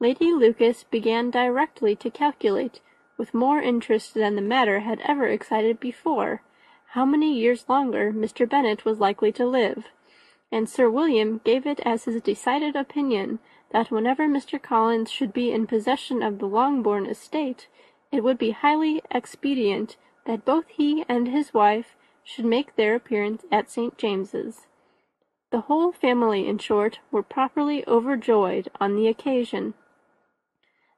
Lady 0.00 0.32
Lucas 0.32 0.84
began 0.84 1.30
directly 1.30 1.94
to 1.96 2.10
calculate 2.10 2.80
with 3.16 3.32
more 3.32 3.62
interest 3.62 4.14
than 4.14 4.34
the 4.34 4.42
matter 4.42 4.80
had 4.80 5.00
ever 5.04 5.26
excited 5.26 5.78
before, 5.78 6.42
how 6.88 7.04
many 7.04 7.32
years 7.32 7.68
longer 7.68 8.12
Mr. 8.12 8.48
Bennet 8.48 8.84
was 8.84 8.98
likely 8.98 9.32
to 9.32 9.46
live, 9.46 9.84
and 10.54 10.68
Sir 10.68 10.88
William 10.88 11.40
gave 11.42 11.66
it 11.66 11.80
as 11.80 12.04
his 12.04 12.22
decided 12.22 12.76
opinion 12.76 13.40
that 13.72 13.90
whenever 13.90 14.28
Mr. 14.28 14.62
Collins 14.62 15.10
should 15.10 15.32
be 15.32 15.50
in 15.50 15.66
possession 15.66 16.22
of 16.22 16.38
the 16.38 16.46
Longbourn 16.46 17.06
estate, 17.06 17.66
it 18.12 18.22
would 18.22 18.38
be 18.38 18.52
highly 18.52 19.02
expedient 19.10 19.96
that 20.26 20.44
both 20.44 20.66
he 20.68 21.04
and 21.08 21.26
his 21.26 21.52
wife 21.52 21.96
should 22.22 22.44
make 22.44 22.76
their 22.76 22.94
appearance 22.94 23.44
at 23.50 23.68
St. 23.68 23.98
James's. 23.98 24.68
The 25.50 25.62
whole 25.62 25.90
family, 25.90 26.46
in 26.46 26.58
short, 26.58 27.00
were 27.10 27.24
properly 27.24 27.82
overjoyed 27.88 28.70
on 28.80 28.94
the 28.94 29.08
occasion. 29.08 29.74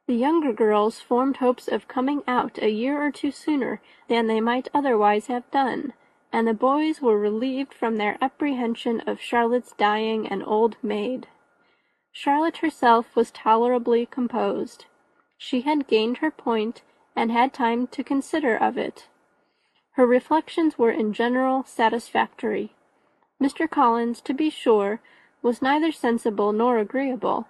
The 0.06 0.16
younger 0.16 0.52
girls 0.52 1.00
formed 1.00 1.38
hopes 1.38 1.66
of 1.66 1.88
coming 1.88 2.22
out 2.28 2.58
a 2.58 2.68
year 2.68 3.02
or 3.02 3.10
two 3.10 3.30
sooner 3.30 3.80
than 4.06 4.26
they 4.26 4.42
might 4.42 4.68
otherwise 4.74 5.28
have 5.28 5.50
done, 5.50 5.94
and 6.36 6.46
the 6.46 6.52
boys 6.52 7.00
were 7.00 7.18
relieved 7.18 7.72
from 7.72 7.96
their 7.96 8.18
apprehension 8.20 9.00
of 9.06 9.18
Charlotte's 9.18 9.72
dying 9.72 10.26
an 10.26 10.42
old 10.42 10.76
maid. 10.82 11.26
Charlotte 12.12 12.58
herself 12.58 13.16
was 13.16 13.30
tolerably 13.30 14.04
composed. 14.04 14.84
She 15.38 15.62
had 15.62 15.88
gained 15.88 16.18
her 16.18 16.30
point, 16.30 16.82
and 17.16 17.32
had 17.32 17.54
time 17.54 17.86
to 17.86 18.04
consider 18.04 18.54
of 18.54 18.76
it. 18.76 19.08
Her 19.92 20.06
reflections 20.06 20.76
were 20.76 20.90
in 20.90 21.14
general 21.14 21.64
satisfactory. 21.64 22.74
Mr. 23.42 23.68
Collins, 23.68 24.20
to 24.20 24.34
be 24.34 24.50
sure, 24.50 25.00
was 25.40 25.62
neither 25.62 25.90
sensible 25.90 26.52
nor 26.52 26.76
agreeable. 26.76 27.48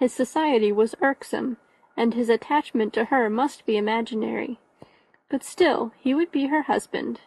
His 0.00 0.12
society 0.12 0.72
was 0.72 0.96
irksome 1.00 1.58
and 1.96 2.14
his 2.14 2.28
attachment 2.28 2.92
to 2.94 3.04
her 3.04 3.30
must 3.30 3.64
be 3.64 3.76
imaginary. 3.76 4.58
But 5.30 5.44
still 5.44 5.92
he 6.00 6.16
would 6.16 6.32
be 6.32 6.46
her 6.46 6.62
husband. 6.62 7.20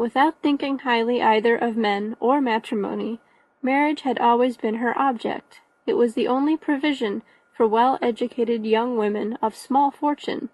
Without 0.00 0.40
thinking 0.40 0.78
highly 0.78 1.20
either 1.20 1.54
of 1.54 1.76
men 1.76 2.16
or 2.20 2.40
matrimony, 2.40 3.20
marriage 3.60 4.00
had 4.00 4.18
always 4.18 4.56
been 4.56 4.76
her 4.76 4.98
object. 4.98 5.60
It 5.86 5.92
was 5.92 6.14
the 6.14 6.26
only 6.26 6.56
provision 6.56 7.22
for 7.54 7.68
well-educated 7.68 8.64
young 8.64 8.96
women 8.96 9.36
of 9.42 9.54
small 9.54 9.90
fortune, 9.90 10.48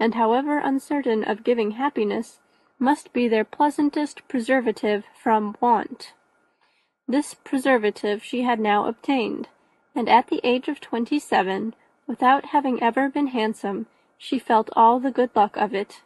and 0.00 0.16
however 0.16 0.58
uncertain 0.58 1.22
of 1.22 1.44
giving 1.44 1.70
happiness, 1.82 2.40
must 2.80 3.12
be 3.12 3.28
their 3.28 3.44
pleasantest 3.44 4.26
preservative 4.26 5.04
from 5.22 5.56
want. 5.60 6.12
This 7.06 7.34
preservative 7.34 8.24
she 8.24 8.42
had 8.42 8.58
now 8.58 8.86
obtained, 8.86 9.46
and 9.94 10.08
at 10.08 10.26
the 10.26 10.40
age 10.42 10.66
of 10.66 10.80
twenty-seven 10.80 11.76
Without 12.08 12.46
having 12.46 12.82
ever 12.82 13.08
been 13.08 13.28
handsome, 13.28 13.86
she 14.18 14.40
felt 14.40 14.70
all 14.74 14.98
the 14.98 15.12
good 15.12 15.30
luck 15.36 15.56
of 15.56 15.72
it. 15.72 16.02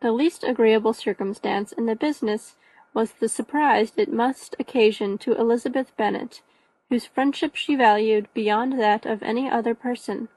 The 0.00 0.12
least 0.12 0.44
agreeable 0.44 0.92
circumstance 0.92 1.72
in 1.72 1.86
the 1.86 1.96
business 1.96 2.54
was 2.94 3.12
the 3.12 3.28
surprise 3.28 3.92
it 3.96 4.12
must 4.12 4.54
occasion 4.60 5.18
to 5.18 5.34
Elizabeth 5.34 5.96
Bennet, 5.96 6.40
whose 6.88 7.04
friendship 7.04 7.56
she 7.56 7.74
valued 7.74 8.32
beyond 8.32 8.78
that 8.78 9.04
of 9.04 9.24
any 9.24 9.50
other 9.50 9.74
person. 9.74 10.28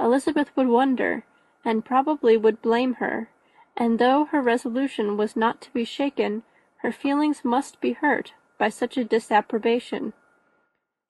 Elizabeth 0.00 0.50
would 0.56 0.68
wonder, 0.68 1.24
and 1.62 1.84
probably 1.84 2.38
would 2.38 2.62
blame 2.62 2.94
her, 2.94 3.28
and 3.76 3.98
though 3.98 4.24
her 4.24 4.40
resolution 4.40 5.18
was 5.18 5.36
not 5.36 5.60
to 5.60 5.72
be 5.72 5.84
shaken, 5.84 6.42
her 6.78 6.90
feelings 6.90 7.44
must 7.44 7.82
be 7.82 7.92
hurt 7.92 8.32
by 8.56 8.70
such 8.70 8.96
a 8.96 9.04
disapprobation. 9.04 10.14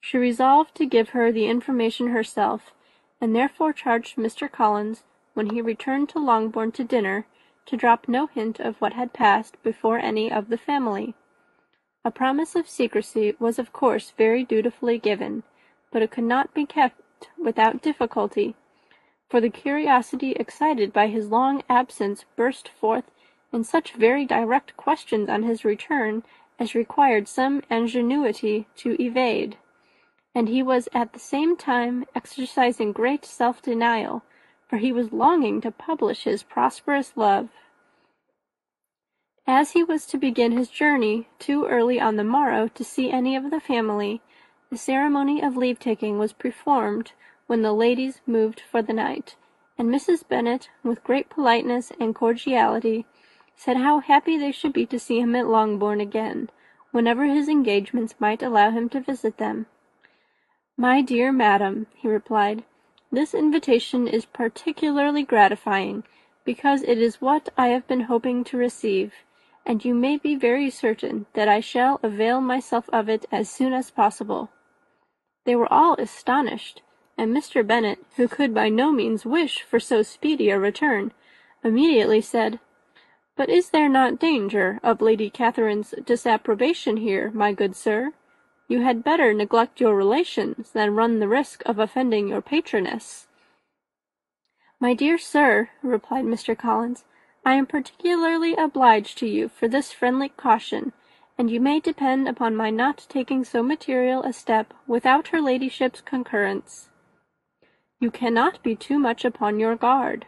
She 0.01 0.17
resolved 0.17 0.75
to 0.75 0.85
give 0.85 1.09
her 1.09 1.31
the 1.31 1.47
information 1.47 2.07
herself, 2.07 2.73
and 3.21 3.33
therefore 3.33 3.71
charged 3.71 4.17
Mr. 4.17 4.51
Collins, 4.51 5.03
when 5.35 5.51
he 5.51 5.61
returned 5.61 6.09
to 6.09 6.19
Longbourn 6.19 6.73
to 6.73 6.83
dinner, 6.83 7.25
to 7.65 7.77
drop 7.77 8.07
no 8.07 8.27
hint 8.27 8.59
of 8.59 8.75
what 8.77 8.93
had 8.93 9.13
passed 9.13 9.61
before 9.63 9.99
any 9.99 10.31
of 10.31 10.49
the 10.49 10.57
family. 10.57 11.13
A 12.03 12.11
promise 12.11 12.55
of 12.55 12.67
secrecy 12.67 13.35
was 13.39 13.59
of 13.59 13.73
course 13.73 14.13
very 14.17 14.43
dutifully 14.43 14.97
given, 14.97 15.43
but 15.91 16.01
it 16.01 16.11
could 16.11 16.23
not 16.23 16.53
be 16.53 16.65
kept 16.65 17.29
without 17.37 17.81
difficulty, 17.81 18.55
for 19.29 19.39
the 19.39 19.49
curiosity 19.49 20.31
excited 20.31 20.91
by 20.91 21.07
his 21.07 21.29
long 21.29 21.63
absence 21.69 22.25
burst 22.35 22.67
forth 22.67 23.11
in 23.53 23.63
such 23.63 23.93
very 23.93 24.25
direct 24.25 24.75
questions 24.77 25.29
on 25.29 25.43
his 25.43 25.63
return 25.63 26.23
as 26.59 26.75
required 26.75 27.27
some 27.27 27.61
ingenuity 27.69 28.67
to 28.75 29.01
evade 29.01 29.57
and 30.33 30.47
he 30.47 30.63
was 30.63 30.87
at 30.93 31.13
the 31.13 31.19
same 31.19 31.57
time 31.57 32.05
exercising 32.15 32.91
great 32.91 33.25
self-denial, 33.25 34.23
for 34.71 34.77
he 34.77 34.93
was 34.93 35.11
longing 35.11 35.59
to 35.59 35.69
publish 35.69 36.23
his 36.23 36.43
prosperous 36.43 37.11
love. 37.17 37.49
As 39.45 39.71
he 39.71 39.83
was 39.83 40.05
to 40.05 40.17
begin 40.17 40.53
his 40.53 40.69
journey 40.69 41.27
too 41.39 41.65
early 41.65 41.99
on 41.99 42.15
the 42.15 42.23
morrow 42.23 42.69
to 42.69 42.83
see 42.85 43.11
any 43.11 43.35
of 43.35 43.51
the 43.51 43.59
family, 43.59 44.21
the 44.69 44.77
ceremony 44.77 45.43
of 45.43 45.57
leave-taking 45.57 46.17
was 46.17 46.31
performed 46.31 47.11
when 47.47 47.63
the 47.63 47.73
ladies 47.73 48.21
moved 48.25 48.61
for 48.61 48.81
the 48.81 48.93
night, 48.93 49.35
and 49.77 49.89
Mrs. 49.89 50.25
Bennet, 50.25 50.69
with 50.83 51.03
great 51.03 51.29
politeness 51.29 51.91
and 51.99 52.15
cordiality, 52.15 53.05
said 53.57 53.75
how 53.75 53.99
happy 53.99 54.37
they 54.37 54.53
should 54.53 54.71
be 54.71 54.85
to 54.85 54.97
see 54.97 55.19
him 55.19 55.35
at 55.35 55.47
Longbourn 55.47 55.99
again, 55.99 56.49
whenever 56.91 57.25
his 57.25 57.49
engagements 57.49 58.15
might 58.19 58.41
allow 58.41 58.71
him 58.71 58.87
to 58.87 59.01
visit 59.01 59.35
them. 59.35 59.65
"My 60.77 61.01
dear 61.01 61.33
madam," 61.33 61.87
he 61.93 62.07
replied, 62.07 62.63
"this 63.11 63.33
invitation 63.33 64.07
is 64.07 64.25
particularly 64.25 65.21
gratifying, 65.21 66.01
because 66.45 66.81
it 66.83 66.97
is 66.97 67.19
what 67.19 67.49
I 67.57 67.67
have 67.67 67.85
been 67.85 68.01
hoping 68.01 68.45
to 68.45 68.57
receive, 68.57 69.13
and 69.65 69.83
you 69.83 69.93
may 69.93 70.15
be 70.15 70.33
very 70.35 70.69
certain 70.69 71.25
that 71.33 71.49
I 71.49 71.59
shall 71.59 71.99
avail 72.01 72.39
myself 72.39 72.89
of 72.93 73.09
it 73.09 73.25
as 73.29 73.49
soon 73.49 73.73
as 73.73 73.91
possible." 73.91 74.49
They 75.43 75.57
were 75.57 75.71
all 75.71 75.95
astonished, 75.95 76.81
and 77.17 77.35
Mr. 77.35 77.67
Bennet, 77.67 77.99
who 78.15 78.29
could 78.29 78.53
by 78.53 78.69
no 78.69 78.93
means 78.93 79.25
wish 79.25 79.61
for 79.61 79.79
so 79.79 80.03
speedy 80.03 80.49
a 80.49 80.57
return, 80.57 81.11
immediately 81.65 82.21
said, 82.21 82.61
"But 83.35 83.49
is 83.49 83.71
there 83.71 83.89
not 83.89 84.19
danger 84.19 84.79
of 84.83 85.01
Lady 85.01 85.29
Catherine's 85.29 85.93
disapprobation 86.05 86.95
here, 86.95 87.29
my 87.33 87.51
good 87.51 87.75
sir? 87.75 88.13
You 88.71 88.83
had 88.83 89.03
better 89.03 89.33
neglect 89.33 89.81
your 89.81 89.93
relations 89.97 90.71
than 90.71 90.95
run 90.95 91.19
the 91.19 91.27
risk 91.27 91.61
of 91.65 91.77
offending 91.77 92.29
your 92.29 92.41
patroness." 92.41 93.27
"My 94.79 94.93
dear 94.93 95.17
sir," 95.17 95.71
replied 95.83 96.23
Mr. 96.23 96.57
Collins, 96.57 97.03
"I 97.45 97.55
am 97.55 97.65
particularly 97.65 98.55
obliged 98.55 99.17
to 99.17 99.27
you 99.27 99.49
for 99.49 99.67
this 99.67 99.91
friendly 99.91 100.29
caution, 100.29 100.93
and 101.37 101.51
you 101.51 101.59
may 101.59 101.81
depend 101.81 102.29
upon 102.29 102.55
my 102.55 102.69
not 102.69 103.07
taking 103.09 103.43
so 103.43 103.61
material 103.61 104.23
a 104.23 104.31
step 104.31 104.73
without 104.87 105.27
her 105.35 105.41
ladyship's 105.41 105.99
concurrence. 105.99 106.87
You 107.99 108.09
cannot 108.09 108.63
be 108.63 108.77
too 108.77 108.99
much 108.99 109.25
upon 109.25 109.59
your 109.59 109.75
guard. 109.75 110.27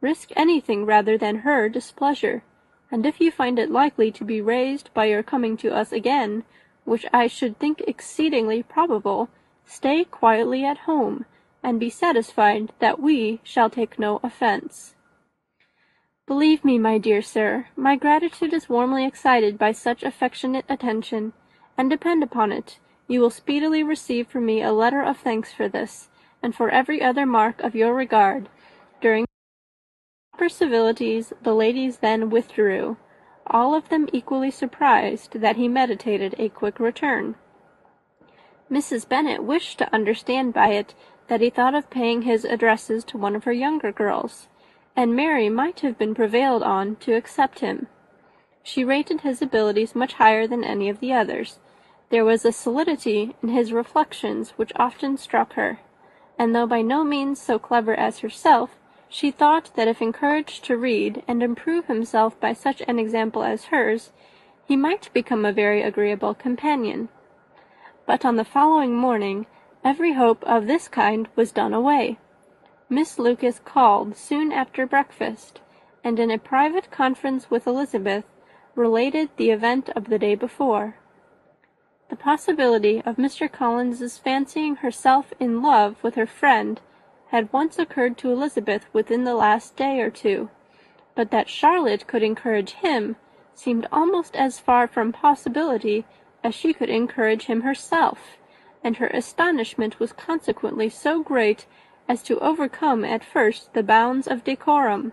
Risk 0.00 0.30
anything 0.34 0.86
rather 0.86 1.18
than 1.18 1.40
her 1.40 1.68
displeasure, 1.68 2.42
and 2.90 3.04
if 3.04 3.20
you 3.20 3.30
find 3.30 3.58
it 3.58 3.70
likely 3.70 4.10
to 4.12 4.24
be 4.24 4.40
raised 4.40 4.88
by 4.94 5.04
your 5.04 5.22
coming 5.22 5.58
to 5.58 5.74
us 5.74 5.92
again, 5.92 6.44
which 6.84 7.06
I 7.12 7.26
should 7.26 7.58
think 7.58 7.82
exceedingly 7.86 8.62
probable, 8.62 9.28
stay 9.64 10.04
quietly 10.04 10.64
at 10.64 10.78
home, 10.78 11.24
and 11.62 11.78
be 11.78 11.90
satisfied 11.90 12.72
that 12.80 13.00
we 13.00 13.40
shall 13.44 13.70
take 13.70 13.98
no 13.98 14.20
offence. 14.22 14.94
Believe 16.26 16.64
me, 16.64 16.78
my 16.78 16.98
dear 16.98 17.22
sir, 17.22 17.66
my 17.76 17.96
gratitude 17.96 18.52
is 18.52 18.68
warmly 18.68 19.04
excited 19.04 19.58
by 19.58 19.72
such 19.72 20.02
affectionate 20.02 20.64
attention, 20.68 21.32
and 21.76 21.90
depend 21.90 22.22
upon 22.22 22.52
it, 22.52 22.78
you 23.08 23.20
will 23.20 23.30
speedily 23.30 23.82
receive 23.82 24.28
from 24.28 24.46
me 24.46 24.62
a 24.62 24.72
letter 24.72 25.02
of 25.02 25.18
thanks 25.18 25.52
for 25.52 25.68
this, 25.68 26.08
and 26.42 26.54
for 26.54 26.70
every 26.70 27.02
other 27.02 27.26
mark 27.26 27.60
of 27.60 27.74
your 27.74 27.94
regard. 27.94 28.48
During 29.00 29.26
proper 30.32 30.48
civilities 30.48 31.32
the 31.42 31.54
ladies 31.54 31.98
then 31.98 32.30
withdrew, 32.30 32.96
all 33.52 33.74
of 33.74 33.88
them 33.90 34.08
equally 34.12 34.50
surprised 34.50 35.40
that 35.40 35.56
he 35.56 35.68
meditated 35.68 36.34
a 36.38 36.48
quick 36.48 36.80
return. 36.80 37.34
Mrs. 38.70 39.06
Bennet 39.06 39.44
wished 39.44 39.78
to 39.78 39.94
understand 39.94 40.54
by 40.54 40.68
it 40.68 40.94
that 41.28 41.42
he 41.42 41.50
thought 41.50 41.74
of 41.74 41.90
paying 41.90 42.22
his 42.22 42.44
addresses 42.44 43.04
to 43.04 43.18
one 43.18 43.36
of 43.36 43.44
her 43.44 43.52
younger 43.52 43.92
girls, 43.92 44.48
and 44.96 45.14
Mary 45.14 45.48
might 45.48 45.80
have 45.80 45.98
been 45.98 46.14
prevailed 46.14 46.62
on 46.62 46.96
to 46.96 47.14
accept 47.14 47.60
him. 47.60 47.86
She 48.62 48.84
rated 48.84 49.20
his 49.20 49.42
abilities 49.42 49.94
much 49.94 50.14
higher 50.14 50.46
than 50.46 50.64
any 50.64 50.88
of 50.88 51.00
the 51.00 51.12
others. 51.12 51.58
There 52.10 52.24
was 52.24 52.44
a 52.44 52.52
solidity 52.52 53.36
in 53.42 53.48
his 53.48 53.72
reflections 53.72 54.50
which 54.50 54.72
often 54.76 55.16
struck 55.16 55.54
her, 55.54 55.80
and 56.38 56.54
though 56.54 56.66
by 56.66 56.82
no 56.82 57.04
means 57.04 57.40
so 57.40 57.58
clever 57.58 57.94
as 57.94 58.20
herself, 58.20 58.78
she 59.12 59.30
thought 59.30 59.70
that 59.76 59.88
if 59.88 60.00
encouraged 60.00 60.64
to 60.64 60.74
read 60.74 61.22
and 61.28 61.42
improve 61.42 61.84
himself 61.84 62.40
by 62.40 62.54
such 62.54 62.82
an 62.88 62.98
example 62.98 63.42
as 63.42 63.66
hers, 63.66 64.10
he 64.64 64.74
might 64.74 65.12
become 65.12 65.44
a 65.44 65.52
very 65.52 65.82
agreeable 65.82 66.32
companion. 66.32 67.10
But 68.06 68.24
on 68.24 68.36
the 68.36 68.44
following 68.44 68.96
morning 68.96 69.44
every 69.84 70.14
hope 70.14 70.42
of 70.44 70.66
this 70.66 70.88
kind 70.88 71.28
was 71.36 71.52
done 71.52 71.74
away. 71.74 72.18
Miss 72.88 73.18
Lucas 73.18 73.60
called 73.62 74.16
soon 74.16 74.50
after 74.50 74.86
breakfast, 74.86 75.60
and 76.02 76.18
in 76.18 76.30
a 76.30 76.38
private 76.38 76.90
conference 76.90 77.50
with 77.50 77.66
Elizabeth 77.66 78.24
related 78.74 79.28
the 79.36 79.50
event 79.50 79.90
of 79.90 80.08
the 80.08 80.18
day 80.18 80.34
before. 80.34 80.96
The 82.08 82.16
possibility 82.16 83.02
of 83.04 83.16
Mr. 83.16 83.50
Collins's 83.52 84.16
fancying 84.16 84.76
herself 84.76 85.34
in 85.38 85.60
love 85.60 86.02
with 86.02 86.14
her 86.14 86.26
friend 86.26 86.80
had 87.32 87.50
once 87.50 87.78
occurred 87.78 88.18
to 88.18 88.30
Elizabeth 88.30 88.84
within 88.92 89.24
the 89.24 89.34
last 89.34 89.74
day 89.74 90.00
or 90.02 90.10
two, 90.10 90.50
but 91.14 91.30
that 91.30 91.48
Charlotte 91.48 92.06
could 92.06 92.22
encourage 92.22 92.72
him 92.72 93.16
seemed 93.54 93.86
almost 93.90 94.36
as 94.36 94.60
far 94.60 94.86
from 94.86 95.12
possibility 95.12 96.04
as 96.44 96.54
she 96.54 96.74
could 96.74 96.90
encourage 96.90 97.46
him 97.46 97.62
herself, 97.62 98.36
and 98.84 98.98
her 98.98 99.06
astonishment 99.08 99.98
was 99.98 100.12
consequently 100.12 100.90
so 100.90 101.22
great 101.22 101.64
as 102.06 102.22
to 102.22 102.38
overcome 102.40 103.02
at 103.02 103.24
first 103.24 103.72
the 103.72 103.82
bounds 103.82 104.26
of 104.26 104.44
decorum, 104.44 105.12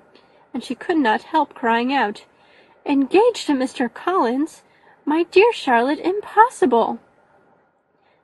and 0.53 0.61
she 0.61 0.75
could 0.75 0.97
not 0.97 1.23
help 1.23 1.53
crying 1.53 1.93
out, 1.93 2.25
"Engaged 2.85 3.47
to 3.47 3.53
Mr. 3.53 3.91
Collins! 3.93 4.63
My 5.05 5.23
dear 5.23 5.53
Charlotte, 5.53 5.99
impossible!" 5.99 6.99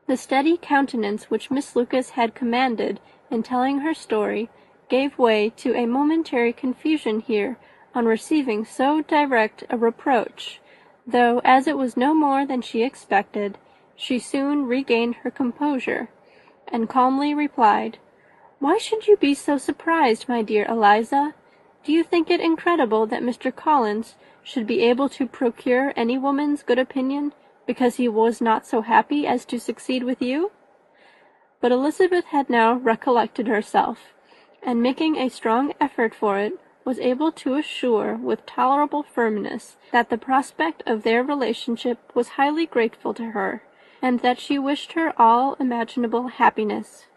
The 0.07 0.17
steady 0.17 0.57
countenance 0.61 1.29
which 1.29 1.49
Miss 1.49 1.77
Lucas 1.77 2.09
had 2.11 2.35
commanded 2.35 2.99
in 3.35 3.43
telling 3.43 3.79
her 3.79 3.93
story 3.93 4.49
gave 4.87 5.19
way 5.19 5.49
to 5.49 5.75
a 5.75 5.85
momentary 5.85 6.53
confusion 6.53 7.19
here 7.19 7.57
on 7.93 8.05
receiving 8.05 8.63
so 8.63 9.01
direct 9.01 9.63
a 9.69 9.77
reproach, 9.77 10.61
though 11.05 11.41
as 11.43 11.67
it 11.67 11.77
was 11.77 11.97
no 11.97 12.13
more 12.13 12.45
than 12.45 12.61
she 12.61 12.81
expected, 12.81 13.57
she 13.95 14.17
soon 14.17 14.65
regained 14.65 15.15
her 15.15 15.29
composure, 15.29 16.07
and 16.69 16.89
calmly 16.89 17.33
replied, 17.33 17.97
"Why 18.59 18.77
should 18.77 19.05
you 19.05 19.17
be 19.17 19.33
so 19.33 19.57
surprised, 19.57 20.29
my 20.29 20.41
dear 20.41 20.65
Eliza? 20.65 21.33
Do 21.83 21.91
you 21.91 22.03
think 22.03 22.31
it 22.31 22.39
incredible 22.39 23.05
that 23.07 23.21
Mr. 23.21 23.53
Collins 23.53 24.15
should 24.43 24.65
be 24.65 24.81
able 24.81 25.09
to 25.09 25.27
procure 25.27 25.91
any 25.97 26.17
woman's 26.17 26.63
good 26.63 26.79
opinion 26.79 27.33
because 27.65 27.97
he 27.97 28.07
was 28.07 28.39
not 28.39 28.65
so 28.65 28.81
happy 28.81 29.27
as 29.27 29.43
to 29.45 29.59
succeed 29.59 30.03
with 30.03 30.21
you?" 30.21 30.51
But 31.61 31.71
Elizabeth 31.71 32.25
had 32.25 32.49
now 32.49 32.73
recollected 32.73 33.47
herself, 33.47 34.13
and 34.61 34.81
making 34.81 35.15
a 35.15 35.29
strong 35.29 35.73
effort 35.79 36.13
for 36.13 36.37
it, 36.37 36.59
was 36.83 36.99
able 36.99 37.31
to 37.31 37.55
assure 37.55 38.15
with 38.15 38.45
tolerable 38.45 39.03
firmness 39.03 39.77
that 39.91 40.09
the 40.09 40.17
prospect 40.17 40.83
of 40.85 41.03
their 41.03 41.23
relationship 41.23 41.97
was 42.13 42.29
highly 42.29 42.65
grateful 42.65 43.13
to 43.15 43.31
her, 43.31 43.63
and 44.01 44.19
that 44.19 44.39
she 44.39 44.59
wished 44.59 44.91
her 44.93 45.13
all 45.19 45.55
imaginable 45.59 46.27
happiness. 46.27 47.07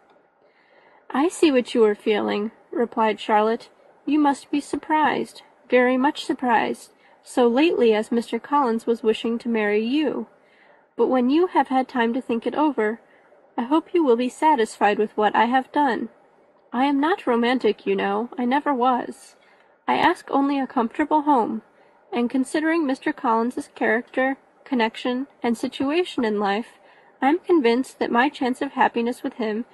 "I 1.10 1.28
see 1.28 1.50
what 1.52 1.74
you 1.74 1.84
are 1.84 1.94
feeling," 1.94 2.50
replied 2.70 3.20
Charlotte. 3.20 3.68
"You 4.06 4.18
must 4.18 4.50
be 4.50 4.60
surprised, 4.60 5.42
very 5.68 5.98
much 5.98 6.24
surprised, 6.24 6.92
so 7.22 7.46
lately 7.46 7.92
as 7.92 8.08
Mr. 8.08 8.40
Collins 8.40 8.86
was 8.86 9.02
wishing 9.02 9.38
to 9.38 9.48
marry 9.50 9.84
you. 9.84 10.28
But 10.96 11.08
when 11.08 11.28
you 11.28 11.48
have 11.48 11.68
had 11.68 11.88
time 11.88 12.14
to 12.14 12.22
think 12.22 12.46
it 12.46 12.54
over, 12.54 13.00
I 13.58 13.64
hope 13.64 13.92
you 13.92 14.04
will 14.04 14.14
be 14.14 14.28
satisfied 14.28 15.00
with 15.00 15.16
what 15.16 15.34
I 15.34 15.46
have 15.46 15.72
done. 15.72 16.10
I 16.72 16.84
am 16.84 17.00
not 17.00 17.26
romantic, 17.26 17.86
you 17.86 17.96
know, 17.96 18.28
I 18.38 18.44
never 18.44 18.72
was. 18.72 19.34
I 19.88 19.96
ask 19.96 20.30
only 20.30 20.60
a 20.60 20.66
comfortable 20.68 21.22
home, 21.22 21.62
and 22.12 22.30
considering 22.30 22.84
Mr. 22.84 23.14
Collins's 23.14 23.68
character, 23.74 24.36
connection, 24.64 25.26
and 25.42 25.58
situation 25.58 26.24
in 26.24 26.38
life, 26.38 26.78
I 27.20 27.30
am 27.30 27.40
convinced 27.40 27.98
that 27.98 28.12
my 28.12 28.28
chance 28.28 28.62
of 28.62 28.72
happiness 28.74 29.24
with 29.24 29.34
him 29.34 29.64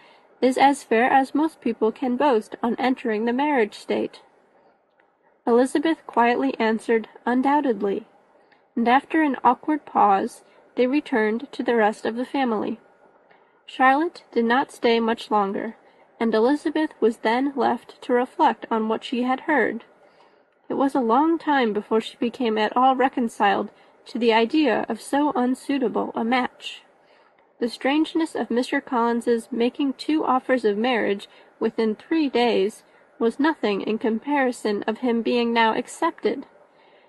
is 0.40 0.56
as 0.56 0.82
fair 0.82 1.10
as 1.10 1.34
most 1.34 1.60
people 1.60 1.92
can 1.92 2.16
boast 2.16 2.56
on 2.62 2.76
entering 2.76 3.26
the 3.26 3.34
marriage 3.34 3.74
state." 3.74 4.22
Elizabeth 5.46 6.06
quietly 6.06 6.58
answered 6.58 7.06
undoubtedly, 7.26 8.06
and 8.74 8.88
after 8.88 9.20
an 9.20 9.36
awkward 9.44 9.84
pause 9.84 10.42
they 10.74 10.86
returned 10.86 11.52
to 11.52 11.62
the 11.62 11.76
rest 11.76 12.06
of 12.06 12.16
the 12.16 12.24
family. 12.24 12.80
Charlotte 13.66 14.24
did 14.30 14.44
not 14.44 14.70
stay 14.70 15.00
much 15.00 15.30
longer, 15.30 15.76
and 16.20 16.34
Elizabeth 16.34 16.90
was 17.00 17.18
then 17.18 17.54
left 17.56 18.00
to 18.02 18.12
reflect 18.12 18.66
on 18.70 18.88
what 18.88 19.02
she 19.02 19.22
had 19.22 19.40
heard. 19.40 19.84
It 20.68 20.74
was 20.74 20.94
a 20.94 21.00
long 21.00 21.38
time 21.38 21.72
before 21.72 22.02
she 22.02 22.18
became 22.18 22.58
at 22.58 22.76
all 22.76 22.94
reconciled 22.94 23.70
to 24.06 24.18
the 24.18 24.34
idea 24.34 24.84
of 24.88 25.00
so 25.00 25.32
unsuitable 25.34 26.12
a 26.14 26.24
match. 26.24 26.82
The 27.58 27.70
strangeness 27.70 28.34
of 28.34 28.50
Mr. 28.50 28.84
Collins's 28.84 29.48
making 29.50 29.94
two 29.94 30.24
offers 30.24 30.66
of 30.66 30.76
marriage 30.76 31.26
within 31.58 31.94
three 31.94 32.28
days 32.28 32.82
was 33.18 33.40
nothing 33.40 33.80
in 33.80 33.96
comparison 33.96 34.82
of 34.82 34.98
him 34.98 35.22
being 35.22 35.54
now 35.54 35.74
accepted. 35.74 36.44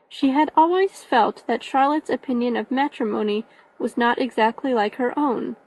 She 0.07 0.29
had 0.29 0.51
always 0.55 1.03
felt 1.03 1.43
that 1.47 1.63
Charlotte's 1.63 2.09
opinion 2.09 2.55
of 2.55 2.71
matrimony 2.71 3.45
was 3.77 3.97
not 3.97 4.19
exactly 4.19 4.73
like 4.73 4.95
her 4.95 5.17
own 5.19 5.57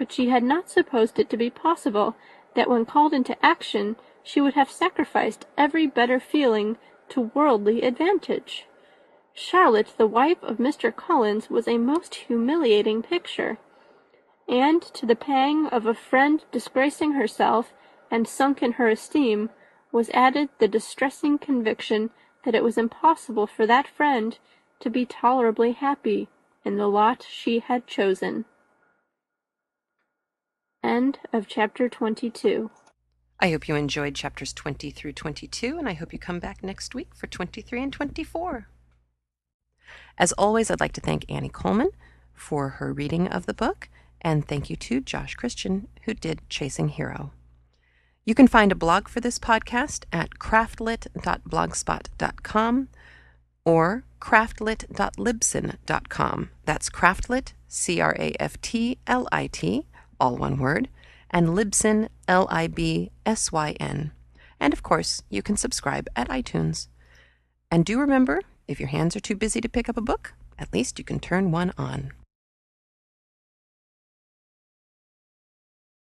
but 0.00 0.10
she 0.10 0.30
had 0.30 0.42
not 0.42 0.70
supposed 0.70 1.18
it 1.18 1.28
to 1.28 1.36
be 1.36 1.50
possible 1.50 2.16
that 2.54 2.70
when 2.70 2.86
called 2.86 3.12
into 3.12 3.36
action 3.44 3.96
she 4.22 4.40
would 4.40 4.54
have 4.54 4.70
sacrificed 4.70 5.44
every 5.58 5.86
better 5.86 6.18
feeling 6.18 6.78
to 7.10 7.30
worldly 7.34 7.82
advantage. 7.82 8.66
Charlotte, 9.34 9.92
the 9.98 10.06
wife 10.06 10.42
of 10.42 10.56
Mr. 10.56 10.94
Collins, 10.94 11.50
was 11.50 11.68
a 11.68 11.76
most 11.76 12.14
humiliating 12.14 13.02
picture, 13.02 13.58
and 14.48 14.80
to 14.80 15.04
the 15.04 15.14
pang 15.14 15.66
of 15.66 15.84
a 15.84 15.92
friend 15.92 16.46
disgracing 16.50 17.12
herself 17.12 17.74
and 18.10 18.26
sunk 18.26 18.62
in 18.62 18.72
her 18.72 18.88
esteem 18.88 19.50
was 19.92 20.08
added 20.14 20.48
the 20.60 20.68
distressing 20.68 21.36
conviction 21.36 22.08
that 22.46 22.54
it 22.54 22.64
was 22.64 22.78
impossible 22.78 23.46
for 23.46 23.66
that 23.66 23.86
friend 23.86 24.38
to 24.78 24.88
be 24.88 25.04
tolerably 25.04 25.72
happy 25.72 26.26
in 26.64 26.78
the 26.78 26.88
lot 26.88 27.26
she 27.28 27.58
had 27.58 27.86
chosen. 27.86 28.46
End 30.82 31.18
of 31.32 31.46
chapter 31.46 31.90
22. 31.90 32.70
I 33.38 33.50
hope 33.50 33.68
you 33.68 33.74
enjoyed 33.74 34.14
chapters 34.14 34.54
20 34.54 34.90
through 34.90 35.12
22, 35.12 35.76
and 35.78 35.88
I 35.88 35.92
hope 35.94 36.12
you 36.12 36.18
come 36.18 36.40
back 36.40 36.62
next 36.62 36.94
week 36.94 37.14
for 37.14 37.26
23 37.26 37.82
and 37.82 37.90
24. 37.92 38.68
As 40.18 40.32
always, 40.32 40.70
I'd 40.70 40.80
like 40.80 40.92
to 40.94 41.00
thank 41.00 41.24
Annie 41.30 41.48
Coleman 41.48 41.90
for 42.32 42.68
her 42.70 42.92
reading 42.92 43.28
of 43.28 43.46
the 43.46 43.54
book, 43.54 43.88
and 44.20 44.44
thank 44.46 44.68
you 44.70 44.76
to 44.76 45.00
Josh 45.00 45.34
Christian, 45.34 45.88
who 46.04 46.14
did 46.14 46.40
Chasing 46.48 46.88
Hiro. 46.88 47.32
You 48.24 48.34
can 48.34 48.48
find 48.48 48.72
a 48.72 48.76
blog 48.76 49.08
for 49.08 49.20
this 49.20 49.38
podcast 49.38 50.04
at 50.12 50.38
craftlit.blogspot.com. 50.38 52.88
or 53.64 54.04
craftlit.libsyn.com. 54.20 56.50
That's 56.64 56.90
craftlit, 56.90 57.52
C 57.68 58.00
R 58.00 58.16
A 58.18 58.34
F 58.40 58.60
T 58.60 58.98
L 59.06 59.28
I 59.32 59.46
T, 59.46 59.86
all 60.20 60.36
one 60.36 60.58
word, 60.58 60.88
and 61.30 61.48
Libsyn, 61.48 62.08
L 62.28 62.46
I 62.50 62.66
B 62.66 63.10
S 63.24 63.50
Y 63.50 63.74
N. 63.80 64.12
And 64.60 64.72
of 64.72 64.82
course, 64.82 65.22
you 65.30 65.42
can 65.42 65.56
subscribe 65.56 66.06
at 66.14 66.28
iTunes. 66.28 66.88
And 67.70 67.84
do 67.84 67.98
remember 67.98 68.42
if 68.68 68.78
your 68.78 68.90
hands 68.90 69.16
are 69.16 69.20
too 69.20 69.36
busy 69.36 69.60
to 69.60 69.68
pick 69.68 69.88
up 69.88 69.96
a 69.96 70.02
book, 70.02 70.34
at 70.58 70.72
least 70.72 70.98
you 70.98 71.04
can 71.04 71.18
turn 71.18 71.50
one 71.50 71.72
on. 71.78 72.12